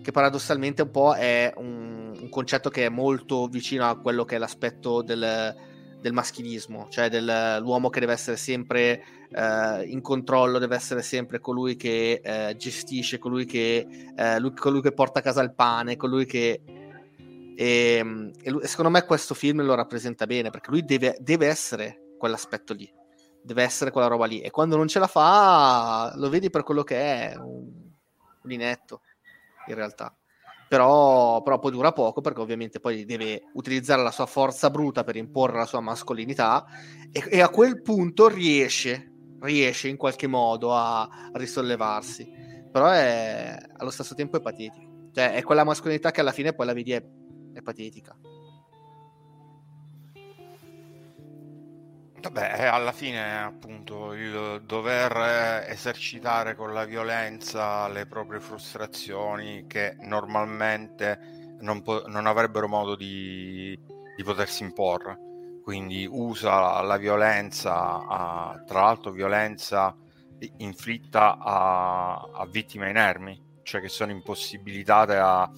che 0.00 0.12
paradossalmente 0.12 0.82
un 0.82 0.90
po' 0.92 1.14
è 1.14 1.52
un, 1.56 2.16
un 2.16 2.28
concetto 2.28 2.70
che 2.70 2.86
è 2.86 2.88
molto 2.88 3.48
vicino 3.48 3.88
a 3.88 3.98
quello 3.98 4.24
che 4.24 4.36
è 4.36 4.38
l'aspetto 4.38 5.02
del, 5.02 5.52
del 6.00 6.12
maschilismo, 6.12 6.86
cioè 6.90 7.10
dell'uomo 7.10 7.90
che 7.90 7.98
deve 7.98 8.12
essere 8.12 8.36
sempre 8.36 9.02
eh, 9.28 9.82
in 9.84 10.00
controllo, 10.02 10.60
deve 10.60 10.76
essere 10.76 11.02
sempre 11.02 11.40
colui 11.40 11.74
che 11.74 12.20
eh, 12.22 12.54
gestisce, 12.56 13.18
colui 13.18 13.46
che, 13.46 13.84
eh, 14.14 14.38
lui- 14.38 14.54
colui 14.54 14.80
che 14.80 14.92
porta 14.92 15.18
a 15.18 15.22
casa 15.22 15.42
il 15.42 15.52
pane, 15.52 15.96
colui 15.96 16.24
che... 16.24 16.62
E, 17.58 18.32
e 18.42 18.50
lui- 18.50 18.66
secondo 18.66 18.90
me 18.90 19.04
questo 19.04 19.32
film 19.32 19.62
lo 19.62 19.74
rappresenta 19.74 20.26
bene 20.26 20.50
perché 20.50 20.70
lui 20.70 20.84
deve, 20.84 21.16
deve 21.18 21.46
essere 21.46 22.12
quell'aspetto 22.18 22.74
lì, 22.74 22.92
deve 23.42 23.62
essere 23.62 23.90
quella 23.90 24.08
roba 24.08 24.26
lì 24.26 24.40
e 24.40 24.50
quando 24.50 24.76
non 24.76 24.88
ce 24.88 24.98
la 24.98 25.06
fa 25.06 26.12
lo 26.16 26.28
vedi 26.28 26.50
per 26.50 26.62
quello 26.62 26.82
che 26.82 26.96
è, 26.96 27.36
un, 27.36 27.66
un 28.42 28.50
inetto 28.52 29.00
in 29.68 29.74
realtà. 29.74 30.14
Però, 30.68 31.42
però 31.42 31.60
poi 31.60 31.70
dura 31.70 31.92
poco 31.92 32.20
perché 32.20 32.40
ovviamente 32.40 32.80
poi 32.80 33.04
deve 33.04 33.44
utilizzare 33.54 34.02
la 34.02 34.10
sua 34.10 34.26
forza 34.26 34.68
bruta 34.68 35.04
per 35.04 35.16
imporre 35.16 35.58
la 35.58 35.64
sua 35.64 35.80
mascolinità 35.80 36.66
e, 37.12 37.24
e 37.30 37.40
a 37.40 37.48
quel 37.48 37.80
punto 37.82 38.28
riesce, 38.28 39.12
riesce 39.40 39.86
in 39.88 39.96
qualche 39.96 40.26
modo 40.26 40.74
a, 40.74 41.02
a 41.02 41.30
risollevarsi. 41.34 42.28
Però 42.70 42.88
è, 42.88 43.56
allo 43.76 43.90
stesso 43.90 44.14
tempo 44.14 44.36
è 44.36 44.40
patetico. 44.40 45.10
Cioè 45.12 45.32
è 45.34 45.42
quella 45.44 45.64
mascolinità 45.64 46.10
che 46.10 46.20
alla 46.20 46.32
fine 46.32 46.52
poi 46.52 46.66
la 46.66 46.74
vedi 46.74 46.92
è, 46.92 47.02
è 47.58 47.62
patetica. 47.62 48.16
Vabbè, 52.20 52.56
eh, 52.58 52.66
alla 52.66 52.92
fine 52.92 53.38
appunto 53.38 54.12
il 54.12 54.62
dover 54.64 55.64
esercitare 55.68 56.56
con 56.56 56.72
la 56.72 56.84
violenza 56.84 57.88
le 57.88 58.06
proprie 58.06 58.40
frustrazioni 58.40 59.66
che 59.66 59.96
normalmente 60.00 61.54
non, 61.60 61.82
po- 61.82 62.06
non 62.08 62.26
avrebbero 62.26 62.68
modo 62.68 62.96
di, 62.96 63.78
di 64.16 64.22
potersi 64.24 64.62
imporre. 64.64 65.18
Quindi 65.62 66.06
usa 66.10 66.80
la 66.82 66.96
violenza, 66.96 68.06
a- 68.06 68.62
tra 68.66 68.82
l'altro 68.82 69.12
violenza 69.12 69.96
inflitta 70.58 71.38
a, 71.38 72.28
a 72.34 72.46
vittime 72.46 72.90
inermi, 72.90 73.60
cioè 73.62 73.80
che 73.80 73.88
sono 73.88 74.10
impossibilitate 74.10 75.16
a, 75.16 75.50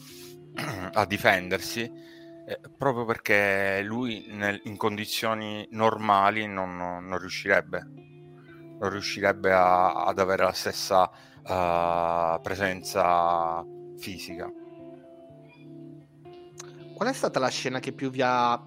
a 0.92 1.04
difendersi 1.06 1.90
eh, 2.46 2.60
proprio 2.76 3.04
perché 3.04 3.82
lui 3.84 4.26
nel- 4.30 4.60
in 4.64 4.76
condizioni 4.76 5.68
normali 5.72 6.46
non, 6.46 6.76
non- 6.76 7.04
non 7.06 7.18
riuscirebbe, 7.18 7.80
non 8.80 8.88
riuscirebbe 8.90 9.52
a- 9.52 10.04
ad 10.04 10.18
avere 10.18 10.44
la 10.44 10.52
stessa 10.52 11.10
eh, 11.46 12.40
presenza 12.42 13.64
fisica. 13.98 14.50
Qual 16.94 17.08
è 17.08 17.12
stata 17.12 17.38
la 17.38 17.48
scena 17.48 17.78
che 17.80 17.92
più 17.92 18.10
vi 18.10 18.22
ha 18.22 18.60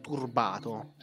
turbato? 0.00 0.94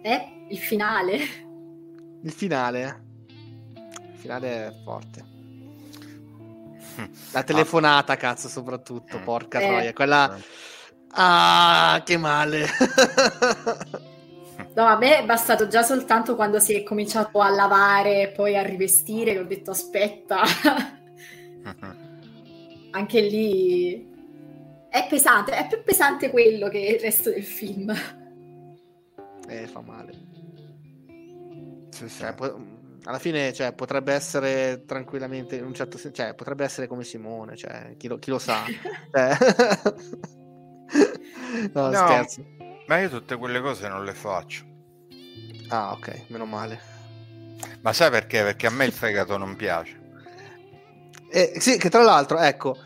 È 0.00 0.46
il 0.48 0.58
finale. 0.58 1.18
Il 2.22 2.32
finale? 2.32 3.04
Il 3.66 4.16
finale 4.16 4.66
è 4.68 4.72
forte. 4.84 5.31
La 7.32 7.42
telefonata, 7.42 8.16
cazzo, 8.16 8.48
soprattutto, 8.48 9.18
porca 9.20 9.60
Eh. 9.60 9.66
troia. 9.66 9.92
Quella... 9.92 10.38
Ah, 11.14 12.00
che 12.04 12.16
male. 12.16 12.66
No, 14.74 14.86
a 14.86 14.96
me 14.96 15.18
è 15.18 15.24
bastato 15.24 15.66
già 15.66 15.82
soltanto 15.82 16.34
quando 16.34 16.58
si 16.58 16.74
è 16.74 16.82
cominciato 16.82 17.40
a 17.40 17.50
lavare 17.50 18.22
e 18.22 18.28
poi 18.28 18.56
a 18.56 18.62
rivestire, 18.62 19.32
che 19.32 19.38
ho 19.40 19.44
detto 19.44 19.72
aspetta. 19.72 20.40
Anche 22.92 23.20
lì 23.20 24.08
è 24.88 25.06
pesante, 25.08 25.52
è 25.52 25.66
più 25.66 25.82
pesante 25.82 26.30
quello 26.30 26.68
che 26.68 26.78
il 26.78 27.00
resto 27.00 27.30
del 27.30 27.44
film. 27.44 27.92
Eh, 29.48 29.66
fa 29.66 29.80
male. 29.80 30.12
Cioè, 31.90 32.34
po- 32.34 32.58
alla 33.04 33.18
fine, 33.18 33.52
cioè, 33.52 33.72
potrebbe 33.72 34.12
essere 34.12 34.84
tranquillamente, 34.86 35.56
in 35.56 35.64
un 35.64 35.74
certo 35.74 35.98
senso, 35.98 36.22
cioè, 36.22 36.34
potrebbe 36.34 36.64
essere 36.64 36.86
come 36.86 37.04
Simone, 37.04 37.56
cioè, 37.56 37.94
chi 37.96 38.08
lo, 38.08 38.18
chi 38.18 38.30
lo 38.30 38.38
sa. 38.38 38.64
Cioè- 39.12 39.36
no, 41.72 41.90
No, 41.90 42.06
scherzo. 42.06 42.44
Ma 42.86 42.98
io 42.98 43.08
tutte 43.08 43.36
quelle 43.36 43.60
cose 43.60 43.88
non 43.88 44.04
le 44.04 44.14
faccio. 44.14 44.64
Ah, 45.68 45.92
ok, 45.92 46.24
meno 46.28 46.44
male. 46.44 46.80
Ma 47.80 47.92
sai 47.92 48.10
perché? 48.10 48.42
Perché 48.42 48.66
a 48.66 48.70
me 48.70 48.84
il 48.84 48.92
fegato 48.92 49.36
non 49.36 49.56
piace. 49.56 50.00
Eh, 51.30 51.54
sì, 51.58 51.78
che 51.78 51.88
tra 51.88 52.02
l'altro, 52.02 52.38
ecco, 52.38 52.76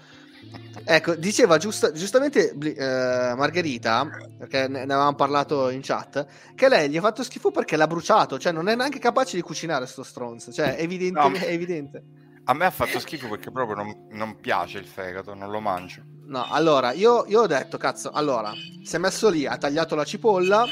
ecco 0.84 1.14
diceva 1.14 1.58
giusta- 1.58 1.92
giustamente 1.92 2.50
eh, 2.52 3.34
Margherita, 3.34 4.08
perché 4.38 4.68
ne, 4.68 4.84
ne 4.84 4.92
avevamo 4.92 5.14
parlato 5.14 5.68
in 5.70 5.80
chat, 5.82 6.26
che 6.54 6.68
lei 6.68 6.88
gli 6.88 6.96
ha 6.96 7.00
fatto 7.00 7.22
schifo 7.22 7.50
perché 7.50 7.76
l'ha 7.76 7.86
bruciato, 7.86 8.38
cioè 8.38 8.52
non 8.52 8.68
è 8.68 8.76
neanche 8.76 8.98
capace 8.98 9.36
di 9.36 9.42
cucinare 9.42 9.86
sto 9.86 10.02
stronzo, 10.02 10.52
cioè 10.52 10.76
è 10.76 10.82
evidente. 10.82 11.20
No, 11.20 11.32
è 11.32 11.50
evidente. 11.50 12.04
A 12.44 12.54
me 12.54 12.66
ha 12.66 12.70
fatto 12.70 13.00
schifo 13.00 13.28
perché 13.28 13.50
proprio 13.50 13.74
non, 13.74 14.06
non 14.10 14.38
piace 14.38 14.78
il 14.78 14.86
fegato, 14.86 15.34
non 15.34 15.50
lo 15.50 15.60
mangio. 15.60 16.02
No, 16.26 16.46
allora, 16.48 16.92
io, 16.92 17.24
io 17.26 17.42
ho 17.42 17.46
detto, 17.46 17.76
cazzo, 17.76 18.10
allora, 18.10 18.52
si 18.82 18.94
è 18.94 18.98
messo 18.98 19.28
lì, 19.28 19.46
ha 19.46 19.56
tagliato 19.58 19.96
la 19.96 20.04
cipolla, 20.04 20.64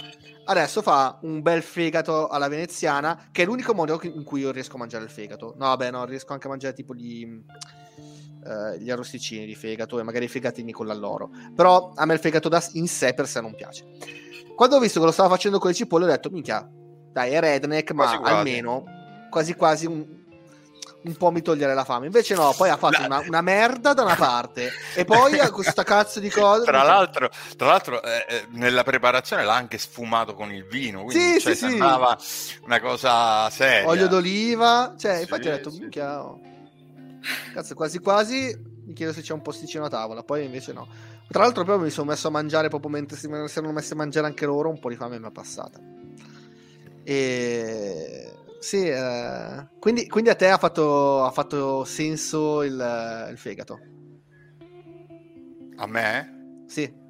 adesso 0.44 0.82
fa 0.82 1.18
un 1.22 1.42
bel 1.42 1.62
fegato 1.62 2.28
alla 2.28 2.48
veneziana, 2.48 3.28
che 3.32 3.42
è 3.42 3.44
l'unico 3.44 3.74
modo 3.74 4.00
in 4.02 4.22
cui 4.22 4.40
io 4.40 4.52
riesco 4.52 4.76
a 4.76 4.78
mangiare 4.78 5.04
il 5.04 5.10
fegato. 5.10 5.54
No, 5.56 5.66
vabbè, 5.66 5.90
no, 5.90 6.04
riesco 6.04 6.32
anche 6.32 6.46
a 6.46 6.50
mangiare 6.50 6.74
tipo 6.74 6.94
gli, 6.94 7.26
eh, 8.46 8.78
gli 8.78 8.90
arrosticini 8.90 9.46
di 9.46 9.54
fegato 9.54 9.98
e 9.98 10.02
magari 10.02 10.26
i 10.26 10.28
fegatini 10.28 10.72
con 10.72 10.86
l'alloro. 10.86 11.30
Però 11.54 11.92
a 11.94 12.04
me 12.04 12.14
il 12.14 12.20
fegato 12.20 12.48
da, 12.48 12.62
in 12.72 12.88
sé 12.88 13.14
per 13.14 13.26
sé 13.26 13.40
non 13.40 13.54
piace. 13.54 13.84
Quando 14.54 14.76
ho 14.76 14.80
visto 14.80 15.00
che 15.00 15.06
lo 15.06 15.12
stava 15.12 15.28
facendo 15.28 15.58
con 15.58 15.70
le 15.70 15.76
cipolle 15.76 16.04
ho 16.04 16.08
detto, 16.08 16.30
minchia, 16.30 16.68
dai, 17.12 17.32
è 17.32 17.40
redneck, 17.40 17.92
ma 17.92 18.18
Quasi 18.18 18.34
almeno 18.34 19.02
quasi 19.34 19.54
quasi 19.54 19.86
un, 19.86 20.06
un 21.02 21.16
po' 21.16 21.32
mi 21.32 21.42
togliere 21.42 21.74
la 21.74 21.82
fame. 21.82 22.06
Invece 22.06 22.36
no, 22.36 22.54
poi 22.56 22.68
ha 22.68 22.76
fatto 22.76 23.04
una, 23.04 23.18
una 23.26 23.40
merda 23.40 23.92
da 23.94 24.04
una 24.04 24.14
parte 24.14 24.70
e 24.94 25.04
poi 25.04 25.40
ha 25.40 25.50
questa 25.50 25.82
cazzo 25.82 26.20
di 26.20 26.30
cosa. 26.30 26.62
Tra 26.70 26.84
l'altro, 26.84 27.28
tra 27.56 27.66
l'altro 27.66 28.00
eh, 28.00 28.24
eh, 28.28 28.46
nella 28.50 28.84
preparazione 28.84 29.42
l'ha 29.42 29.54
anche 29.54 29.76
sfumato 29.78 30.34
con 30.34 30.52
il 30.52 30.64
vino, 30.66 31.02
quindi 31.02 31.32
Sì, 31.34 31.40
cioè, 31.40 31.54
sì, 31.54 31.64
sì. 31.64 31.70
sembrava 31.70 32.16
una 32.62 32.80
cosa 32.80 33.50
seria. 33.50 33.88
olio 33.88 34.06
d'oliva, 34.06 34.94
cioè, 34.96 35.18
infatti 35.18 35.42
Sì, 35.42 35.48
ho 35.48 35.52
detto, 35.52 35.70
sì. 35.70 35.80
minchia, 35.80 36.22
oh. 36.22 36.40
Cazzo, 37.52 37.74
quasi 37.74 37.98
quasi 37.98 38.72
mi 38.86 38.92
chiedo 38.92 39.12
se 39.12 39.22
c'è 39.22 39.32
un 39.32 39.42
posticino 39.42 39.84
a 39.84 39.88
tavola, 39.88 40.22
poi 40.22 40.44
invece 40.44 40.72
no. 40.72 40.86
Tra 41.28 41.42
l'altro 41.42 41.64
proprio 41.64 41.84
mi 41.86 41.90
sono 41.90 42.10
messo 42.10 42.28
a 42.28 42.30
mangiare 42.30 42.68
proprio 42.68 42.90
mentre 42.90 43.16
si, 43.16 43.26
erano 43.26 43.72
messi 43.72 43.92
a 43.92 43.96
mangiare 43.96 44.26
anche 44.26 44.44
loro, 44.44 44.68
un 44.68 44.78
po' 44.78 44.90
di 44.90 44.96
fame 44.96 45.18
mi 45.18 45.28
è 45.28 45.30
passata. 45.30 45.78
E 47.02 48.34
sì, 48.60 48.88
eh, 48.88 49.68
quindi, 49.78 50.08
quindi 50.08 50.30
a 50.30 50.34
te 50.34 50.48
ha 50.48 50.58
fatto, 50.58 51.24
ha 51.24 51.30
fatto 51.30 51.84
senso 51.84 52.62
il, 52.62 53.28
il 53.30 53.38
fegato? 53.38 53.78
A 55.76 55.86
me? 55.86 56.64
Sì. 56.66 57.02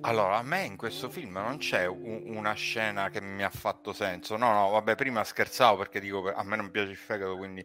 Allora, 0.00 0.38
a 0.38 0.42
me 0.42 0.64
in 0.64 0.76
questo 0.76 1.10
film 1.10 1.32
non 1.32 1.58
c'è 1.58 1.86
u- 1.86 2.22
una 2.26 2.54
scena 2.54 3.10
che 3.10 3.20
mi 3.20 3.42
ha 3.42 3.50
fatto 3.50 3.92
senso. 3.92 4.36
No, 4.36 4.52
no, 4.52 4.70
vabbè, 4.70 4.94
prima 4.94 5.22
scherzavo 5.22 5.76
perché 5.76 6.00
dico 6.00 6.32
a 6.32 6.42
me 6.42 6.56
non 6.56 6.70
piace 6.70 6.90
il 6.90 6.96
fegato, 6.96 7.36
quindi 7.36 7.64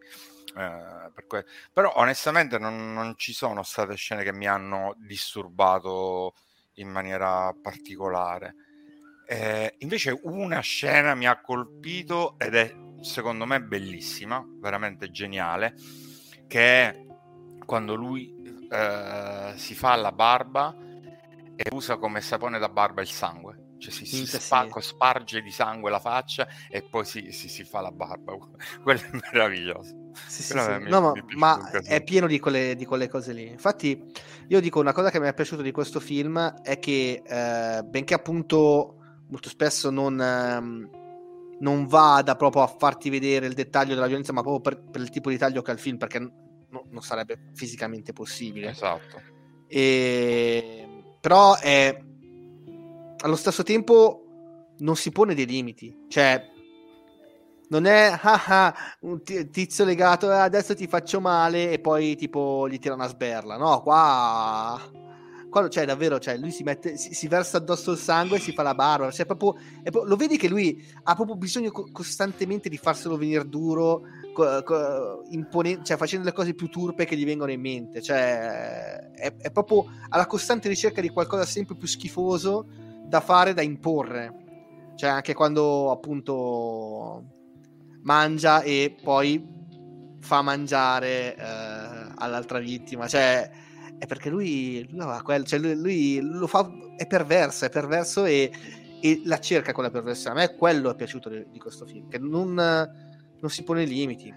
eh, 0.58 1.12
per 1.14 1.26
que- 1.28 1.46
Però 1.72 1.94
onestamente 1.98 2.58
non, 2.58 2.94
non 2.94 3.16
ci 3.18 3.34
sono 3.34 3.64
state 3.64 3.96
scene 3.96 4.24
che 4.24 4.34
mi 4.34 4.48
hanno 4.48 4.96
disturbato 4.98 6.34
in 6.76 6.90
maniera 6.90 7.54
particolare. 7.62 8.56
Eh, 9.28 9.76
invece 9.80 10.18
una 10.24 10.60
scena 10.62 11.14
mi 11.14 11.28
ha 11.28 11.42
colpito 11.42 12.36
ed 12.40 12.56
è 12.56 12.74
secondo 13.02 13.46
me 13.46 13.62
bellissima, 13.62 14.44
veramente 14.60 15.12
geniale, 15.12 15.76
che 16.48 16.60
è 16.60 17.06
quando 17.66 17.96
lui 17.96 18.34
eh, 18.70 19.54
si 19.56 19.76
fa 19.76 19.96
la 19.96 20.12
barba 20.12 20.76
e 21.56 21.66
usa 21.72 21.98
come 21.98 22.22
sapone 22.22 22.60
da 22.60 22.70
barba 22.70 23.02
il 23.02 23.08
sangue. 23.08 23.67
Cioè 23.78 23.92
si, 23.92 24.06
si 24.06 24.16
Minchia, 24.16 24.40
spa- 24.40 24.68
sì. 24.72 24.82
sparge 24.82 25.42
di 25.42 25.52
sangue 25.52 25.92
la 25.92 26.00
faccia 26.00 26.48
e 26.70 26.82
poi 26.82 27.06
si, 27.06 27.32
si- 27.32 27.50
si 27.50 27.64
fa 27.64 27.82
la 27.82 27.92
barba. 27.92 28.38
Quello 28.82 29.00
è 29.00 29.10
meraviglioso. 29.32 30.12
Sì, 30.28 30.42
sì, 30.44 30.54
me 30.56 30.90
No, 30.90 31.02
ma, 31.02 31.12
mi 31.14 31.36
ma 31.36 31.70
è 31.70 32.04
pieno 32.04 32.28
di 32.28 32.40
quelle, 32.40 32.76
di 32.76 32.86
quelle 32.86 33.08
cose 33.08 33.34
lì. 33.34 33.48
Infatti, 33.48 34.02
io 34.48 34.60
dico 34.60 34.80
una 34.80 34.94
cosa 34.94 35.12
che 35.12 35.20
mi 35.20 35.28
è 35.28 35.34
piaciuto 35.34 35.62
di 35.62 35.72
questo 35.72 36.00
film 36.00 36.40
è 36.62 36.80
che, 36.80 37.22
eh, 37.24 37.84
benché 37.84 38.14
appunto 38.14 38.96
molto 39.30 39.50
spesso 39.50 39.90
non, 39.90 40.20
ehm, 40.20 40.90
non 41.60 41.86
vada 41.88 42.36
proprio 42.36 42.64
a 42.64 42.68
farti 42.68 43.10
vedere 43.10 43.48
il 43.48 43.54
dettaglio 43.54 43.94
della 43.94 44.08
violenza, 44.08 44.34
ma 44.34 44.42
proprio 44.42 44.62
per, 44.62 44.90
per 44.90 45.02
il 45.02 45.10
tipo 45.10 45.30
di 45.30 45.38
taglio 45.38 45.62
che 45.62 45.72
ha 45.72 45.74
il 45.74 45.80
film, 45.80 45.98
perché 45.98 46.20
no- 46.20 46.86
non 46.90 47.02
sarebbe 47.02 47.52
fisicamente 47.54 48.14
possibile. 48.14 48.70
Esatto. 48.70 49.22
E... 49.68 50.88
Però 51.20 51.58
è 51.58 52.06
allo 53.22 53.36
stesso 53.36 53.64
tempo 53.64 54.24
non 54.80 54.96
si 54.96 55.12
pone 55.12 55.34
dei 55.34 55.46
limiti, 55.46 56.06
cioè 56.08 56.42
non 57.70 57.86
è 57.86 58.18
ah, 58.22 58.44
ah, 58.48 58.76
un 59.02 59.22
ti- 59.24 59.50
tizio 59.50 59.84
legato 59.84 60.32
"Eh, 60.32 60.38
adesso 60.38 60.74
ti 60.76 60.88
faccio 60.88 61.20
male 61.20 61.72
e 61.72 61.80
poi 61.80 62.16
tipo 62.16 62.68
gli 62.70 62.80
tira 62.80 62.94
una 62.94 63.08
sberla, 63.08 63.58
no, 63.58 63.82
qua 63.82 64.80
qua 65.50 65.70
cioè 65.70 65.86
davvero, 65.86 66.20
cioè 66.20 66.38
lui 66.38 66.52
si 66.52 66.64
mette 66.64 66.98
si, 66.98 67.14
si 67.14 67.28
versa 67.28 67.58
addosso 67.58 67.92
il 67.92 67.98
sangue 67.98 68.38
e 68.38 68.40
si 68.40 68.52
fa 68.52 68.64
la 68.64 68.76
barba, 68.76 69.12
cioè 69.12 69.26
proprio 69.26 69.56
è 69.82 69.90
pro- 69.90 70.04
lo 70.04 70.16
vedi 70.16 70.38
che 70.38 70.48
lui 70.48 70.86
ha 71.04 71.16
proprio 71.16 71.36
bisogno 71.36 71.72
co- 71.72 71.90
costantemente 71.92 72.70
di 72.70 72.78
farselo 72.78 73.18
venire 73.18 73.48
duro 73.48 74.02
co- 74.34 74.62
co- 74.64 75.24
impone- 75.30 75.84
cioè 75.84 75.98
facendo 75.98 76.26
le 76.26 76.34
cose 76.34 76.54
più 76.54 76.68
turpe 76.68 77.06
che 77.06 77.16
gli 77.18 77.26
vengono 77.26 77.52
in 77.52 77.62
mente, 77.62 78.02
cioè 78.02 79.12
è, 79.14 79.36
è 79.38 79.52
proprio 79.52 79.86
alla 80.10 80.26
costante 80.28 80.68
ricerca 80.70 81.02
di 81.02 81.10
qualcosa 81.10 81.46
sempre 81.46 81.76
più 81.76 81.88
schifoso 81.88 82.68
da 83.08 83.22
fare, 83.22 83.54
da 83.54 83.62
imporre. 83.62 84.46
Cioè 84.96 85.10
anche 85.10 85.34
quando 85.34 85.92
appunto 85.92 87.24
mangia 88.02 88.62
e 88.62 88.96
poi 89.02 89.56
fa 90.20 90.42
mangiare 90.42 91.36
eh, 91.36 92.12
all'altra 92.16 92.60
vittima, 92.60 93.08
cioè 93.08 93.50
è 93.98 94.06
perché 94.06 94.30
lui, 94.30 94.88
aveva 94.94 95.22
quel- 95.22 95.46
cioè, 95.46 95.60
lui, 95.60 95.76
lui 95.76 96.20
lo 96.22 96.48
fa, 96.48 96.70
è 96.96 97.08
perverso, 97.08 97.66
è 97.66 97.70
perverso 97.70 98.26
e, 98.26 98.52
e 99.02 99.22
la 99.26 99.40
cerca 99.40 99.72
con 99.72 99.84
la 99.84 99.90
perversione. 99.92 100.40
A 100.40 100.48
me 100.48 100.56
quello 100.56 100.92
è 100.92 100.96
piaciuto 100.96 101.30
di, 101.30 101.46
di 101.52 101.60
questo 101.60 101.86
film, 101.86 102.08
che 102.08 102.20
non, 102.20 102.54
non 102.54 103.50
si 103.50 103.64
pone 103.64 103.86
limiti. 103.86 104.34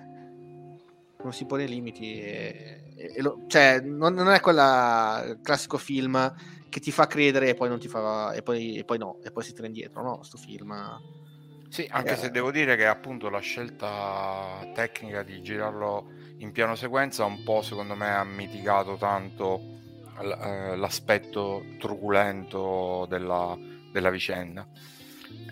Non 1.22 1.32
si 1.32 1.44
pone 1.44 1.66
limiti. 1.66 2.20
E, 2.20 2.94
e- 2.96 3.22
lo- 3.22 3.44
cioè, 3.48 3.80
non, 3.80 4.14
non 4.14 4.28
è 4.28 4.40
quella 4.40 5.24
il 5.26 5.40
classico 5.42 5.76
film 5.76 6.32
che 6.70 6.80
ti 6.80 6.90
fa 6.90 7.06
credere 7.06 7.50
e 7.50 7.54
poi 7.54 7.68
non 7.68 7.78
ti 7.78 7.88
fa. 7.88 8.32
e 8.32 8.42
poi, 8.42 8.78
e 8.78 8.84
poi 8.84 8.96
no, 8.96 9.18
e 9.22 9.30
poi 9.30 9.42
si 9.42 9.52
tira 9.52 9.66
indietro. 9.66 10.02
No, 10.02 10.22
sto 10.22 10.38
film. 10.38 10.72
Sì, 11.68 11.86
anche 11.90 12.12
Eh. 12.14 12.16
se 12.16 12.30
devo 12.30 12.50
dire 12.50 12.74
che 12.76 12.86
appunto 12.86 13.28
la 13.28 13.38
scelta 13.40 14.66
tecnica 14.74 15.22
di 15.22 15.40
girarlo 15.42 16.10
in 16.38 16.50
piano 16.52 16.74
sequenza 16.74 17.24
un 17.24 17.44
po' 17.44 17.62
secondo 17.62 17.94
me 17.94 18.10
ha 18.12 18.24
mitigato 18.24 18.96
tanto 18.96 19.60
eh, 20.20 20.76
l'aspetto 20.76 21.62
truculento 21.78 23.06
della, 23.08 23.56
della 23.92 24.10
vicenda. 24.10 24.66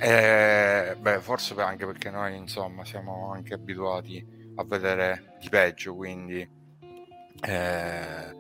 Eh, 0.01 0.97
beh, 0.99 1.21
forse 1.21 1.55
anche 1.61 1.87
perché 1.87 2.11
noi 2.11 2.37
insomma 2.37 2.85
siamo 2.85 3.31
anche 3.33 3.55
abituati 3.55 4.53
a 4.57 4.65
vedere 4.65 5.37
di 5.41 5.49
peggio, 5.49 5.95
quindi 5.95 6.41
eh, 7.41 8.37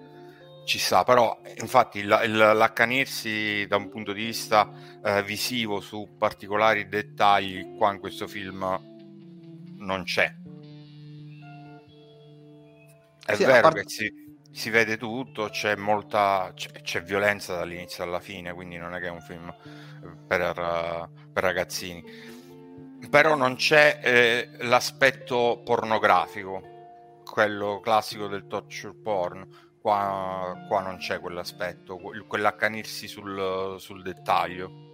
ci 0.69 0.79
sta, 0.79 1.03
però 1.05 1.41
infatti 1.61 1.99
il- 2.01 2.21
il- 2.25 2.37
l'accanirsi 2.37 3.67
da 3.67 3.77
un 3.77 3.89
punto 3.89 4.13
di 4.13 4.25
vista 4.25 4.71
eh, 5.03 5.23
visivo 5.23 5.81
su 5.81 6.15
particolari 6.19 6.89
dettagli 6.89 7.75
qua 7.77 7.93
in 7.93 7.99
questo 8.01 8.27
film 8.27 8.61
non 9.79 10.03
c'è. 10.05 10.33
È 13.25 13.35
Sì, 13.35 13.45
vero 13.45 13.61
parte- 13.61 13.83
che 13.83 13.85
si, 13.87 14.13
si 14.51 14.71
vede 14.71 14.97
tutto, 14.97 15.49
c'è 15.51 15.77
molta 15.77 16.51
c'è, 16.55 16.71
c'è 16.83 17.03
violenza 17.03 17.55
dall'inizio 17.57 18.03
alla 18.05 18.21
fine, 18.21 18.53
quindi 18.55 18.77
non 18.77 18.95
è 18.95 19.01
che 19.01 19.07
è 19.07 19.11
un 19.11 19.21
film 19.21 19.55
per, 20.27 20.41
eh, 20.59 21.09
per 21.33 21.43
ragazzini. 21.43 22.03
Però 23.11 23.35
non 23.37 23.55
c'è 23.57 24.01
eh, 24.03 24.49
l'aspetto 24.67 25.61
pornografico, 25.65 26.61
quello 27.25 27.81
classico 27.81 28.27
del 28.27 28.47
torture 28.47 28.95
porn. 28.95 29.47
Qua, 29.81 30.55
qua 30.67 30.83
non 30.83 30.97
c'è 30.97 31.21
quell'aspetto, 31.21 31.97
quel- 31.99 32.27
quell'accanirsi 32.27 33.07
sul, 33.07 33.77
sul 33.79 34.03
dettaglio. 34.03 34.87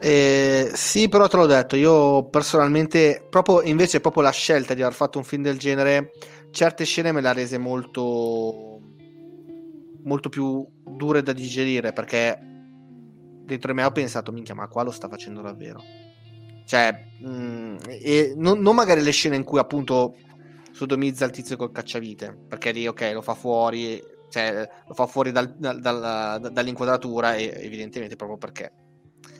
Eh, 0.00 0.70
sì, 0.74 1.08
però 1.08 1.28
te 1.28 1.36
l'ho 1.36 1.46
detto, 1.46 1.76
io 1.76 2.24
personalmente, 2.24 3.26
proprio 3.30 3.62
invece 3.62 4.00
proprio 4.00 4.22
la 4.22 4.32
scelta 4.32 4.74
di 4.74 4.82
aver 4.82 4.94
fatto 4.94 5.18
un 5.18 5.24
film 5.24 5.42
del 5.42 5.58
genere, 5.58 6.10
certe 6.50 6.84
scene 6.84 7.12
me 7.12 7.20
le 7.20 7.28
ha 7.28 7.32
rese 7.32 7.56
molto, 7.58 8.80
molto 10.02 10.28
più 10.28 10.66
dure 10.84 11.22
da 11.22 11.32
digerire, 11.32 11.92
perché 11.92 12.38
dentro 13.44 13.72
di 13.72 13.78
me 13.78 13.84
ho 13.84 13.92
pensato, 13.92 14.32
minchia, 14.32 14.54
ma 14.54 14.68
qua 14.68 14.82
lo 14.82 14.90
sta 14.90 15.08
facendo 15.08 15.40
davvero. 15.40 15.80
Cioè, 16.66 16.92
mh, 17.20 17.76
e 17.86 18.34
non, 18.36 18.58
non 18.60 18.74
magari 18.74 19.02
le 19.02 19.12
scene 19.12 19.36
in 19.36 19.44
cui 19.44 19.58
appunto 19.58 20.16
sodomizza 20.74 21.24
il 21.24 21.30
tizio 21.30 21.56
col 21.56 21.70
cacciavite, 21.70 22.36
perché 22.48 22.72
lì 22.72 22.86
ok, 22.88 23.12
lo 23.14 23.22
fa 23.22 23.34
fuori, 23.34 24.02
cioè, 24.28 24.68
lo 24.86 24.94
fa 24.94 25.06
fuori 25.06 25.30
dal- 25.30 25.54
dal- 25.56 25.80
dal- 25.80 26.50
dall'inquadratura, 26.52 27.36
e 27.36 27.52
evidentemente 27.62 28.16
proprio 28.16 28.38
perché. 28.38 28.72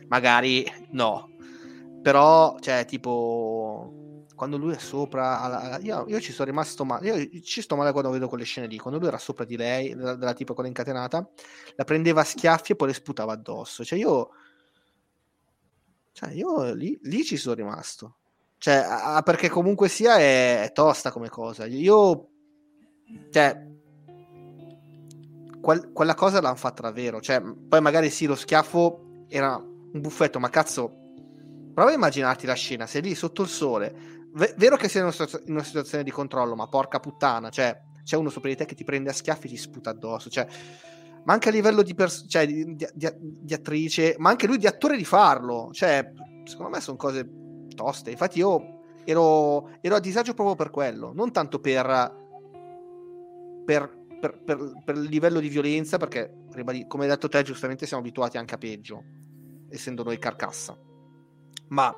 Magari 0.07 0.65
no, 0.93 1.29
però, 2.03 2.57
cioè, 2.61 2.85
tipo, 2.85 4.27
quando 4.37 4.57
lui 4.57 4.75
è 4.75 4.79
sopra, 4.79 5.41
alla- 5.41 5.79
io, 5.79 6.05
io 6.07 6.21
ci 6.21 6.31
sono 6.31 6.49
rimasto 6.49 6.85
male, 6.85 7.25
io 7.25 7.41
ci 7.41 7.63
sto 7.63 7.75
male 7.75 7.91
quando 7.91 8.11
vedo 8.11 8.29
quelle 8.29 8.45
scene 8.45 8.69
lì, 8.69 8.79
quando 8.79 9.01
lui 9.01 9.09
era 9.09 9.19
sopra 9.19 9.45
di 9.45 9.57
lei, 9.57 9.95
della, 9.95 10.15
della 10.15 10.35
tipa 10.35 10.55
quella 10.55 10.69
incatenata, 10.69 11.29
la 11.75 11.85
prendeva 11.85 12.21
a 12.21 12.25
schiaffi 12.25 12.73
e 12.73 12.77
poi 12.77 12.89
le 12.89 12.95
sputava 12.95 13.33
addosso, 13.33 13.85
cioè 13.85 13.99
io, 13.99 14.31
cioè 16.13 16.31
io 16.31 16.73
lì, 16.75 16.97
lì 17.03 17.25
ci 17.25 17.37
sono 17.37 17.57
rimasto, 17.57 18.19
cioè, 18.65 18.77
a- 18.77 19.17
a- 19.17 19.23
perché 19.23 19.51
comunque 19.51 19.91
sia 19.91 20.17
è, 20.17 20.63
è 20.63 20.73
tosta 20.73 21.13
come 21.13 21.29
cosa, 21.29 21.67
io, 21.67 22.31
cioè, 23.31 23.63
quel- 25.61 25.93
quella 25.93 26.15
cosa 26.15 26.41
l'hanno 26.41 26.55
fatta 26.55 26.81
davvero, 26.81 27.21
cioè, 27.21 27.43
poi 27.43 27.83
magari 27.83 28.09
sì, 28.09 28.25
lo 28.25 28.35
schiaffo 28.35 29.27
era 29.29 29.55
un 29.57 30.01
buffetto, 30.01 30.41
ma 30.41 30.49
cazzo, 30.49 30.91
prova 31.75 31.91
a 31.91 31.93
immaginarti 31.93 32.47
la 32.47 32.55
scena, 32.55 32.87
sei 32.87 33.03
lì 33.03 33.15
sotto 33.15 33.43
il 33.43 33.49
sole, 33.49 33.95
ve- 34.33 34.55
vero 34.57 34.77
che 34.77 34.89
sei 34.89 35.03
in 35.03 35.09
una, 35.15 35.29
in 35.45 35.53
una 35.53 35.63
situazione 35.63 36.03
di 36.03 36.11
controllo, 36.11 36.55
ma 36.57 36.67
porca 36.67 37.01
puttana, 37.01 37.51
cioè, 37.51 37.79
c'è 38.03 38.17
uno 38.17 38.31
sopra 38.31 38.49
di 38.49 38.57
te 38.57 38.65
che 38.65 38.75
ti 38.75 38.85
prende 38.85 39.11
a 39.11 39.13
schiaffi 39.13 39.45
e 39.47 39.51
ti 39.51 39.57
sputa 39.59 39.91
addosso, 39.91 40.31
cioè, 40.31 40.47
ma 41.25 41.35
anche 41.35 41.51
a 41.51 41.53
livello 41.53 41.83
di, 41.83 41.95
pers- 41.95 42.25
cioè, 42.31 42.47
di- 42.47 42.75
di- 42.75 42.89
di 42.95 43.53
attrice, 43.53 44.15
ma 44.17 44.31
anche 44.31 44.47
lui 44.47 44.57
di 44.57 44.67
attore 44.67 44.97
di 44.97 45.05
farlo, 45.05 45.69
cioè, 45.75 46.11
secondo 46.45 46.71
me 46.71 46.81
sono 46.81 46.97
cose 46.97 47.43
toste, 47.75 48.11
infatti 48.11 48.39
io 48.39 48.81
ero, 49.05 49.71
ero 49.81 49.97
a 49.97 50.01
disagio 50.01 50.35
proprio 50.35 50.55
per 50.55 50.71
quello, 50.71 51.13
non 51.13 51.33
tanto 51.33 51.61
per 51.61 52.23
per, 53.65 54.07
per- 54.21 54.39
per- 54.45 54.83
per 54.85 54.97
il 54.97 55.05
livello 55.05 55.41
di 55.41 55.49
violenza, 55.49 55.97
perché 55.97 56.43
come 56.87 57.05
hai 57.05 57.11
detto 57.11 57.29
te, 57.29 57.43
giustamente 57.43 57.87
siamo 57.87 58.03
abituati 58.03 58.37
anche 58.37 58.55
a 58.55 58.59
peggio, 58.59 59.03
essendo 59.71 60.03
noi 60.03 60.19
carcassa. 60.19 60.77
Ma 61.69 61.95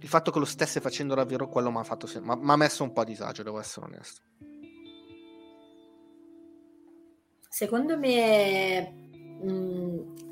il 0.00 0.08
fatto 0.08 0.30
che 0.30 0.38
lo 0.38 0.44
stesse 0.44 0.80
facendo 0.80 1.14
davvero 1.14 1.48
quello 1.48 1.70
mi 1.70 1.80
ha 1.80 2.56
messo 2.56 2.82
un 2.82 2.92
po' 2.92 3.02
a 3.02 3.04
disagio, 3.04 3.42
devo 3.42 3.58
essere 3.58 3.86
onesto. 3.86 4.22
Secondo 7.48 7.96
me, 7.98 8.90
mh, 9.40 10.25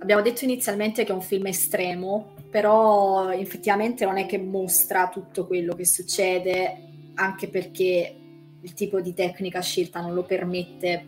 abbiamo 0.00 0.22
detto 0.22 0.44
inizialmente 0.44 1.04
che 1.04 1.12
è 1.12 1.14
un 1.14 1.22
film 1.22 1.46
estremo, 1.46 2.34
però 2.50 3.30
effettivamente 3.30 4.04
non 4.04 4.18
è 4.18 4.26
che 4.26 4.38
mostra 4.38 5.08
tutto 5.08 5.46
quello 5.46 5.74
che 5.74 5.84
succede, 5.84 6.76
anche 7.14 7.48
perché 7.48 8.16
il 8.60 8.72
tipo 8.74 9.00
di 9.00 9.14
tecnica 9.14 9.60
scelta 9.60 10.00
non 10.00 10.14
lo 10.14 10.24
permette, 10.24 11.06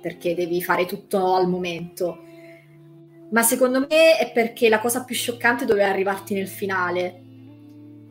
perché 0.00 0.34
devi 0.34 0.62
fare 0.62 0.86
tutto 0.86 1.34
al 1.34 1.48
momento. 1.48 2.22
Ma 3.30 3.42
secondo 3.42 3.80
me 3.80 4.16
è 4.18 4.30
perché 4.32 4.68
la 4.68 4.80
cosa 4.80 5.04
più 5.04 5.14
scioccante 5.14 5.64
doveva 5.64 5.88
arrivarti 5.88 6.34
nel 6.34 6.48
finale, 6.48 7.22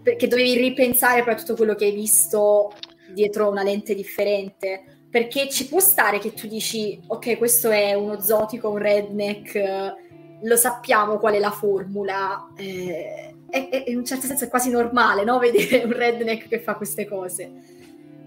perché 0.03 0.27
dovevi 0.27 0.55
ripensare 0.55 1.23
poi 1.23 1.33
a 1.33 1.37
tutto 1.37 1.55
quello 1.55 1.73
che 1.73 1.85
hai 1.85 1.93
visto 1.93 2.73
dietro 3.13 3.49
una 3.49 3.63
lente 3.63 3.95
differente. 3.95 4.94
Perché 5.15 5.47
ci 5.47 5.69
può 5.69 5.79
stare 5.79 6.19
che 6.19 6.33
tu 6.33 6.45
dici, 6.45 7.01
ok, 7.07 7.37
questo 7.37 7.69
è 7.69 7.93
uno 7.93 8.19
zotico, 8.19 8.69
un 8.69 8.79
redneck, 8.79 9.55
eh, 9.55 9.93
lo 10.41 10.55
sappiamo 10.57 11.19
qual 11.19 11.35
è 11.35 11.39
la 11.39 11.51
formula. 11.51 12.51
eh, 12.57 13.33
è, 13.49 13.69
è- 13.69 13.83
in 13.87 13.95
un 13.99 14.03
certo 14.03 14.25
senso 14.27 14.43
è 14.43 14.49
quasi 14.49 14.69
normale, 14.69 15.23
no? 15.23 15.39
Vedere 15.39 15.85
un 15.85 15.93
redneck 15.93 16.49
che 16.49 16.59
fa 16.59 16.75
queste 16.75 17.07
cose. 17.07 17.49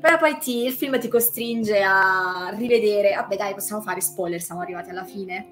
Però 0.01 0.17
poi 0.17 0.39
ti- 0.39 0.65
il 0.65 0.73
film 0.73 0.99
ti 0.99 1.09
costringe 1.09 1.83
a 1.83 2.55
rivedere. 2.57 3.15
Vabbè, 3.17 3.37
dai, 3.37 3.53
possiamo 3.53 3.83
fare 3.83 4.01
spoiler, 4.01 4.41
siamo 4.41 4.63
arrivati 4.63 4.89
alla 4.89 5.05
fine. 5.05 5.47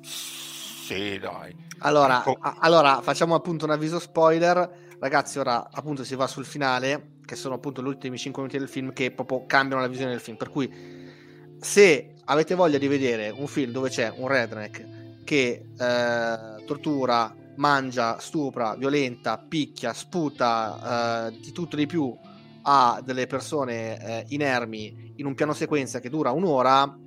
Sì, 0.00 1.20
dai. 1.20 1.54
Allora, 1.82 2.18
Ecco. 2.18 2.36
a- 2.40 2.56
allora, 2.58 3.00
facciamo 3.00 3.36
appunto 3.36 3.64
un 3.64 3.70
avviso 3.70 4.00
spoiler. 4.00 4.80
Ragazzi, 4.98 5.38
ora 5.38 5.68
appunto 5.70 6.02
si 6.02 6.16
va 6.16 6.26
sul 6.26 6.44
finale, 6.44 7.12
che 7.32 7.38
sono 7.38 7.54
appunto 7.54 7.82
gli 7.82 7.86
ultimi 7.86 8.18
5 8.18 8.42
minuti 8.42 8.58
del 8.58 8.68
film 8.68 8.92
che 8.92 9.10
proprio 9.10 9.46
cambiano 9.46 9.80
la 9.80 9.88
visione 9.88 10.10
del 10.10 10.20
film. 10.20 10.36
Per 10.36 10.50
cui, 10.50 10.70
se 11.58 12.14
avete 12.26 12.54
voglia 12.54 12.76
di 12.76 12.86
vedere 12.88 13.30
un 13.30 13.46
film 13.46 13.72
dove 13.72 13.88
c'è 13.88 14.12
un 14.14 14.28
redneck 14.28 15.24
che 15.24 15.64
eh, 15.78 16.64
tortura, 16.66 17.34
mangia, 17.56 18.18
stupra, 18.18 18.74
violenta, 18.74 19.38
picchia, 19.38 19.94
sputa 19.94 21.30
eh, 21.30 21.40
di 21.40 21.52
tutto 21.52 21.76
e 21.76 21.78
di 21.78 21.86
più 21.86 22.14
a 22.64 23.00
delle 23.02 23.26
persone 23.26 23.98
eh, 23.98 24.24
inermi 24.28 25.14
in 25.16 25.24
un 25.24 25.34
piano 25.34 25.54
sequenza 25.54 26.00
che 26.00 26.10
dura 26.10 26.32
un'ora, 26.32 26.98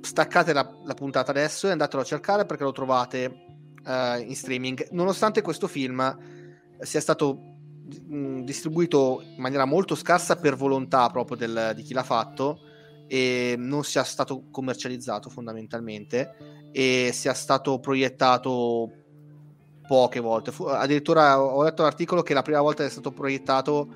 staccate 0.00 0.54
la, 0.54 0.78
la 0.82 0.94
puntata 0.94 1.30
adesso 1.30 1.68
e 1.68 1.72
andatelo 1.72 2.00
a 2.00 2.06
cercare 2.06 2.46
perché 2.46 2.64
lo 2.64 2.72
trovate 2.72 3.44
eh, 3.86 4.24
in 4.26 4.34
streaming. 4.34 4.88
Nonostante 4.92 5.42
questo 5.42 5.68
film 5.68 6.16
sia 6.80 7.00
stato 7.00 7.51
distribuito 8.44 9.22
in 9.22 9.40
maniera 9.40 9.64
molto 9.64 9.94
scarsa 9.94 10.36
per 10.36 10.56
volontà 10.56 11.08
proprio 11.10 11.36
del- 11.36 11.72
di 11.74 11.82
chi 11.82 11.94
l'ha 11.94 12.02
fatto 12.02 12.60
e 13.06 13.54
non 13.58 13.84
sia 13.84 14.04
stato 14.04 14.44
commercializzato 14.50 15.28
fondamentalmente 15.28 16.70
e 16.72 17.10
sia 17.12 17.34
stato 17.34 17.78
proiettato 17.78 18.90
poche 19.86 20.20
volte. 20.20 20.52
Fu- 20.52 20.64
addirittura 20.64 21.42
ho 21.42 21.62
letto 21.62 21.82
l'articolo 21.82 22.22
che 22.22 22.34
la 22.34 22.42
prima 22.42 22.60
volta 22.60 22.82
che 22.82 22.88
è 22.88 22.92
stato 22.92 23.10
proiettato 23.12 23.88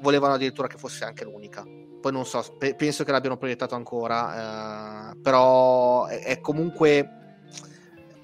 volevano 0.00 0.34
addirittura 0.34 0.66
che 0.66 0.78
fosse 0.78 1.04
anche 1.04 1.24
l'unica. 1.24 1.64
Poi 2.00 2.10
non 2.10 2.26
so, 2.26 2.42
pe- 2.58 2.74
penso 2.74 3.04
che 3.04 3.12
l'abbiano 3.12 3.36
proiettato 3.36 3.76
ancora, 3.76 5.12
eh, 5.12 5.16
però 5.20 6.06
è, 6.06 6.22
è 6.24 6.40
comunque 6.40 7.20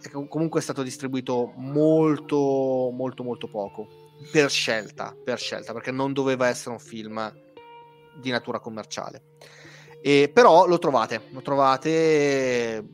è 0.00 0.08
com- 0.10 0.26
comunque 0.26 0.60
stato 0.60 0.82
distribuito 0.82 1.52
molto 1.56 2.90
molto 2.92 3.22
molto 3.22 3.48
poco 3.48 4.07
per 4.30 4.50
scelta, 4.50 5.16
per 5.22 5.38
scelta, 5.38 5.72
perché 5.72 5.90
non 5.90 6.12
doveva 6.12 6.48
essere 6.48 6.70
un 6.70 6.78
film 6.78 7.32
di 8.20 8.30
natura 8.30 8.58
commerciale. 8.58 9.22
E, 10.00 10.30
però 10.32 10.66
lo 10.66 10.78
trovate, 10.78 11.28
lo 11.30 11.42
trovate. 11.42 12.84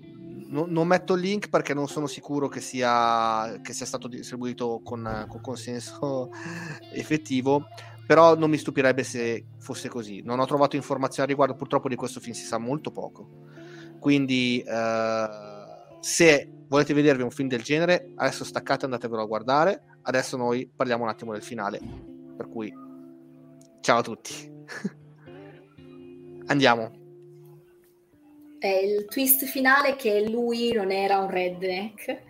no- 0.49 0.66
non 0.68 0.87
metto 0.87 1.14
il 1.14 1.20
link 1.20 1.49
perché 1.49 1.75
non 1.75 1.89
sono 1.89 2.07
sicuro 2.07 2.49
che 2.49 2.61
sia, 2.61 3.59
che 3.62 3.72
sia 3.72 3.87
stato 3.87 4.09
distribuito 4.09 4.81
con, 4.85 5.25
con 5.29 5.41
consenso 5.41 6.31
effettivo. 6.93 7.66
Però 8.07 8.37
non 8.37 8.51
mi 8.51 8.59
stupirebbe 8.59 9.03
se 9.03 9.47
fosse 9.59 9.89
così. 9.89 10.20
Non 10.22 10.39
ho 10.39 10.45
trovato 10.45 10.77
informazioni 10.77 11.22
a 11.25 11.31
riguardo, 11.31 11.57
purtroppo 11.57 11.89
di 11.89 11.97
questo 11.97 12.20
film 12.20 12.35
si 12.35 12.45
sa 12.45 12.59
molto 12.59 12.91
poco. 12.91 13.27
Quindi, 13.99 14.61
eh, 14.61 15.27
se 16.01 16.51
volete 16.68 16.93
vedervi 16.93 17.22
un 17.22 17.31
film 17.31 17.49
del 17.49 17.62
genere, 17.62 18.12
adesso 18.16 18.45
staccate 18.45 18.83
e 18.83 18.85
andatevelo 18.85 19.22
a 19.22 19.27
guardare. 19.27 19.83
Adesso 20.07 20.37
noi 20.37 20.71
parliamo 20.75 21.05
un 21.05 21.09
attimo 21.09 21.33
del 21.33 21.43
finale. 21.43 21.81
Per 22.37 22.49
cui, 22.49 22.71
ciao 23.81 23.99
a 23.99 24.03
tutti. 24.03 24.53
Andiamo. 26.47 27.03
È 28.59 28.67
il 28.67 29.07
twist 29.07 29.47
finale 29.47 29.97
che 29.97 30.29
lui 30.29 30.73
non 30.73 30.91
era 30.91 31.19
un 31.19 31.31
redneck. 31.31 32.23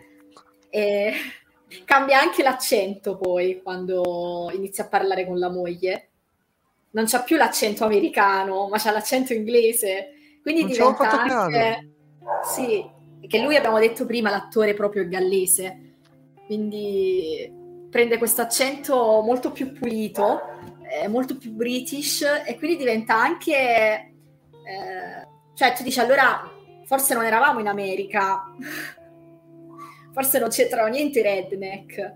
E 0.70 1.12
cambia 1.85 2.20
anche 2.20 2.45
l'accento 2.45 3.16
poi 3.16 3.61
quando 3.61 4.51
inizia 4.55 4.85
a 4.85 4.89
parlare 4.89 5.27
con 5.27 5.39
la 5.41 5.51
moglie. 5.51 6.11
Non 6.91 7.07
c'ha 7.07 7.22
più 7.22 7.37
l'accento 7.37 7.85
americano, 7.85 8.68
ma 8.68 8.79
c'ha 8.79 8.93
l'accento 8.93 9.33
inglese. 9.33 10.12
Quindi 10.43 10.61
Non 10.61 10.70
diventa 10.70 11.11
anche... 11.11 11.89
Sì, 12.45 12.89
che 13.27 13.43
lui 13.43 13.57
abbiamo 13.57 13.81
detto 13.81 14.07
prima, 14.07 14.31
l'attore 14.31 14.75
proprio 14.75 15.09
gallese. 15.09 15.97
Quindi 16.47 17.62
prende 17.95 18.18
questo 18.18 18.42
accento 18.42 19.22
molto 19.24 19.53
più 19.53 19.72
pulito, 19.72 20.40
eh, 20.82 21.07
molto 21.07 21.36
più 21.36 21.53
british 21.53 22.22
e 22.45 22.59
quindi 22.59 22.76
diventa 22.76 23.14
anche... 23.14 23.55
eh, 23.55 25.28
cioè 25.55 25.72
tu 25.74 25.84
dici 25.84 26.01
allora 26.01 26.42
forse 26.86 27.14
non 27.14 27.24
eravamo 27.24 27.61
in 27.61 27.68
America 27.68 28.53
forse 30.12 30.40
non 30.40 30.49
c'entrano 30.49 30.88
niente 30.88 31.20
i 31.20 31.22
redneck. 31.22 32.14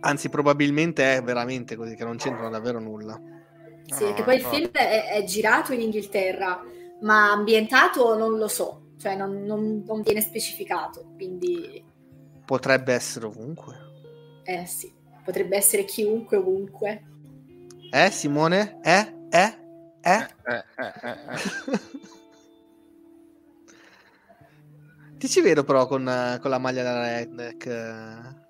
Anzi, 0.00 0.28
probabilmente 0.28 1.14
è 1.14 1.22
veramente 1.22 1.76
così, 1.76 1.94
che 1.94 2.02
non 2.04 2.16
c'entrano 2.16 2.50
davvero 2.50 2.80
nulla. 2.80 3.16
Sì, 3.86 4.06
perché 4.06 4.24
poi 4.24 4.34
il 4.34 4.42
film 4.42 4.70
è, 4.72 5.10
è 5.10 5.22
girato 5.22 5.72
in 5.72 5.82
Inghilterra, 5.82 6.60
ma 7.02 7.30
ambientato 7.30 8.16
non 8.18 8.38
lo 8.38 8.48
so, 8.48 8.88
cioè 8.98 9.14
non, 9.14 9.44
non- 9.44 9.84
non 9.86 10.02
viene 10.02 10.20
specificato, 10.20 11.12
quindi 11.14 11.85
Potrebbe 12.46 12.92
essere 12.94 13.26
ovunque. 13.26 13.74
eh 14.44 14.66
sì, 14.66 14.92
potrebbe 15.24 15.56
essere 15.56 15.84
chiunque 15.84 16.36
ovunque. 16.36 17.02
Eh, 17.90 18.10
Simone? 18.10 18.78
Eh? 18.82 19.14
Eh? 19.30 19.58
Eh? 20.02 20.26
Eh, 20.46 20.64
eh, 20.76 20.92
eh, 21.02 21.10
eh. 21.10 21.80
Ti 25.18 25.28
ci 25.28 25.40
vedo 25.40 25.64
però 25.64 25.86
con, 25.86 26.06
eh, 26.08 26.38
con 26.40 26.50
la 26.50 26.58
maglia 26.58 26.82
da 26.82 27.00
redneck. 27.00 27.66
eh. 27.66 28.44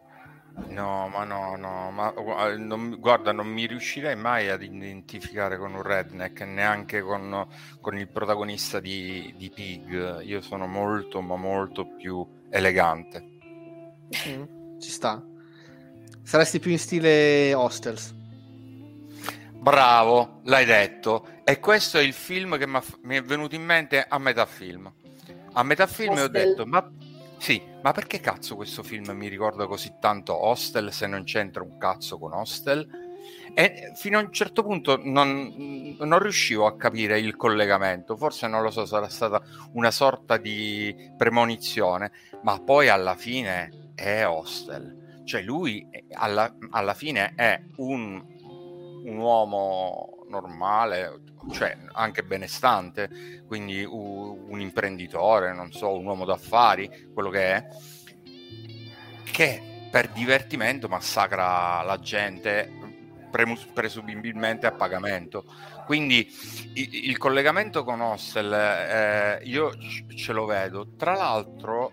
No, 0.69 1.07
ma 1.09 1.25
no, 1.25 1.55
no, 1.57 1.91
ma 1.91 2.13
non- 2.57 2.97
guarda, 2.99 3.31
non 3.33 3.47
mi 3.47 3.67
riuscirei 3.67 4.17
mai 4.17 4.49
ad 4.49 4.63
identificare 4.63 5.59
con 5.59 5.75
un 5.75 5.83
redneck, 5.83 6.41
neanche 6.43 7.03
con, 7.03 7.47
con 7.81 7.97
il 7.97 8.09
protagonista 8.09 8.81
di, 8.81 9.35
di 9.37 9.51
Pig. 9.51 10.23
Io 10.23 10.41
sono 10.41 10.67
molto, 10.67 11.21
ma 11.21 11.37
molto 11.37 11.87
più 11.87 12.27
elegante. 12.51 13.35
Mm, 14.29 14.79
ci 14.81 14.91
sta. 14.91 15.25
Saresti 16.23 16.59
più 16.59 16.71
in 16.71 16.79
stile 16.79 17.55
Hostels. 17.55 18.15
Bravo, 19.53 20.41
l'hai 20.45 20.65
detto. 20.65 21.27
E 21.45 21.61
questo 21.61 21.99
è 21.99 22.03
il 22.03 22.13
film 22.13 22.59
che 22.59 22.67
mi 22.67 23.17
è 23.17 23.23
venuto 23.23 23.55
in 23.55 23.65
mente 23.65 24.05
a 24.07 24.19
metà 24.19 24.47
film. 24.47 24.93
A 25.53 25.63
metà 25.63 25.87
film 25.87 26.19
ho 26.19 26.29
detto, 26.29 26.67
ma 26.67 26.89
sì, 27.39 27.63
ma 27.83 27.93
perché 27.93 28.21
cazzo 28.21 28.57
questo 28.57 28.83
film 28.83 29.11
mi 29.11 29.29
ricorda 29.29 29.67
così 29.67 29.95
tanto 30.01 30.47
Hostel 30.47 30.93
se 30.93 31.07
non 31.07 31.25
c'entra 31.25 31.63
un 31.63 31.79
cazzo 31.79 32.19
con 32.19 32.33
Hostel? 32.33 33.05
E 33.55 33.93
fino 33.95 34.19
a 34.19 34.23
un 34.23 34.33
certo 34.33 34.63
punto 34.63 35.01
non, 35.03 35.97
non 35.99 36.19
riuscivo 36.19 36.67
a 36.67 36.77
capire 36.77 37.19
il 37.19 37.37
collegamento, 37.37 38.17
forse 38.17 38.47
non 38.49 38.63
lo 38.63 38.71
so, 38.71 38.85
sarà 38.85 39.09
stata 39.09 39.41
una 39.73 39.91
sorta 39.91 40.37
di 40.37 41.13
premonizione, 41.17 42.11
ma 42.43 42.61
poi 42.61 42.89
alla 42.89 43.15
fine 43.15 43.86
è 43.97 44.25
Hostel. 44.25 45.23
Cioè 45.25 45.43
lui 45.43 45.89
eh, 45.91 46.05
alla, 46.13 46.55
alla 46.71 46.95
fine 46.95 47.33
è 47.35 47.61
un, 47.79 48.25
un 49.05 49.17
uomo 49.17 50.25
normale, 50.29 51.23
cioè 51.51 51.77
anche 51.93 52.23
benestante, 52.23 53.43
quindi 53.47 53.83
u- 53.83 54.47
un 54.49 54.61
imprenditore, 54.61 55.53
non 55.53 55.73
so, 55.73 55.97
un 55.97 56.07
uomo 56.07 56.25
d'affari, 56.25 57.11
quello 57.13 57.31
che 57.31 57.55
è, 57.55 57.67
che 59.25 59.89
per 59.91 60.09
divertimento 60.11 60.89
massacra 60.89 61.83
la 61.83 61.99
gente 61.99 62.71
presumibilmente 63.75 64.67
a 64.67 64.73
pagamento. 64.73 65.45
Quindi 65.85 66.29
il 66.75 67.17
collegamento 67.19 67.85
con 67.85 68.01
Hostel 68.01 68.53
eh, 68.53 69.41
io 69.45 69.73
ce 70.15 70.33
lo 70.33 70.47
vedo. 70.47 70.95
Tra 70.97 71.15
l'altro, 71.15 71.93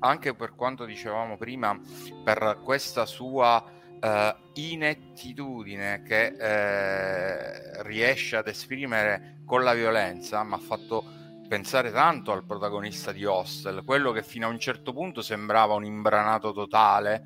anche 0.00 0.34
per 0.34 0.54
quanto 0.54 0.84
dicevamo 0.84 1.36
prima, 1.36 1.78
per 2.24 2.60
questa 2.62 3.06
sua 3.06 3.64
eh, 4.00 4.36
inettitudine 4.54 6.02
che 6.02 6.34
eh, 6.38 7.82
riesce 7.82 8.36
ad 8.36 8.48
esprimere 8.48 9.40
con 9.44 9.62
la 9.62 9.74
violenza, 9.74 10.42
mi 10.44 10.54
ha 10.54 10.58
fatto 10.58 11.04
pensare 11.48 11.92
tanto 11.92 12.32
al 12.32 12.44
protagonista 12.44 13.12
di 13.12 13.24
Hostel, 13.24 13.84
quello 13.84 14.12
che 14.12 14.22
fino 14.22 14.46
a 14.46 14.50
un 14.50 14.58
certo 14.58 14.92
punto 14.92 15.22
sembrava 15.22 15.74
un 15.74 15.84
imbranato 15.84 16.52
totale 16.52 17.22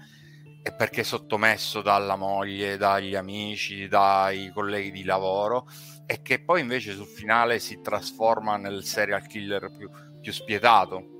e 0.62 0.72
perché 0.72 1.04
sottomesso 1.04 1.80
dalla 1.80 2.16
moglie, 2.16 2.76
dagli 2.76 3.14
amici, 3.14 3.88
dai 3.88 4.50
colleghi 4.52 4.90
di 4.90 5.04
lavoro 5.04 5.66
e 6.04 6.20
che 6.22 6.42
poi 6.42 6.60
invece 6.60 6.92
sul 6.92 7.06
finale 7.06 7.58
si 7.58 7.80
trasforma 7.80 8.56
nel 8.56 8.84
serial 8.84 9.26
killer 9.26 9.74
più, 9.76 9.88
più 10.20 10.32
spietato. 10.32 11.19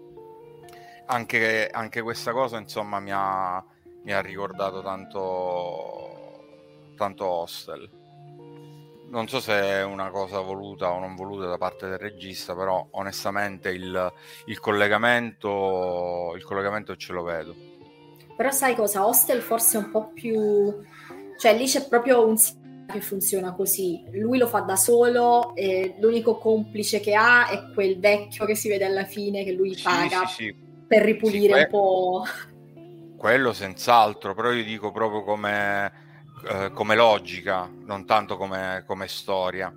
Anche, 1.12 1.68
anche 1.68 2.02
questa 2.02 2.30
cosa 2.30 2.56
insomma 2.56 3.00
mi 3.00 3.11
ha, 3.12 3.64
mi 4.04 4.12
ha 4.12 4.20
ricordato 4.20 4.80
tanto, 4.80 6.44
tanto 6.96 7.26
Hostel. 7.26 7.90
Non 9.08 9.26
so 9.26 9.40
se 9.40 9.61
è 9.61 9.82
una 9.82 10.11
cosa 10.11 10.38
voluta 10.38 10.92
o 10.92 11.00
non 11.00 11.16
voluta 11.16 11.46
da 11.46 11.58
parte 11.58 11.88
del 11.88 11.98
regista, 11.98 12.54
però 12.54 12.86
onestamente 12.92 13.70
il, 13.70 14.12
il 14.46 14.61
collegamento, 14.61 16.32
il 16.36 16.44
collegamento 16.44 16.94
ce 16.94 17.12
lo 17.12 17.24
vedo. 17.24 17.56
Però 18.36 18.52
sai 18.52 18.76
cosa? 18.76 19.04
Hostel 19.04 19.42
forse 19.42 19.78
è 19.78 19.80
un 19.80 19.90
po' 19.90 20.12
più... 20.14 20.80
Cioè 21.36 21.56
lì 21.56 21.66
c'è 21.66 21.88
proprio 21.88 22.24
un 22.24 22.36
sistema 22.36 22.86
che 22.92 23.00
funziona 23.00 23.52
così. 23.52 24.04
Lui 24.12 24.38
lo 24.38 24.46
fa 24.46 24.61
da 24.61 24.76
solo 24.76 25.54
l'unico 25.98 26.38
complice 26.38 27.00
che 27.00 27.14
ha 27.14 27.48
è 27.48 27.72
quel 27.74 27.98
vecchio 27.98 28.44
che 28.44 28.54
si 28.54 28.68
vede 28.68 28.84
alla 28.84 29.04
fine 29.04 29.42
che 29.42 29.50
lui 29.50 29.74
Sì, 29.74 29.82
paga 29.82 30.24
sì, 30.26 30.44
sì, 30.44 30.54
per 30.91 31.03
ripulire 31.05 31.47
Sì, 31.47 31.49
que- 31.49 31.61
un 31.61 31.66
po'... 31.68 32.24
quello 33.16 33.53
senz'altro, 33.53 34.34
però 34.34 34.51
io 34.53 34.64
dico 34.64 34.91
proprio 34.93 35.22
come, 35.22 35.93
eh, 36.49 36.70
come 36.72 36.95
logica, 36.97 37.70
non 37.84 38.07
tanto 38.07 38.36
come, 38.36 38.82
come 38.86 39.09
storia. 39.09 39.72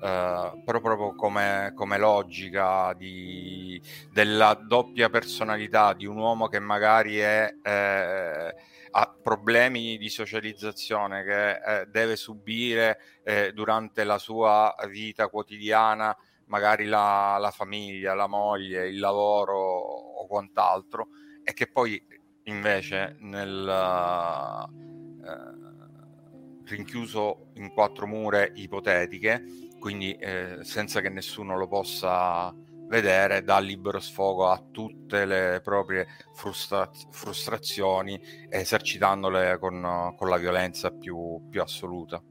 eh, 0.00 0.52
però 0.64 0.80
proprio 0.80 1.14
come, 1.14 1.72
come 1.74 1.98
logica 1.98 2.94
di, 2.94 3.80
della 4.10 4.54
doppia 4.54 5.08
personalità 5.10 5.94
di 5.94 6.06
un 6.06 6.18
uomo 6.18 6.48
che 6.48 6.58
magari 6.60 7.16
è, 7.18 7.58
eh, 7.62 8.54
ha 8.90 9.16
problemi 9.22 9.98
di 9.98 10.08
socializzazione 10.10 11.24
che 11.24 11.80
eh, 11.82 11.86
deve 11.86 12.16
subire 12.16 12.98
eh, 13.24 13.52
durante 13.54 14.04
la 14.04 14.18
sua 14.18 14.74
vita 14.90 15.28
quotidiana, 15.28 16.16
magari 16.46 16.84
la, 16.84 17.36
la 17.38 17.50
famiglia, 17.50 18.14
la 18.14 18.26
moglie, 18.26 18.88
il 18.88 18.98
lavoro 18.98 19.56
o 19.56 20.26
quant'altro, 20.26 21.08
e 21.42 21.52
che 21.52 21.66
poi 21.68 22.04
invece 22.44 23.16
nel 23.20 23.68
eh, 25.24 25.64
rinchiuso 26.64 27.50
in 27.54 27.72
quattro 27.72 28.06
mura 28.06 28.46
ipotetiche, 28.46 29.44
quindi 29.78 30.12
eh, 30.14 30.58
senza 30.62 31.00
che 31.00 31.08
nessuno 31.08 31.56
lo 31.56 31.68
possa 31.68 32.52
vedere, 32.88 33.42
dà 33.42 33.58
libero 33.58 33.98
sfogo 33.98 34.48
a 34.48 34.62
tutte 34.70 35.24
le 35.24 35.60
proprie 35.62 36.06
frustra- 36.34 36.90
frustrazioni, 37.10 38.20
esercitandole 38.48 39.58
con, 39.58 40.14
con 40.16 40.28
la 40.28 40.36
violenza 40.36 40.90
più, 40.90 41.48
più 41.48 41.60
assoluta. 41.60 42.22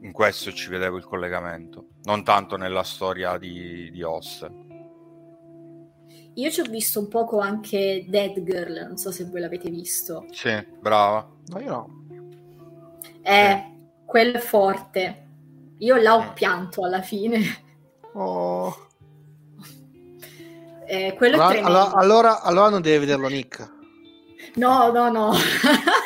In 0.00 0.12
questo 0.12 0.52
ci 0.52 0.68
vedevo 0.70 0.96
il 0.96 1.04
collegamento, 1.04 1.88
non 2.04 2.22
tanto 2.24 2.56
nella 2.56 2.84
storia 2.84 3.36
di, 3.36 3.90
di 3.90 4.02
Hostel. 4.02 4.66
Io 6.34 6.50
ci 6.50 6.60
ho 6.60 6.64
visto 6.64 7.00
un 7.00 7.08
poco 7.08 7.40
anche 7.40 8.04
Dead 8.06 8.40
Girl, 8.44 8.86
non 8.86 8.96
so 8.96 9.10
se 9.10 9.24
voi 9.24 9.40
l'avete 9.40 9.70
visto. 9.70 10.26
Sì, 10.30 10.50
brava. 10.80 11.28
No, 11.46 11.58
io 11.60 11.68
no. 11.68 11.88
È 13.20 13.64
quello 14.04 14.36
è 14.36 14.40
forte. 14.40 15.26
Io 15.78 15.96
là 15.96 16.16
Mm. 16.16 16.20
ho 16.28 16.32
pianto 16.32 16.84
alla 16.84 17.02
fine. 17.02 17.40
Oh. 18.12 18.86
Eh, 20.86 21.14
quello 21.16 21.42
Allora, 21.42 21.60
allora, 21.64 21.92
allora, 21.94 22.42
allora 22.42 22.68
non 22.70 22.80
deve 22.82 23.00
vederlo 23.00 23.28
Nick. 23.28 23.72
No, 24.54 24.90
no, 24.92 25.10
no. 25.10 25.32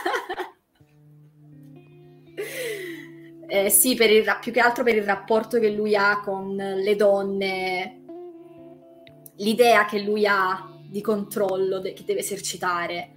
Eh, 3.55 3.69
sì, 3.69 3.95
per 3.95 4.11
il 4.11 4.25
più 4.41 4.51
che 4.51 4.61
altro 4.61 4.83
per 4.83 4.97
il 4.97 5.03
rapporto 5.03 5.59
che 5.59 5.69
lui 5.69 5.95
ha 5.95 6.23
con 6.23 6.57
le 6.57 6.97
donne, 6.97 8.01
l'idea 9.37 9.85
che 9.85 10.01
lui 10.01 10.27
ha 10.27 10.67
di 10.89 11.03
controllo 11.03 11.79
de- 11.79 11.93
che 11.93 12.03
deve 12.07 12.21
esercitare. 12.21 13.11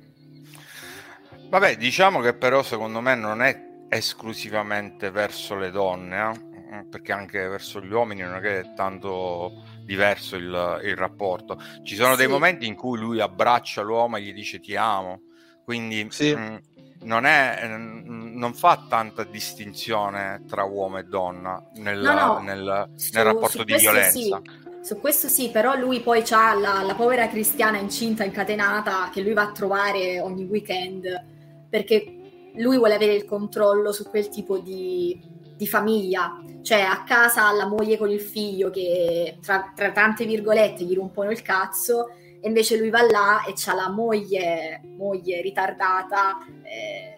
Vabbè, 1.48 1.78
diciamo 1.78 2.20
che 2.20 2.34
però 2.36 2.64
secondo 2.64 3.00
me 3.00 3.16
non 3.16 3.42
è 3.42 3.58
esclusivamente 3.88 5.10
verso 5.10 5.56
le 5.56 5.72
donne, 5.72 6.32
eh, 6.70 6.86
perché 6.90 7.14
anche 7.14 7.48
verso 7.48 7.80
gli 7.80 7.94
uomini 7.94 8.20
non 8.20 8.36
è 8.36 8.42
che 8.42 8.60
è 8.60 8.74
tanto 8.74 9.54
diverso 9.86 10.36
il, 10.36 10.82
il 10.84 10.98
rapporto. 10.98 11.58
Ci 11.82 11.96
sono 11.96 12.18
dei 12.18 12.26
Sì. 12.26 12.32
momenti 12.34 12.68
in 12.68 12.76
cui 12.76 13.00
lui 13.00 13.22
abbraccia 13.22 13.82
l'uomo 13.84 14.18
e 14.18 14.22
gli 14.22 14.34
dice 14.34 14.60
ti 14.60 14.76
amo, 14.76 15.22
quindi 15.64 16.06
Sì. 16.10 16.34
mh, 16.36 16.60
non, 17.04 17.26
è, 17.26 17.68
mh, 17.68 18.04
non 18.36 18.54
fa 18.54 18.86
tanta 18.88 19.24
distinzione 19.24 20.44
tra 20.48 20.64
uomo 20.64 20.98
e 20.98 21.04
donna 21.04 21.62
nel, 21.76 22.00
No, 22.00 22.14
no, 22.14 22.40
nel- 22.40 22.90
su- 22.96 23.10
nel 23.14 23.24
rapporto 23.26 23.64
di 23.64 23.76
violenza. 23.76 24.10
sì. 24.12 24.34
Su 24.82 25.00
questo 25.00 25.28
sì, 25.28 25.50
però 25.50 25.76
lui 25.76 26.02
poi 26.02 26.24
ha 26.30 26.54
la, 26.54 26.84
la 26.84 26.94
povera 26.94 27.28
cristiana 27.28 27.80
incinta 27.80 28.24
incatenata 28.24 29.10
che 29.12 29.22
lui 29.22 29.34
va 29.34 29.42
a 29.44 29.52
trovare 29.52 30.20
ogni 30.20 30.44
weekend 30.44 31.26
perché 31.68 32.52
lui 32.58 32.78
vuole 32.78 32.94
avere 32.94 33.14
il 33.16 33.26
controllo 33.26 33.92
su 33.92 34.08
quel 34.10 34.30
tipo 34.30 34.60
di, 34.60 35.20
di 35.58 35.66
famiglia. 35.68 36.40
Cioè 36.62 36.82
a 36.82 37.04
casa 37.04 37.48
ha 37.48 37.52
la 37.52 37.66
moglie 37.66 37.98
con 37.98 38.12
il 38.12 38.22
figlio 38.22 38.70
che 38.70 39.38
tra, 39.42 39.72
tra 39.76 39.92
tante 39.92 40.26
virgolette 40.26 40.84
gli 40.84 40.94
rompono 40.94 41.32
il 41.32 41.42
cazzo 41.42 42.10
e 42.40 42.48
invece 42.48 42.78
lui 42.78 42.92
va 42.92 43.02
là 43.02 43.44
e 43.44 43.54
c'ha 43.56 43.74
la 43.74 43.90
moglie, 43.90 44.82
moglie 44.98 45.42
ritardata 45.42 46.38
eh, 46.62 47.18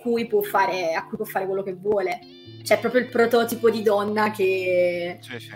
cui 0.00 0.26
può 0.26 0.42
fare, 0.42 0.94
a 0.94 1.06
cui 1.06 1.16
può 1.16 1.26
fare 1.26 1.46
quello 1.46 1.62
che 1.62 1.74
vuole. 1.74 2.18
C'è 2.62 2.78
proprio 2.80 3.00
il 3.02 3.08
prototipo 3.08 3.70
di 3.70 3.82
donna 3.82 4.30
che, 4.30 5.18
Sì, 5.20 5.38
sì. 5.38 5.54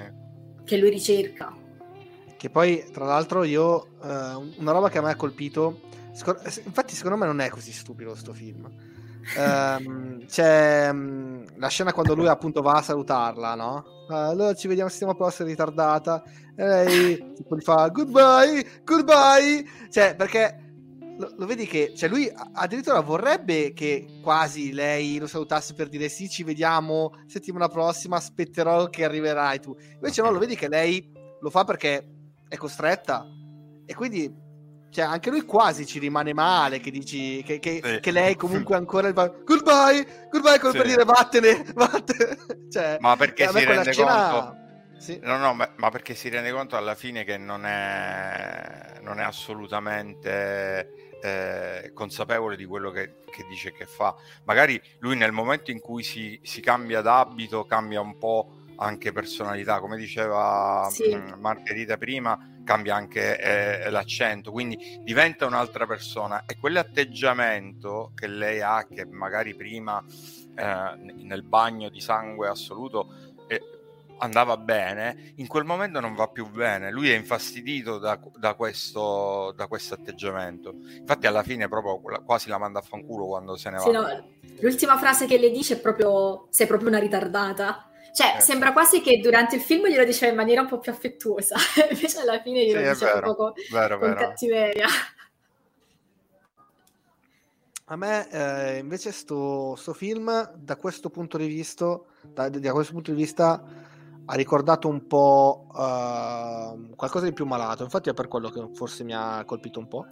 che 0.65 0.77
lui 0.77 0.91
ricerca. 0.91 1.55
Che 2.37 2.51
poi, 2.51 2.85
tra 2.93 3.05
l'altro, 3.05 3.45
io 3.45 3.87
eh, 4.03 4.55
una 4.59 4.73
roba 4.73 4.89
che 4.91 4.99
a 4.99 5.03
me 5.03 5.11
ha 5.11 5.17
colpito. 5.17 5.81
scor- 6.15 6.41
infatti, 6.65 6.95
secondo 6.95 7.17
me 7.17 7.27
non 7.27 7.41
è 7.41 7.49
così 7.49 7.73
stupido 7.73 8.15
sto 8.15 8.33
film. 8.33 8.69
Ehm, 9.37 10.27
c'è 10.27 10.93
mm, 10.93 11.45
la 11.57 11.69
scena 11.69 11.93
quando 11.93 12.15
lui 12.15 12.27
appunto 12.27 12.61
va 12.61 12.73
a 12.73 12.83
salutarla, 12.83 13.55
no? 13.55 13.85
"Ah, 14.09 14.27
allora 14.29 14.53
ci 14.55 14.67
vediamo 14.69 14.91
settimana 14.91 15.17
prossima 15.17 15.49
ritardata. 15.49 16.23
E 16.57 16.67
lei 16.67 17.33
tipo 17.35 17.57
gli 17.57 17.61
fa 17.63 17.89
goodbye, 17.89 18.83
goodbye. 18.85 19.65
Cioè, 19.91 20.17
perché 20.17 20.62
lo, 21.23 21.33
lo 21.37 21.47
vedi 21.47 21.67
che 21.67 21.93
cioè 21.97 22.09
lui 22.09 22.31
addirittura 22.55 23.01
vorrebbe 23.01 23.73
che 23.73 24.19
quasi 24.23 24.73
lei 24.73 25.19
lo 25.19 25.27
salutasse 25.27 25.75
per 25.75 25.89
dire 25.89 26.09
sì, 26.09 26.29
ci 26.29 26.43
vediamo 26.43 27.13
settimana 27.27 27.69
prossima, 27.69 28.17
aspetterò 28.17 28.89
che 28.89 29.05
arriverai 29.05 29.61
tu. 29.61 29.77
Invece 29.95 30.23
no, 30.23 30.31
lo 30.31 30.39
vedi 30.39 30.57
che 30.57 30.69
lei 30.69 31.11
lo 31.41 31.51
fa 31.51 31.65
perché 31.65 32.07
è 32.49 32.57
costretta 32.57 33.25
e 33.87 33.95
quindi 33.95 34.41
cioè, 34.91 35.05
anche 35.07 35.31
lui 35.31 35.43
quasi 35.47 35.87
ci 35.87 35.99
rimane 35.99 36.35
male 36.35 36.79
che 36.79 36.91
dici 36.91 37.43
che, 37.45 37.59
che- 37.61 37.81
Sì. 37.83 38.01
che 38.01 38.11
lei 38.11 38.37
comunque 38.37 38.77
ancora 38.77 39.11
fa 39.15 39.29
goodbye, 39.29 40.29
goodbye 40.31 40.59
come 40.59 40.73
Sì. 40.73 40.79
per 40.79 40.87
dire 40.87 41.05
vattene, 41.05 41.65
vattene. 41.75 42.37
Cioè, 42.73 42.97
Ma 43.01 43.17
perché 43.17 43.49
si 43.49 43.65
rende 43.65 43.93
scena- 43.93 44.31
conto? 44.31 44.61
Sì. 44.99 45.19
No, 45.23 45.37
no, 45.39 45.53
ma, 45.55 45.69
ma 45.77 45.91
perché 45.91 46.15
si 46.15 46.29
rende 46.29 46.53
conto 46.53 46.77
alla 46.77 46.95
fine 46.95 47.25
che 47.25 47.37
non 47.37 47.65
è, 47.67 49.01
non 49.03 49.19
è 49.19 49.23
assolutamente 49.25 51.12
eh, 51.23 51.93
consapevole 51.95 52.57
di 52.57 52.65
quello 52.65 52.91
che, 52.91 53.23
che 53.31 53.45
dice 53.49 53.73
che 53.73 53.87
fa. 53.87 54.15
Magari 54.45 54.81
lui 54.99 55.17
nel 55.17 55.33
momento 55.33 55.71
in 55.71 55.81
cui 55.81 56.03
si, 56.03 56.39
si 56.43 56.61
cambia 56.61 57.01
d'abito 57.01 57.65
cambia 57.65 58.01
un 58.01 58.19
po' 58.19 58.61
anche 58.77 59.13
personalità, 59.13 59.79
come 59.79 59.97
diceva 59.97 60.89
Sì. 60.91 61.15
mh, 61.15 61.37
Margherita 61.39 61.97
prima, 61.97 62.37
cambia 62.65 62.97
anche 62.97 63.39
eh, 63.39 63.91
l'accento, 63.91 64.51
quindi 64.51 65.01
diventa 65.03 65.47
un'altra 65.47 65.87
persona 65.87 66.45
e 66.47 66.57
quell'atteggiamento 66.59 68.13
che 68.15 68.27
lei 68.27 68.61
ha, 68.61 68.85
che 68.93 69.05
magari 69.05 69.55
prima 69.55 70.03
eh, 70.57 70.97
nel 71.23 71.43
bagno 71.45 71.89
di 71.89 72.01
sangue 72.01 72.49
assoluto 72.49 73.09
eh, 73.49 73.61
andava 74.19 74.57
bene, 74.57 75.33
in 75.37 75.47
quel 75.47 75.65
momento 75.65 76.01
non 76.01 76.15
va 76.15 76.29
più 76.29 76.49
bene. 76.51 76.91
Lui 76.91 77.11
è 77.11 77.17
infastidito 77.17 77.99
da, 77.99 78.19
da 78.37 78.55
questo 78.55 79.53
da 79.57 79.67
questo 79.67 79.95
atteggiamento. 79.95 80.77
Infatti, 81.01 81.27
alla 81.27 81.43
fine, 81.43 81.69
proprio 81.69 82.01
quasi 82.25 82.49
la 82.49 82.59
manda 82.59 82.79
a 82.81 82.83
fanculo 82.83 83.27
quando 83.27 83.57
se 83.57 83.71
ne 83.71 83.79
va. 83.79 83.83
Sì, 83.83 83.91
no, 83.91 84.07
l'ultima 84.61 84.97
frase 84.99 85.27
che 85.27 85.39
le 85.39 85.51
dice 85.51 85.75
è 85.75 85.81
proprio 85.81 86.47
sei 86.51 86.67
proprio 86.67 86.89
una 86.89 86.99
ritardata. 86.99 87.89
Cioè, 88.13 88.37
Eh, 88.37 88.41
sembra 88.41 88.73
quasi 88.73 89.01
che 89.01 89.19
durante 89.21 89.57
il 89.57 89.63
film 89.63 89.87
glielo 89.89 90.05
diceva 90.05 90.31
in 90.31 90.37
maniera 90.37 90.61
un 90.61 90.69
po' 90.69 90.79
più 90.79 90.93
affettuosa, 90.93 91.57
invece 91.91 92.21
alla 92.21 92.41
fine 92.43 92.65
glielo 92.67 92.81
Sì, 92.81 92.85
è 92.85 92.91
dice 92.91 93.07
vero, 93.07 93.21
proprio 93.21 93.35
con, 93.35 93.53
vero, 93.71 93.99
con 93.99 94.15
vero. 94.15 94.15
cattiveria. 94.15 94.87
A 97.87 97.97
me 97.97 98.29
eh, 98.31 98.79
invece 98.79 99.13
sto, 99.13 99.75
sto 99.77 99.93
film 99.93 100.53
da 100.57 100.77
questo 100.77 101.11
punto 101.11 101.37
di 101.37 101.47
vista, 101.47 102.01
da, 102.23 102.49
da 102.49 102.73
questo 102.73 102.93
punto 102.93 103.11
di 103.11 103.17
vista 103.17 103.63
ha 104.25 104.35
ricordato 104.35 104.89
un 104.89 105.07
po' 105.07 105.67
eh, 105.77 106.95
qualcosa 106.95 107.25
di 107.25 107.33
più 107.33 107.45
malato, 107.47 107.83
infatti 107.83 108.11
è 108.11 108.15
per 108.15 108.29
quello 108.29 108.51
che 108.51 108.69
forse 108.75 109.05
mi 109.05 109.15
ha 109.15 109.43
colpito 109.45 109.79
un 109.79 109.89
po', 109.89 110.07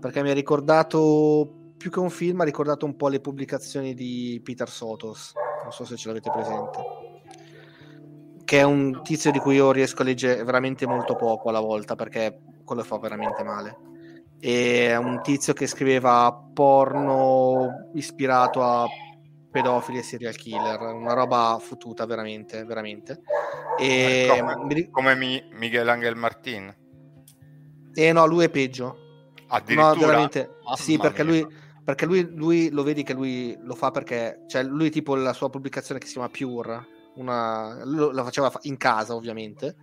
perché 0.00 0.22
mi 0.22 0.30
ha 0.30 0.34
ricordato 0.34 1.72
più 1.76 1.90
che 1.90 2.00
un 2.00 2.10
film, 2.10 2.40
ha 2.40 2.44
ricordato 2.44 2.86
un 2.86 2.96
po' 2.96 3.08
le 3.08 3.20
pubblicazioni 3.20 3.94
di 3.94 4.40
Peter 4.44 4.68
Sotos, 4.68 5.32
non 5.62 5.72
so 5.72 5.84
se 5.84 5.96
ce 5.96 6.08
l'avete 6.08 6.30
presente, 6.30 6.78
che 8.44 8.58
è 8.58 8.62
un 8.62 9.00
tizio 9.02 9.30
di 9.30 9.38
cui 9.38 9.54
io 9.54 9.72
riesco 9.72 10.02
a 10.02 10.04
leggere 10.04 10.42
veramente 10.42 10.86
molto 10.86 11.14
poco 11.14 11.48
alla 11.48 11.60
volta, 11.60 11.94
perché 11.94 12.40
quello 12.64 12.82
fa 12.82 12.98
veramente 12.98 13.42
male. 13.42 13.78
E 14.40 14.88
è 14.88 14.96
un 14.96 15.20
tizio 15.22 15.52
che 15.52 15.66
scriveva 15.66 16.32
porno 16.52 17.90
ispirato 17.92 18.62
a 18.62 18.86
pedofili 19.50 19.98
e 19.98 20.02
serial 20.02 20.36
killer, 20.36 20.80
una 20.80 21.12
roba 21.12 21.58
fottuta 21.60 22.06
veramente, 22.06 22.64
veramente. 22.64 23.20
E, 23.78 24.26
come, 24.28 24.88
come 24.90 25.14
Mi- 25.14 25.48
Miguel 25.52 25.88
Angel 25.88 26.16
Martin. 26.16 26.74
e 27.94 28.12
no, 28.12 28.26
lui 28.26 28.44
è 28.44 28.50
peggio. 28.50 28.96
Addirittura? 29.48 29.94
No, 29.94 30.00
veramente. 30.00 30.58
Mamma 30.62 30.76
sì, 30.76 30.96
perché 30.98 31.24
mia. 31.24 31.32
lui 31.32 31.56
perché 31.82 32.06
lui, 32.06 32.22
lui 32.34 32.70
lo 32.70 32.84
vedi 32.84 33.02
che 33.02 33.14
lui 33.14 33.58
lo 33.62 33.74
fa 33.74 33.90
perché 33.90 34.44
cioè 34.46 34.62
lui 34.62 34.90
tipo 34.90 35.16
la 35.16 35.32
sua 35.32 35.50
pubblicazione 35.50 35.98
che 35.98 36.06
si 36.06 36.12
chiama 36.12 36.28
Pure, 36.28 36.86
una 37.16 37.84
la 37.84 38.22
faceva 38.22 38.50
fa- 38.50 38.60
in 38.62 38.76
casa, 38.76 39.14
ovviamente. 39.14 39.74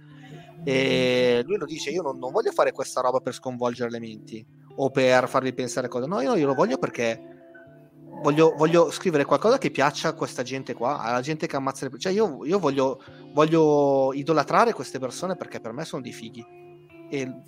E 0.64 1.44
lui 1.46 1.58
lo 1.58 1.66
dice: 1.66 1.90
Io 1.90 2.02
non, 2.02 2.18
non 2.18 2.32
voglio 2.32 2.52
fare 2.52 2.72
questa 2.72 3.02
roba 3.02 3.20
per 3.20 3.34
sconvolgere 3.34 3.90
le 3.90 4.00
menti 4.00 4.46
o 4.76 4.90
per 4.90 5.28
farvi 5.28 5.54
pensare 5.54 5.88
cose. 5.88 6.08
No, 6.08 6.22
io, 6.22 6.36
io 6.36 6.46
lo 6.46 6.54
voglio 6.54 6.78
perché 6.78 7.37
voglio, 8.22 8.54
voglio 8.56 8.92
scrivere 8.92 9.26
qualcosa 9.26 9.58
che 9.58 9.72
piaccia 9.72 10.10
a 10.10 10.14
questa 10.14 10.44
gente 10.44 10.74
qua, 10.74 11.00
alla 11.00 11.22
gente 11.22 11.48
che 11.48 11.56
ammazza 11.56 11.88
le 11.88 11.98
Cioè, 11.98 12.12
io, 12.12 12.46
io 12.46 12.60
voglio, 12.60 13.02
voglio 13.34 14.14
idolatrare 14.14 14.74
queste 14.74 15.00
persone 15.00 15.36
perché 15.36 15.60
per 15.60 15.72
me 15.72 15.86
sono 15.86 16.02
dei 16.02 16.14
fighi. 16.14 16.46
E, 17.10 17.42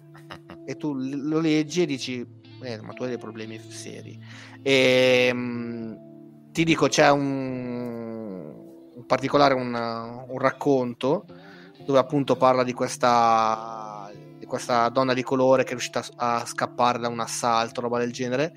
e 0.66 0.78
tu 0.78 0.94
lo 0.94 1.40
leggi 1.40 1.82
e 1.82 1.86
dici: 1.86 2.26
"Eh, 2.62 2.82
Ma 2.82 2.94
tu 2.94 3.04
hai 3.04 3.10
dei 3.10 3.18
problemi 3.18 3.60
seri. 3.60 4.20
E 4.62 5.32
mm, 5.34 5.94
ti 6.52 6.64
dico: 6.64 6.88
c'è 6.88 7.10
un, 7.10 8.54
in 8.96 9.06
particolare 9.06 9.54
un, 9.54 9.74
un 9.74 10.38
racconto 10.40 11.26
dove 11.86 12.00
appunto 12.00 12.36
parla 12.36 12.64
di 12.64 12.74
questa, 12.74 14.12
di 14.38 14.46
questa 14.46 14.90
donna 14.90 15.14
di 15.14 15.24
colore 15.24 15.64
che 15.64 15.70
è 15.70 15.72
riuscita 15.72 16.06
a, 16.18 16.46
scappare 16.46 17.00
da 17.00 17.08
un 17.08 17.20
assalto, 17.20 17.82
roba 17.82 17.98
del 17.98 18.12
genere, 18.12 18.54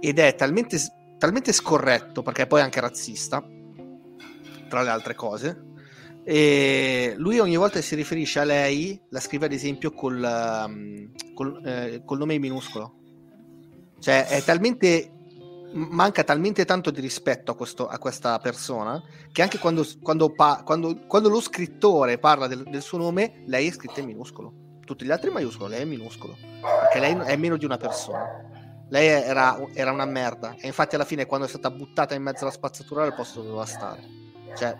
ed 0.00 0.18
è 0.18 0.34
talmente, 0.34 0.78
talmente 1.20 1.52
scorretto 1.52 2.22
perché 2.22 2.42
è 2.42 2.46
poi 2.46 2.62
anche 2.62 2.80
razzista, 2.80 3.44
tra 4.68 4.82
le 4.82 4.88
altre 4.88 5.14
cose. 5.14 5.66
E 6.24 7.14
lui 7.18 7.38
ogni 7.38 7.56
volta 7.56 7.78
che 7.78 7.84
si 7.84 7.94
riferisce 7.94 8.40
a 8.40 8.44
lei 8.44 8.98
la 9.10 9.20
scrive 9.20 9.44
ad 9.44 9.52
esempio 9.52 9.92
col, 9.92 10.16
um, 10.66 11.12
col, 11.34 11.60
eh, 11.64 12.02
col 12.06 12.18
nome 12.18 12.34
in 12.34 12.40
minuscolo. 12.40 12.94
Cioè 13.98 14.28
è 14.28 14.42
talmente 14.42 15.12
manca 15.72 16.24
talmente 16.24 16.64
tanto 16.64 16.90
di 16.90 17.00
rispetto 17.00 17.52
a, 17.52 17.54
questo- 17.54 17.86
a 17.86 17.98
questa 17.98 18.38
persona 18.38 19.00
che 19.30 19.42
anche 19.42 19.58
quando, 19.58 19.86
quando 20.02 20.32
pa- 20.32 20.62
quando- 20.64 21.04
quando 21.06 21.28
lo 21.28 21.40
scrittore 21.40 22.18
parla 22.18 22.46
del, 22.46 22.64
del 22.64 22.82
suo 22.82 22.96
nome, 22.98 23.42
lei 23.46 23.68
è 23.68 23.72
scritta 23.72 24.00
in 24.00 24.06
minuscolo. 24.06 24.52
Tutti 24.84 25.04
gli 25.04 25.10
altri 25.10 25.28
in 25.28 25.34
maiuscolo, 25.34 25.68
lei 25.68 25.80
è 25.80 25.82
in 25.82 25.90
minuscolo. 25.90 26.36
Perché 26.60 26.98
lei 26.98 27.14
è 27.14 27.36
meno 27.36 27.56
di 27.56 27.66
una 27.66 27.76
persona. 27.76 28.48
Lei 28.90 29.06
era, 29.06 29.56
era 29.72 29.92
una 29.92 30.04
merda. 30.04 30.56
E 30.58 30.66
infatti 30.66 30.96
alla 30.96 31.04
fine 31.04 31.24
quando 31.24 31.46
è 31.46 31.48
stata 31.48 31.70
buttata 31.70 32.14
in 32.14 32.22
mezzo 32.22 32.42
alla 32.42 32.52
spazzatura 32.52 33.04
il 33.06 33.14
posto 33.14 33.36
dove 33.36 33.48
doveva 33.48 33.66
stare. 33.66 34.02
Cioè... 34.56 34.78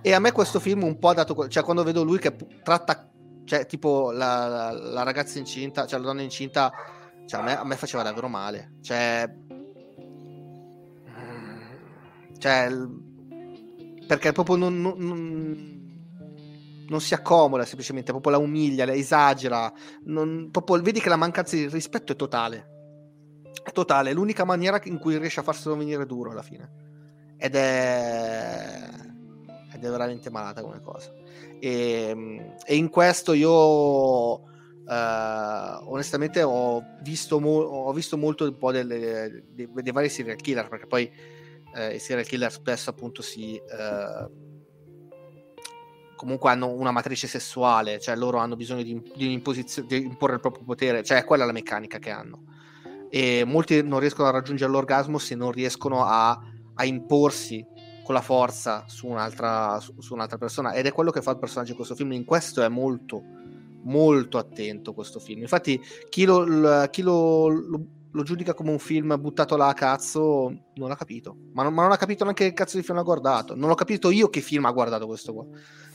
E 0.00 0.12
a 0.12 0.18
me 0.20 0.32
questo 0.32 0.60
film 0.60 0.84
un 0.84 0.98
po' 0.98 1.08
ha 1.08 1.14
dato... 1.14 1.48
Cioè 1.48 1.62
quando 1.64 1.82
vedo 1.82 2.04
lui 2.04 2.18
che 2.18 2.36
tratta... 2.62 3.10
Cioè 3.44 3.64
tipo 3.64 4.10
la, 4.12 4.46
la- 4.46 4.72
la 4.72 5.02
ragazza 5.02 5.38
incinta, 5.38 5.86
cioè 5.86 5.98
la 5.98 6.06
donna 6.06 6.22
incinta... 6.22 6.72
Cioè 7.26 7.40
a 7.40 7.42
me, 7.42 7.56
a 7.58 7.64
me 7.64 7.76
faceva 7.76 8.02
davvero 8.02 8.28
male. 8.28 8.72
Cioè... 8.82 9.34
Cioè... 12.38 12.68
Perché 14.06 14.32
proprio 14.32 14.56
non, 14.56 14.80
non- 14.80 14.98
non- 14.98 15.77
non 16.88 17.00
si 17.00 17.14
accomoda 17.14 17.64
semplicemente, 17.64 18.10
proprio 18.10 18.32
la 18.32 18.38
umilia, 18.38 18.86
la 18.86 18.94
esagera, 18.94 19.72
non- 20.04 20.48
proprio 20.50 20.80
vedi 20.80 21.00
che 21.00 21.08
la 21.08 21.16
mancanza 21.16 21.56
di 21.56 21.68
rispetto 21.68 22.12
è 22.12 22.16
totale. 22.16 22.76
È 23.62 23.70
totale, 23.72 24.10
è 24.10 24.14
l'unica 24.14 24.44
maniera 24.44 24.80
in 24.84 24.98
cui 24.98 25.18
riesce 25.18 25.40
a 25.40 25.42
farselo 25.42 25.76
venire 25.76 26.06
duro 26.06 26.30
alla 26.30 26.42
fine. 26.42 26.86
Ed 27.36 27.54
è, 27.54 28.88
ed 29.72 29.84
è 29.84 29.88
veramente 29.90 30.30
malata 30.30 30.62
come 30.62 30.80
cosa. 30.80 31.12
E, 31.60 32.54
e 32.64 32.76
in 32.76 32.88
questo 32.88 33.32
io 33.32 34.40
eh, 34.86 35.78
onestamente 35.84 36.42
ho 36.42 36.82
visto, 37.02 37.38
mo- 37.40 37.60
ho 37.60 37.92
visto 37.92 38.16
molto 38.16 38.44
un 38.44 38.56
po' 38.56 38.72
delle- 38.72 39.44
dei, 39.50 39.68
dei 39.70 39.92
vari 39.92 40.08
serial 40.08 40.36
killer, 40.36 40.68
perché 40.68 40.86
poi 40.86 41.10
eh, 41.74 41.94
i 41.94 41.98
serial 41.98 42.26
killer 42.26 42.50
spesso 42.50 42.90
appunto 42.90 43.20
si... 43.22 43.56
eh, 43.56 44.46
comunque 46.18 46.50
hanno 46.50 46.72
una 46.72 46.90
matrice 46.90 47.28
sessuale, 47.28 48.00
cioè 48.00 48.16
loro 48.16 48.38
hanno 48.38 48.56
bisogno 48.56 48.82
di, 48.82 49.00
di, 49.14 49.28
di 49.28 49.32
imporre 49.32 50.34
il 50.34 50.40
proprio 50.40 50.64
potere, 50.64 51.04
cioè 51.04 51.24
quella 51.24 51.44
è 51.44 51.46
la 51.46 51.52
meccanica 51.52 51.98
che 51.98 52.10
hanno. 52.10 52.42
E 53.08 53.44
molti 53.46 53.82
non 53.82 54.00
riescono 54.00 54.28
a 54.28 54.32
raggiungere 54.32 54.70
l'orgasmo 54.70 55.18
se 55.18 55.36
non 55.36 55.52
riescono 55.52 56.04
a, 56.04 56.38
a 56.74 56.84
imporsi 56.84 57.64
con 58.04 58.14
la 58.14 58.20
forza 58.20 58.84
su 58.88 59.06
un'altra, 59.06 59.78
su, 59.80 59.94
su 60.00 60.14
un'altra 60.14 60.38
persona 60.38 60.72
ed 60.72 60.86
è 60.86 60.92
quello 60.92 61.10
che 61.10 61.22
fa 61.22 61.30
il 61.30 61.38
personaggio 61.38 61.70
in 61.70 61.76
questo 61.76 61.94
film. 61.94 62.12
In 62.12 62.24
questo 62.24 62.62
è 62.62 62.68
molto, 62.68 63.22
molto 63.84 64.38
attento 64.38 64.92
questo 64.92 65.20
film. 65.20 65.42
Infatti, 65.42 65.80
chi 66.08 66.24
lo, 66.24 66.88
chi 66.90 67.02
lo, 67.02 67.48
lo, 67.48 67.80
lo 68.12 68.22
giudica 68.22 68.54
come 68.54 68.70
un 68.70 68.78
film 68.78 69.18
buttato 69.20 69.56
là 69.56 69.68
a 69.68 69.74
cazzo 69.74 70.70
non 70.74 70.88
l'ha 70.88 70.96
capito. 70.96 71.36
Ma 71.52 71.62
non, 71.62 71.74
ma 71.74 71.82
non 71.82 71.92
ha 71.92 71.96
capito 71.96 72.24
neanche 72.24 72.46
che 72.46 72.52
cazzo 72.54 72.76
di 72.76 72.82
film 72.82 72.98
ha 72.98 73.02
guardato. 73.02 73.54
Non 73.54 73.70
ho 73.70 73.74
capito 73.74 74.10
io 74.10 74.28
che 74.30 74.40
film 74.40 74.64
ha 74.64 74.70
guardato 74.70 75.06
questo 75.06 75.32
qua. 75.32 75.46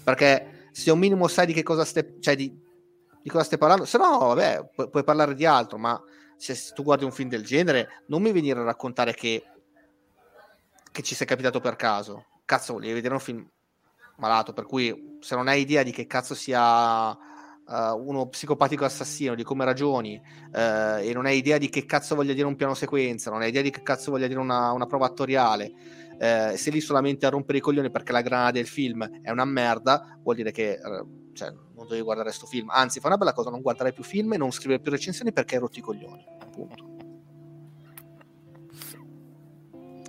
Perché 0.04 0.70
se 0.72 0.92
un 0.92 1.00
minimo 1.00 1.28
sai 1.28 1.46
di 1.46 1.54
che 1.54 1.64
cosa 1.64 1.86
stai, 1.86 2.18
cioè 2.20 2.36
di, 2.36 2.56
di 3.22 3.30
cosa 3.30 3.44
stai 3.44 3.58
parlando, 3.58 3.86
se 3.86 3.98
no, 3.98 4.18
vabbè, 4.18 4.70
pu- 4.76 4.90
puoi 4.90 5.04
parlare 5.04 5.34
di 5.34 5.46
altro, 5.46 5.78
ma 5.78 6.02
se 6.36 6.56
tu 6.74 6.84
guardi 6.84 7.06
un 7.06 7.12
film 7.12 7.30
del 7.30 7.44
genere, 7.44 8.04
non 8.08 8.22
mi 8.22 8.32
venire 8.32 8.60
a 8.60 8.64
raccontare 8.64 9.14
che, 9.14 9.44
che 10.92 11.02
ci 11.02 11.16
sei 11.16 11.26
capitato 11.26 11.60
per 11.60 11.76
caso. 11.76 12.26
Cazzo, 12.46 12.74
volevi 12.74 12.94
vedere 12.94 13.14
un 13.14 13.20
film 13.20 13.48
malato, 14.18 14.54
per 14.54 14.66
cui 14.66 15.18
se 15.22 15.36
non 15.36 15.48
hai 15.48 15.62
idea 15.62 15.84
di 15.84 15.92
che 15.92 16.06
cazzo 16.06 16.36
sia 16.36 17.18
uh, 17.68 18.08
uno 18.08 18.28
psicopatico 18.28 18.86
assassino, 18.86 19.36
di 19.36 19.44
come 19.44 19.66
ragioni, 19.66 20.16
uh, 20.16 21.00
e 21.02 21.12
non 21.14 21.26
hai 21.26 21.38
idea 21.38 21.58
di 21.58 21.70
che 21.70 21.86
cazzo 21.86 22.16
voglia 22.16 22.34
dire 22.34 22.48
un 22.48 22.56
piano 22.56 22.74
sequenza, 22.74 23.30
non 23.30 23.42
hai 23.42 23.50
idea 23.50 23.62
di 23.62 23.70
che 23.70 23.82
cazzo 23.82 24.12
voglia 24.12 24.28
dire 24.28 24.40
una, 24.40 24.72
una 24.72 24.86
prova 24.86 25.06
attoriale, 25.06 25.72
uh, 26.14 26.56
sei 26.56 26.72
lì 26.72 26.82
solamente 26.82 27.26
a 27.26 27.30
rompere 27.30 27.58
i 27.60 27.62
coglioni 27.62 27.90
perché 27.92 28.12
la 28.12 28.22
grana 28.22 28.52
del 28.52 28.68
film 28.68 29.22
è 29.22 29.32
una 29.32 29.46
merda, 29.46 30.18
vuol 30.22 30.36
dire 30.36 30.52
che 30.52 30.80
cioè, 31.34 31.52
non 31.76 31.88
devi 31.88 32.02
guardare 32.02 32.30
questo 32.30 32.46
film. 32.46 32.70
Anzi, 32.70 33.00
fa 33.00 33.08
una 33.08 33.18
bella 33.18 33.34
cosa, 33.34 33.50
non 33.50 33.62
guardare 33.62 33.92
più 33.92 34.04
film 34.04 34.34
e 34.34 34.38
non 34.38 34.52
scrivere 34.52 34.80
più 34.82 34.92
recensioni 34.92 35.34
perché 35.34 35.56
hai 35.56 35.62
rotto 35.62 35.80
i 35.80 35.82
coglioni. 35.82 36.26
Appunto. 36.40 36.92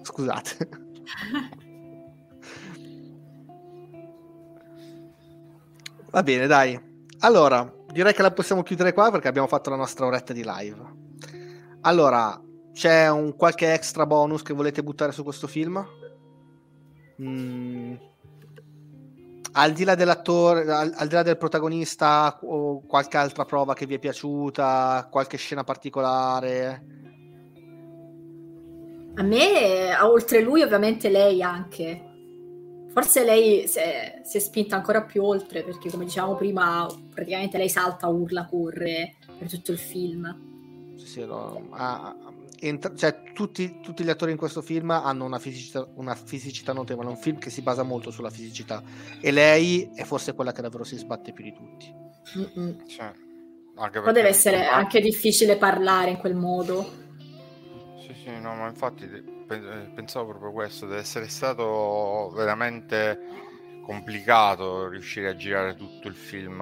Scusate. 0.02 0.68
Va 6.10 6.22
bene, 6.22 6.46
dai. 6.46 6.93
Allora, 7.24 7.72
direi 7.90 8.12
che 8.12 8.20
la 8.20 8.32
possiamo 8.32 8.62
chiudere 8.62 8.92
qua 8.92 9.10
perché 9.10 9.28
abbiamo 9.28 9.48
fatto 9.48 9.70
la 9.70 9.76
nostra 9.76 10.04
oretta 10.04 10.34
di 10.34 10.44
live. 10.44 10.76
Allora, 11.80 12.38
c'è 12.74 13.10
un 13.10 13.34
qualche 13.34 13.72
extra 13.72 14.04
bonus 14.04 14.42
che 14.42 14.52
volete 14.52 14.82
buttare 14.82 15.10
su 15.10 15.22
questo 15.22 15.46
film? 15.46 15.82
Mm. 17.22 17.94
Al 19.52 19.72
di 19.72 19.84
là 19.84 19.94
dell'attore, 19.94 20.70
al, 20.70 20.92
al, 20.94 21.08
di 21.08 21.14
là 21.14 21.22
del 21.22 21.38
protagonista, 21.38 22.38
o 22.42 22.84
qualche 22.86 23.16
altra 23.16 23.46
prova 23.46 23.72
che 23.72 23.86
vi 23.86 23.94
è 23.94 23.98
piaciuta, 23.98 25.08
qualche 25.10 25.38
scena 25.38 25.64
particolare? 25.64 26.86
A 29.14 29.22
me, 29.22 29.98
oltre 30.02 30.42
lui, 30.42 30.60
ovviamente 30.60 31.08
lei 31.08 31.40
anche. 31.40 32.13
Forse 32.94 33.24
lei 33.24 33.66
si 33.66 33.80
è, 33.80 34.20
si 34.22 34.36
è, 34.36 34.40
spinta 34.40 34.76
ancora 34.76 35.02
più 35.02 35.24
oltre, 35.24 35.64
perché 35.64 35.90
come 35.90 36.04
dicevamo 36.04 36.36
prima, 36.36 36.86
praticamente 37.12 37.58
lei 37.58 37.68
salta, 37.68 38.06
urla, 38.06 38.46
corre 38.46 39.16
per 39.36 39.48
tutto 39.48 39.72
il 39.72 39.78
film. 39.78 40.94
Sì, 40.96 41.06
sì, 41.06 41.24
no, 41.24 41.66
ah, 41.70 42.14
entra- 42.60 42.94
cioè, 42.94 43.32
tutti, 43.32 43.80
tutti, 43.82 44.04
gli 44.04 44.10
attori 44.10 44.30
in 44.30 44.38
questo 44.38 44.62
film 44.62 44.90
hanno 44.90 45.24
una 45.24 45.40
fisicità, 45.40 45.84
una 45.96 46.14
fisicità 46.14 46.72
notevole, 46.72 47.08
è 47.08 47.10
un 47.10 47.16
film 47.16 47.38
che 47.38 47.50
si 47.50 47.62
basa 47.62 47.82
molto 47.82 48.12
sulla 48.12 48.30
fisicità 48.30 48.80
e 49.20 49.32
lei 49.32 49.90
è 49.92 50.04
forse 50.04 50.32
quella 50.32 50.52
che 50.52 50.62
davvero 50.62 50.84
si 50.84 50.96
sbatte 50.96 51.32
più 51.32 51.42
di 51.42 51.52
tutti. 51.52 51.92
Cioè, 52.86 53.12
Poi 53.74 54.12
deve 54.12 54.28
essere 54.28 54.66
anche 54.66 55.00
difficile 55.00 55.56
parlare 55.56 56.10
in 56.10 56.18
quel 56.18 56.36
modo. 56.36 57.02
Sì, 58.24 58.30
no, 58.40 58.54
ma 58.54 58.68
infatti 58.68 59.06
pensavo 59.06 60.30
proprio 60.30 60.50
questo, 60.50 60.86
deve 60.86 61.00
essere 61.00 61.28
stato 61.28 62.30
veramente 62.34 63.20
complicato 63.82 64.88
riuscire 64.88 65.28
a 65.28 65.36
girare 65.36 65.74
tutto 65.74 66.08
il 66.08 66.14
film 66.14 66.56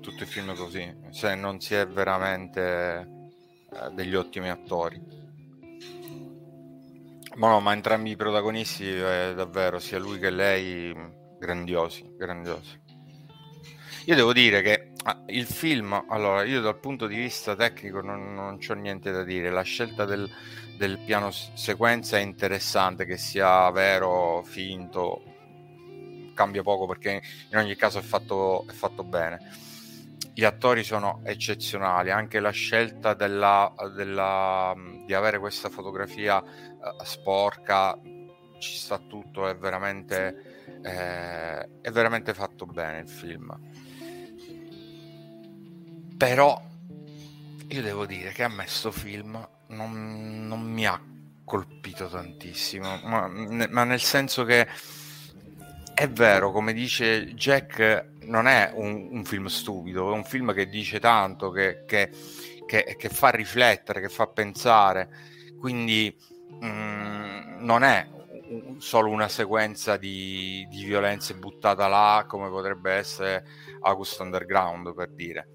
tutto 0.00 0.22
il 0.22 0.28
film 0.28 0.54
così, 0.56 0.96
se 1.10 1.34
non 1.34 1.60
si 1.60 1.74
è 1.74 1.86
veramente 1.86 3.06
eh, 3.70 3.90
degli 3.92 4.14
ottimi 4.14 4.48
attori. 4.48 4.98
Ma 7.34 7.48
no, 7.48 7.60
ma 7.60 7.74
entrambi 7.74 8.12
i 8.12 8.16
protagonisti, 8.16 8.88
eh, 8.88 9.34
davvero, 9.36 9.78
sia 9.78 9.98
lui 9.98 10.18
che 10.18 10.30
lei, 10.30 10.94
grandiosi, 11.38 12.14
grandiosi. 12.16 12.80
Io 14.06 14.14
devo 14.14 14.32
dire 14.32 14.62
che 14.62 14.83
ah, 15.04 15.22
il 15.26 15.46
film, 15.46 16.04
allora, 16.08 16.44
io 16.44 16.60
dal 16.60 16.78
punto 16.78 17.06
di 17.06 17.16
vista 17.16 17.54
tecnico 17.54 18.00
non, 18.00 18.34
non 18.34 18.58
ho 18.66 18.74
niente 18.74 19.10
da 19.10 19.22
dire. 19.22 19.50
La 19.50 19.62
scelta 19.62 20.04
del, 20.04 20.28
del 20.76 20.98
piano 20.98 21.30
sequenza 21.30 22.18
è 22.18 22.20
interessante, 22.20 23.04
che 23.04 23.16
sia 23.16 23.70
vero, 23.70 24.42
finto, 24.44 25.22
cambia 26.34 26.62
poco 26.62 26.86
perché 26.86 27.22
in 27.50 27.58
ogni 27.58 27.76
caso 27.76 27.98
è 27.98 28.02
fatto, 28.02 28.66
è 28.68 28.72
fatto 28.72 29.04
bene 29.04 29.72
gli 30.36 30.42
attori 30.42 30.82
sono 30.82 31.20
eccezionali, 31.22 32.10
anche 32.10 32.40
la 32.40 32.50
scelta 32.50 33.14
della, 33.14 33.72
della, 33.94 34.74
di 35.06 35.14
avere 35.14 35.38
questa 35.38 35.68
fotografia 35.68 36.38
uh, 36.38 37.04
sporca 37.04 37.96
ci 38.58 38.76
sta 38.76 38.98
tutto, 38.98 39.46
è 39.46 39.56
veramente, 39.56 40.80
eh, 40.82 41.80
è 41.80 41.90
veramente 41.90 42.34
fatto 42.34 42.66
bene 42.66 42.98
il 42.98 43.08
film. 43.08 43.56
Però 46.16 46.62
io 47.68 47.82
devo 47.82 48.06
dire 48.06 48.32
che 48.32 48.42
a 48.42 48.48
me 48.48 48.64
questo 48.64 48.90
film 48.90 49.46
non, 49.68 50.46
non, 50.46 50.60
mi 50.60 50.86
ha 50.86 51.00
colpito 51.44 52.08
tantissimo, 52.08 53.00
ma, 53.04 53.28
ma 53.28 53.84
nel 53.84 54.00
senso 54.00 54.44
che 54.44 54.66
è 55.94 56.08
vero, 56.08 56.50
come 56.50 56.72
dice 56.72 57.34
Jack, 57.34 58.08
non 58.22 58.48
è 58.48 58.72
un, 58.74 59.08
un, 59.12 59.24
film 59.24 59.46
stupido, 59.46 60.10
è 60.10 60.14
un 60.14 60.24
film 60.24 60.52
che 60.52 60.68
dice 60.68 60.98
tanto, 60.98 61.50
che, 61.50 61.84
che, 61.86 62.10
che, 62.66 62.96
che 62.98 63.08
fa 63.08 63.30
riflettere, 63.30 64.00
che 64.00 64.08
fa 64.08 64.26
pensare. 64.26 65.08
Quindi 65.58 66.14
mh, 66.60 66.66
mm, 66.66 67.64
non 67.64 67.84
è 67.84 68.08
solo 68.78 69.10
una 69.10 69.28
sequenza 69.28 69.96
di, 69.96 70.66
di, 70.68 70.84
violenze 70.84 71.34
buttata 71.34 71.86
là, 71.86 72.24
come 72.26 72.48
potrebbe 72.48 72.92
essere 72.92 73.46
August 73.80 74.18
Underground, 74.20 74.92
per 74.94 75.10
dire. 75.10 75.48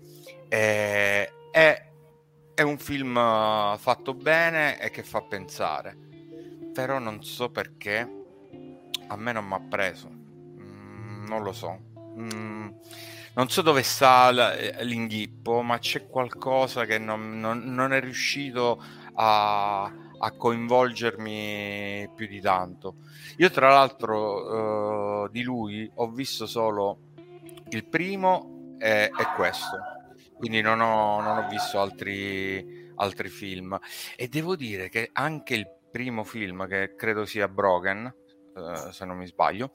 È, 0.50 1.32
è, 1.52 1.92
è 2.54 2.62
un 2.62 2.78
film 2.78 3.14
fatto 3.78 4.14
bene 4.14 4.82
e 4.82 4.90
che 4.90 5.04
fa 5.04 5.22
pensare. 5.22 5.96
Però 6.74 7.00
non 7.00 7.24
so 7.24 7.50
perché 7.50 8.10
a 9.08 9.16
me 9.16 9.32
non 9.32 9.46
mi 9.46 9.54
ha 9.54 9.62
preso 9.62 10.20
non 11.30 11.44
lo 11.44 11.54
so. 11.54 11.80
Mm, 12.18 12.70
non 13.36 13.48
so 13.48 13.62
dove 13.62 13.84
sta 13.84 14.32
l'inghippo, 14.82 15.62
ma 15.62 15.78
c'è 15.78 16.08
qualcosa 16.08 16.86
che 16.86 16.98
non, 16.98 17.40
non, 17.40 17.60
non 17.60 17.94
è 17.94 18.02
riuscito 18.02 18.84
a, 19.14 19.84
a, 19.84 20.32
coinvolgermi 20.32 22.10
più 22.16 22.28
di 22.28 22.42
tanto. 22.42 22.96
Io, 23.38 23.50
tra 23.52 23.70
l'altro, 23.70 25.24
uh, 25.24 25.30
di 25.30 25.44
lui 25.44 25.90
ho 25.96 26.10
visto 26.10 26.46
solo 26.48 26.98
il 27.70 27.86
primo 27.86 28.76
e, 28.80 29.04
e 29.04 29.34
questo, 29.36 29.78
quindi 30.40 30.62
non 30.62 30.80
ho, 30.80 31.20
non 31.20 31.38
ho 31.38 31.48
visto 31.50 31.82
altri, 31.82 32.94
altri 32.96 33.28
film. 33.28 33.78
E 34.16 34.30
devo 34.30 34.56
dire 34.56 34.88
che 34.88 35.10
anche 35.12 35.54
il 35.54 35.68
primo 35.92 36.24
film, 36.24 36.66
che 36.66 36.96
credo 36.96 37.26
sia 37.26 37.50
Broken, 37.50 38.16
uh, 38.56 38.90
se 38.90 39.04
non 39.04 39.18
mi 39.18 39.28
sbaglio, 39.28 39.74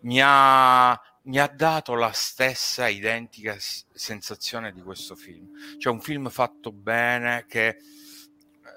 mi 0.00 0.18
ha, 0.20 1.00
mi 1.22 1.38
ha 1.38 1.46
dato 1.46 1.94
la 1.94 2.10
stessa 2.10 2.88
identica 2.88 3.54
sensazione 3.58 4.72
di 4.72 4.82
questo 4.82 5.14
film. 5.14 5.48
Cioè 5.78 5.92
un 5.92 6.00
film 6.00 6.28
fatto 6.28 6.72
bene 6.72 7.44
che 7.46 7.68
eh, 7.68 7.76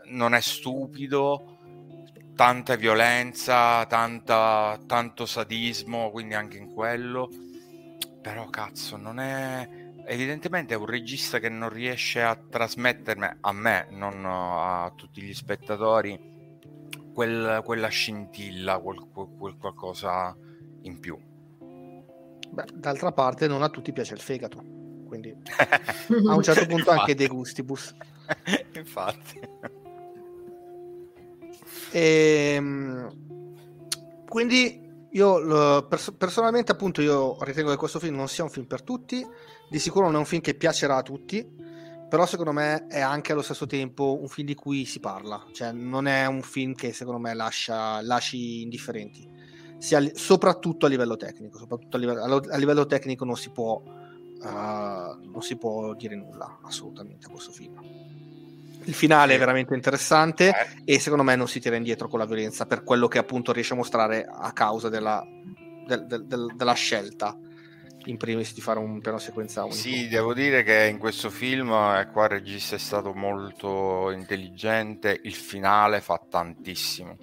non 0.10 0.36
è 0.36 0.40
stupido, 0.40 1.58
tanta 2.36 2.76
violenza, 2.76 3.88
tanta, 3.88 4.80
tanto 4.86 5.26
sadismo, 5.26 6.12
quindi 6.12 6.36
anche 6.36 6.58
in 6.58 6.72
quello. 6.72 7.28
Però 8.22 8.48
cazzo, 8.50 8.98
non 8.98 9.20
è... 9.20 9.86
Evidentemente 10.10 10.74
è 10.74 10.78
un 10.78 10.86
regista 10.86 11.38
che 11.38 11.50
non 11.50 11.68
riesce 11.68 12.22
a 12.22 12.34
trasmettermi 12.36 13.28
a 13.42 13.52
me, 13.52 13.88
non 13.92 14.24
a 14.26 14.90
tutti 14.96 15.22
gli 15.22 15.34
spettatori, 15.34 16.18
quel, 17.14 17.62
quella 17.66 17.90
scintilla, 17.90 18.80
quel, 18.80 19.06
quel 19.12 19.58
qualcosa 19.58 20.34
in 20.84 20.98
più. 21.00 21.20
Beh, 22.50 22.66
d'altra 22.74 23.12
parte 23.12 23.48
non 23.48 23.64
a 23.64 23.70
tutti 23.70 23.92
piace 23.92 24.14
il 24.14 24.22
fegato, 24.22 24.64
quindi 25.06 25.36
a 26.30 26.36
un 26.36 26.42
certo 26.42 26.66
punto 26.68 26.92
anche 26.92 27.14
De 27.14 27.28
Gustibus. 27.28 27.94
Infatti. 28.76 29.40
E, 31.92 32.54
ehm, 32.56 33.10
quindi 34.26 34.86
io 35.12 35.86
pers- 35.88 36.14
personalmente 36.18 36.72
appunto 36.72 37.02
io 37.02 37.36
ritengo 37.44 37.72
che 37.72 37.78
questo 37.78 38.00
film 38.00 38.16
non 38.16 38.30
sia 38.30 38.46
un 38.46 38.50
film 38.50 38.68
per 38.68 38.84
tutti, 38.84 39.26
di 39.70 39.80
sicuro 39.80 40.06
non 40.06 40.16
è 40.16 40.20
un 40.20 40.26
film 40.26 40.42
che 40.42 40.54
piacerà 40.56 40.98
a 40.98 41.02
tutti, 41.04 41.46
però 42.10 42.26
secondo 42.26 42.54
me 42.54 42.88
è 42.88 43.02
anche 43.02 43.34
allo 43.34 43.42
stesso 43.42 43.66
tempo 43.66 44.18
un 44.20 44.28
film 44.28 44.48
di 44.48 44.56
cui 44.56 44.86
si 44.86 45.00
parla, 45.00 45.46
cioè 45.52 45.72
non 45.72 46.08
è 46.08 46.26
un 46.26 46.42
film 46.42 46.74
che 46.74 46.94
secondo 46.94 47.20
me 47.20 47.34
lascia, 47.34 48.02
lasci 48.02 48.62
indifferenti 48.62 49.28
sia, 49.78 50.02
soprattutto 50.14 50.86
a 50.86 50.90
livello 50.90 51.18
tecnico. 51.18 51.58
Soprattutto 51.58 51.98
a 51.98 52.00
livello, 52.00 52.42
a 52.50 52.58
livello, 52.58 52.86
tecnico 52.86 53.26
non 53.26 53.36
si 53.38 53.50
può 53.52 53.82
uh, 53.84 54.46
non 54.46 55.42
si 55.42 55.56
può 55.58 55.94
dire 55.94 56.16
nulla 56.16 56.60
assolutamente 56.64 57.28
a 57.28 57.30
questo 57.30 57.52
film. 57.52 57.80
Il 58.84 58.94
finale 58.94 59.36
è 59.36 59.38
veramente 59.38 59.74
interessante 59.74 60.48
Eh. 60.86 60.94
e 60.94 61.00
secondo 61.00 61.24
me 61.24 61.36
non 61.36 61.48
si 61.50 61.60
tira 61.60 61.76
indietro 61.76 62.08
con 62.08 62.20
la 62.20 62.26
violenza 62.26 62.66
per 62.66 62.84
quello 62.84 63.10
che 63.10 63.18
appunto 63.18 63.52
riesce 63.52 63.74
a 63.74 63.76
mostrare 63.76 64.26
a 64.26 64.52
causa 64.54 64.88
della, 64.88 65.22
del- 65.86 66.06
del- 66.08 66.26
del- 66.26 66.54
della 66.56 66.74
scelta 66.74 67.38
in 68.08 68.18
primis 68.18 68.54
di 68.54 68.62
fare 68.62 68.80
un 68.80 69.00
piano 69.00 69.18
sequenza 69.18 69.62
unico. 69.62 69.78
Sì, 69.78 70.08
devo 70.08 70.34
dire 70.34 70.64
che 70.64 70.86
in 70.86 70.98
questo 70.98 71.30
film, 71.30 71.72
e 71.72 72.10
qua 72.12 72.26
il 72.26 72.30
regista 72.32 72.76
è 72.76 72.80
stato 72.80 73.14
molto 73.14 74.12
intelligente, 74.12 75.20
il 75.24 75.34
finale 75.34 76.02
fa 76.02 76.20
tantissimo. 76.30 77.16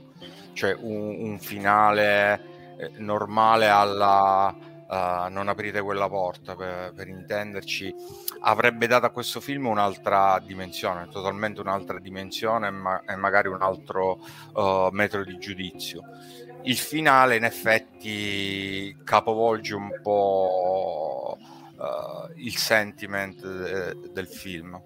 Cioè 0.53 0.77
un, 0.79 1.31
un 1.31 1.39
finale 1.41 2.77
eh, 2.79 2.91
normale 2.99 3.69
alla 3.69 4.55
eh, 4.91 5.29
non 5.31 5.49
aprite 5.49 5.81
quella 5.81 6.09
porta, 6.09 6.55
per, 6.55 6.93
per 6.95 7.09
intenderci, 7.09 7.95
avrebbe 8.41 8.87
dato 8.87 9.07
a 9.07 9.11
questo 9.11 9.41
film 9.41 9.67
un'altra 9.67 10.41
dimensione, 10.45 11.09
totalmente 11.09 11.61
un'altra 11.61 11.99
dimensione 11.99 12.71
ma- 12.71 13.03
e 13.05 13.17
magari 13.17 13.49
un 13.49 13.63
altro 13.63 14.19
eh, 14.57 14.89
metro 14.93 15.25
di 15.25 15.39
giudizio. 15.39 16.03
Il 16.65 16.77
finale 16.77 17.37
in 17.37 17.45
effetti 17.45 18.97
capovolge 19.05 19.75
un 19.75 19.91
po' 20.03 21.37
eh, 21.41 22.43
il 22.43 22.57
sentiment 22.57 23.41
de- 23.45 23.97
del 24.13 24.27
film. 24.27 24.81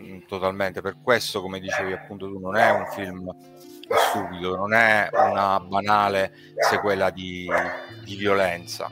Mm, 0.00 0.20
totalmente. 0.28 0.80
Per 0.80 0.96
questo 1.02 1.40
come 1.42 1.58
dicevi 1.60 1.92
appunto 1.92 2.26
tu 2.26 2.38
non 2.38 2.56
è 2.56 2.70
un 2.70 2.86
film 2.86 3.28
stupido 3.92 4.54
non 4.54 4.72
è 4.72 5.08
una 5.12 5.58
banale 5.58 6.32
sequela 6.56 7.10
di, 7.10 7.48
di 8.04 8.14
violenza. 8.14 8.88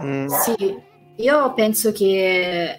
Mm, 0.00 0.26
Sì, 0.28 0.80
io 1.16 1.52
penso 1.54 1.92
che 1.92 2.78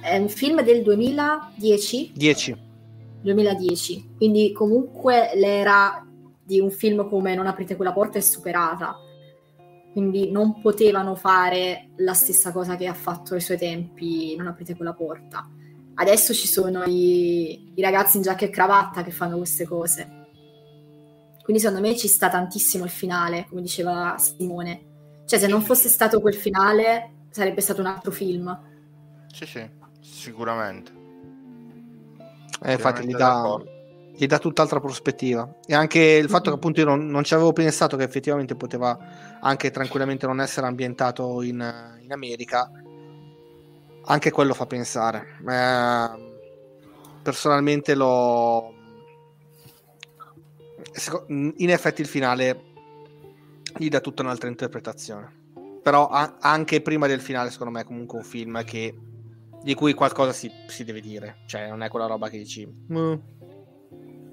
è 0.00 0.16
un 0.16 0.28
film 0.28 0.62
del 0.62 0.82
2010, 0.82 2.12
10. 2.14 2.70
2010, 3.22 4.14
quindi 4.16 4.52
comunque 4.52 5.30
l'era 5.34 6.06
di 6.44 6.60
un 6.60 6.70
film 6.70 7.08
come 7.08 7.34
Non 7.34 7.46
aprite 7.46 7.76
quella 7.76 7.92
porta 7.92 8.18
è 8.18 8.20
superata, 8.20 8.96
quindi 9.92 10.30
non 10.30 10.60
potevano 10.60 11.14
fare 11.14 11.90
la 11.96 12.14
stessa 12.14 12.52
cosa 12.52 12.76
che 12.76 12.86
ha 12.86 12.94
fatto 12.94 13.34
ai 13.34 13.40
suoi 13.40 13.58
tempi 13.58 14.34
Non 14.36 14.46
aprite 14.46 14.74
quella 14.76 14.94
porta. 14.94 15.48
Adesso 15.94 16.32
ci 16.32 16.46
sono 16.46 16.84
i, 16.84 17.72
i 17.74 17.82
ragazzi 17.82 18.16
in 18.16 18.22
giacca 18.22 18.46
e 18.46 18.50
cravatta 18.50 19.02
che 19.02 19.10
fanno 19.10 19.36
queste 19.36 19.66
cose. 19.66 20.20
Quindi 21.42 21.60
secondo 21.62 21.86
me 21.86 21.96
ci 21.96 22.08
sta 22.08 22.30
tantissimo 22.30 22.84
il 22.84 22.90
finale, 22.90 23.46
come 23.48 23.60
diceva 23.60 24.16
Simone. 24.18 25.22
Cioè 25.26 25.38
se 25.38 25.46
non 25.46 25.60
fosse 25.62 25.88
stato 25.88 26.20
quel 26.20 26.34
finale 26.34 27.26
sarebbe 27.30 27.60
stato 27.60 27.80
un 27.80 27.86
altro 27.86 28.10
film. 28.10 28.58
sì 29.32 29.46
sì 29.46 29.68
sicuramente 30.00 31.01
Eh, 32.62 32.72
infatti 32.72 33.06
gli 33.06 33.14
dà, 33.14 33.58
gli 34.14 34.26
dà 34.26 34.38
tutt'altra 34.38 34.80
prospettiva. 34.80 35.56
E 35.66 35.74
anche 35.74 36.00
il 36.00 36.28
fatto 36.28 36.50
che 36.50 36.56
appunto 36.56 36.80
io 36.80 36.86
non, 36.86 37.06
non 37.06 37.24
ci 37.24 37.34
avevo 37.34 37.52
pensato 37.52 37.96
che 37.96 38.04
effettivamente 38.04 38.54
poteva 38.54 38.96
anche 39.40 39.70
tranquillamente 39.70 40.26
non 40.26 40.40
essere 40.40 40.66
ambientato 40.66 41.42
in, 41.42 41.98
in 42.02 42.12
America, 42.12 42.70
anche 44.04 44.30
quello 44.30 44.54
fa 44.54 44.66
pensare. 44.66 45.38
Eh, 45.48 46.32
personalmente 47.22 47.94
lo... 47.94 48.74
seco- 50.92 51.24
In 51.28 51.70
effetti 51.70 52.00
il 52.00 52.06
finale 52.06 52.70
gli 53.76 53.88
dà 53.88 54.00
tutta 54.00 54.22
un'altra 54.22 54.48
interpretazione. 54.48 55.40
Però 55.82 56.08
a- 56.08 56.36
anche 56.40 56.80
prima 56.80 57.06
del 57.08 57.20
finale 57.20 57.50
secondo 57.50 57.72
me 57.72 57.80
è 57.80 57.84
comunque 57.84 58.18
un 58.18 58.24
film 58.24 58.62
che 58.64 58.94
di 59.62 59.74
cui 59.74 59.94
qualcosa 59.94 60.32
si, 60.32 60.50
si 60.66 60.84
deve 60.84 61.00
dire. 61.00 61.38
Cioè, 61.46 61.68
non 61.68 61.82
è 61.82 61.88
quella 61.88 62.06
roba 62.06 62.28
che 62.28 62.38
dici. 62.38 62.66
"Mm", 62.66 63.14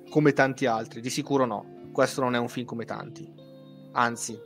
come 0.10 0.34
tanti 0.34 0.66
altri. 0.66 1.02
Di 1.02 1.10
sicuro 1.10 1.46
no. 1.46 1.78
Questo 1.92 2.22
non 2.22 2.36
è 2.36 2.38
un 2.38 2.48
film 2.50 2.66
come 2.66 2.86
tanti. 2.86 3.32
Anzi, 3.94 4.40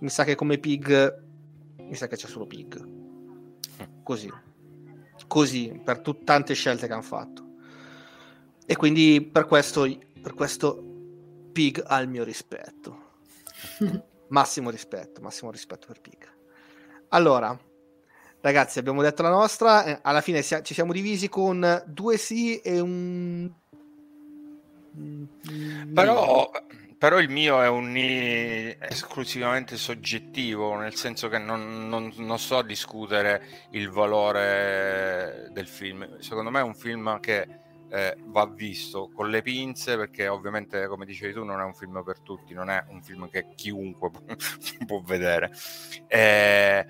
mi 0.00 0.08
sa 0.08 0.24
che 0.24 0.34
come 0.34 0.58
Pig. 0.58 1.22
Mi 1.78 1.94
sa 1.94 2.06
che 2.06 2.16
c'è 2.16 2.26
solo 2.26 2.46
Pig. 2.46 2.82
Così. 4.02 4.30
Così, 5.26 5.80
per 5.82 6.00
tut- 6.00 6.24
tante 6.24 6.54
scelte 6.54 6.86
che 6.86 6.92
hanno 6.92 7.02
fatto. 7.02 7.42
E 8.66 8.76
quindi 8.76 9.20
per 9.30 9.46
questo, 9.46 9.86
per 10.20 10.34
questo 10.34 10.82
Pig 11.52 11.82
ha 11.86 11.98
il 12.00 12.08
mio 12.08 12.24
rispetto. 12.24 13.02
massimo 14.28 14.70
rispetto, 14.70 15.20
massimo 15.20 15.50
rispetto 15.50 15.86
per 15.86 16.00
Pig. 16.00 16.32
Allora, 17.08 17.56
ragazzi, 18.44 18.78
abbiamo 18.78 19.02
detto 19.02 19.22
la 19.22 19.30
nostra. 19.30 19.84
eh, 19.84 19.98
alla 20.02 20.20
fine 20.20 20.42
ci 20.42 20.74
siamo 20.74 20.92
divisi 20.92 21.28
con 21.28 21.82
due 21.86 22.16
sì 22.18 22.58
e 22.60 22.80
un. 22.80 23.52
un- 24.92 25.28
Però, 25.92 26.50
però 26.98 27.18
il 27.20 27.28
mio 27.28 27.60
è 27.62 27.68
un 27.68 27.90
ni 27.92 28.74
esclusivamente 28.80 29.76
soggettivo, 29.76 30.76
nel 30.76 30.94
senso 30.94 31.28
che 31.28 31.38
non, 31.38 31.88
non- 31.88 32.12
non 32.16 32.38
so 32.38 32.62
discutere 32.62 33.66
il 33.70 33.90
valore 33.90 35.48
del 35.52 35.66
film. 35.68 36.18
Secondo 36.20 36.50
me 36.50 36.60
è 36.60 36.62
un 36.62 36.74
film 36.74 37.20
che 37.20 37.48
eh, 37.88 38.16
va 38.24 38.46
visto 38.46 39.10
con 39.12 39.30
le 39.30 39.42
pinze, 39.42 39.96
perché 39.96 40.26
ovviamente, 40.26 40.86
come 40.88 41.04
dicevi 41.04 41.32
tu, 41.32 41.44
non 41.44 41.60
è 41.60 41.64
un 41.64 41.74
film 41.74 42.02
per 42.04 42.20
tutti, 42.20 42.52
non 42.54 42.68
è 42.70 42.84
un 42.88 43.02
film 43.02 43.28
che 43.30 43.48
chiunque 43.54 44.10
può 44.86 45.00
vedere. 45.02 45.50
Eh, 46.08 46.86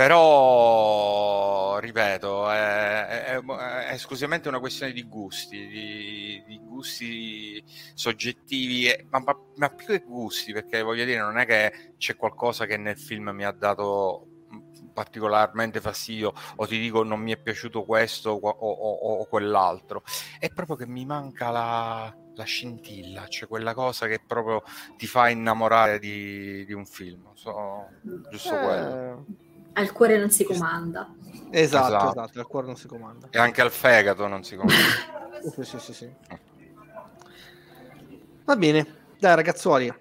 però, 0.00 1.78
ripeto, 1.78 2.48
è, 2.50 3.06
è- 3.36 3.44
è 3.44 3.92
esclusivamente 3.92 4.48
una 4.48 4.58
questione 4.58 4.92
di 4.92 5.02
gusti, 5.02 5.66
di, 5.66 6.42
di 6.46 6.58
gusti 6.58 7.62
soggettivi, 7.92 8.88
ma, 9.10 9.18
ma- 9.20 9.38
ma 9.56 9.68
più 9.68 9.84
che 9.88 9.98
gusti, 10.00 10.54
perché 10.54 10.80
voglio 10.80 11.04
dire, 11.04 11.18
non 11.18 11.36
è 11.36 11.44
che 11.44 11.92
c'è 11.98 12.16
qualcosa 12.16 12.64
che 12.64 12.78
nel 12.78 12.96
film 12.98 13.28
mi 13.28 13.44
ha 13.44 13.50
dato 13.50 14.26
mm, 14.54 14.88
particolarmente 14.94 15.82
fastidio 15.82 16.32
o 16.56 16.66
ti 16.66 16.78
dico 16.78 17.02
non 17.02 17.20
mi 17.20 17.32
è 17.32 17.36
piaciuto 17.38 17.84
questo 17.84 18.30
o, 18.30 18.48
o- 18.48 18.70
o- 18.70 19.18
o 19.20 19.26
quell'altro. 19.26 20.02
È 20.38 20.48
proprio 20.48 20.76
che 20.76 20.86
mi 20.86 21.04
manca 21.04 21.50
la, 21.50 22.14
la 22.36 22.44
scintilla 22.44 23.26
cioè 23.28 23.46
quella 23.48 23.74
cosa 23.74 24.06
che 24.06 24.22
proprio 24.26 24.62
ti 24.96 25.06
fa 25.06 25.28
innamorare 25.28 25.98
di, 25.98 26.64
di 26.64 26.72
un 26.72 26.86
film 26.86 27.30
So- 27.34 27.88
giusto 28.30 28.54
Eh, 28.54 28.58
quello 28.64 29.26
Al 29.74 29.92
cuore 29.92 30.18
non 30.18 30.30
si 30.30 30.44
comanda. 30.44 31.12
Esatto, 31.50 31.86
Esatto. 31.86 32.10
esatto, 32.10 32.38
il 32.38 32.46
cuore 32.46 32.66
non 32.66 32.76
si 32.76 32.86
comanda. 32.86 33.28
e 33.30 33.38
anche 33.38 33.60
al 33.60 33.70
fegato 33.70 34.26
non 34.28 34.44
si 34.44 34.56
comanda 34.56 34.74
Sì, 35.54 35.64
sì, 35.64 35.78
sì, 35.78 35.92
sì. 35.94 36.14
Va 38.44 38.56
bene, 38.56 38.86
dai 39.18 39.34
ragazzuoli, 39.34 39.92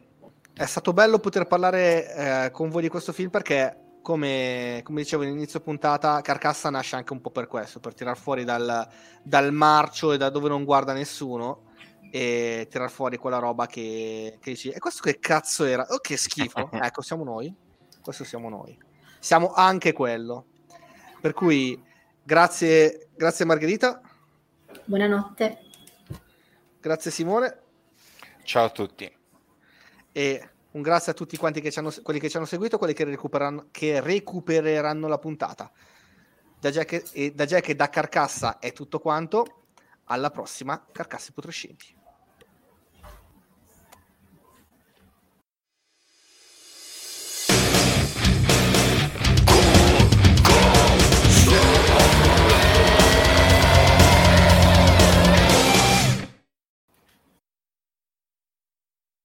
è 0.54 0.66
stato 0.66 0.92
bello 0.92 1.20
poter 1.20 1.46
parlare 1.48 2.46
eh, 2.46 2.52
con 2.52 2.70
voi 2.70 2.82
di 2.82 2.90
questo 2.90 3.14
film 3.14 3.30
perché, 3.30 3.98
come, 4.02 4.82
come 4.84 5.02
dicevo 5.02 5.24
all'inizio 5.24 5.62
puntata, 5.62 6.20
Carcassa 6.22 6.70
nasce 6.70 6.96
anche 6.96 7.14
un 7.14 7.22
po' 7.22 7.30
per 7.30 7.48
questo, 7.48 7.80
per 7.80 7.94
tirar 7.94 8.18
fuori 8.18 8.44
dal, 8.44 8.88
dal 9.24 9.54
marcio 9.54 10.12
e 10.12 10.18
da 10.18 10.30
dove 10.30 10.50
non 10.50 10.66
guarda 10.66 10.94
nessuno 10.94 11.68
e 12.12 12.68
tirar 12.70 12.90
fuori 12.90 13.18
quella 13.18 13.38
roba 13.38 13.68
che, 13.68 14.38
che 14.42 14.52
dici, 14.52 14.70
e 14.70 14.80
questo 14.80 15.02
che 15.04 15.20
cazzo 15.20 15.64
era? 15.64 15.86
Oh, 15.90 16.00
che 16.00 16.18
schifo. 16.18 16.70
ecco, 16.74 17.02
siamo 17.02 17.24
noi. 17.24 17.54
Questo 18.02 18.24
siamo 18.24 18.50
noi. 18.50 18.78
Siamo 19.20 19.52
anche 19.54 19.94
quello. 19.94 20.46
Per 21.22 21.34
cui, 21.34 21.82
grazie, 22.24 23.10
grazie 23.16 23.46
Margherita. 23.46 24.02
Buonanotte. 24.86 25.58
Grazie 26.80 27.12
Simone 27.12 27.68
ciao 28.50 28.66
a 28.66 28.70
tutti 28.72 29.08
e 30.12 30.50
un 30.72 30.82
grazie 30.82 31.12
a 31.12 31.16
tutti 31.16 31.38
quanti 31.38 31.62
che 31.62 31.70
ci 31.70 31.78
hanno, 31.78 31.94
quelli 32.02 32.20
che 32.20 32.32
ci 32.32 32.38
hanno 32.38 32.48
seguito, 32.48 32.80
quelli 32.80 32.96
che 32.96 33.04
recupereranno, 33.04 33.68
che 33.70 34.02
recupereranno 34.02 35.08
la 35.08 35.20
puntata. 35.20 35.72
Da 36.60 36.72
Jack 36.72 37.12
e 37.14 37.32
da, 37.32 37.46
Jack 37.46 37.70
e 37.70 37.76
da 37.76 37.90
Carcassa 37.90 38.58
è 38.58 38.74
tutto 38.74 39.00
quanto. 39.00 39.66
Alla 40.06 40.32
prossima, 40.32 40.84
Carcassi 40.92 41.32
Putrescenti. 41.32 41.96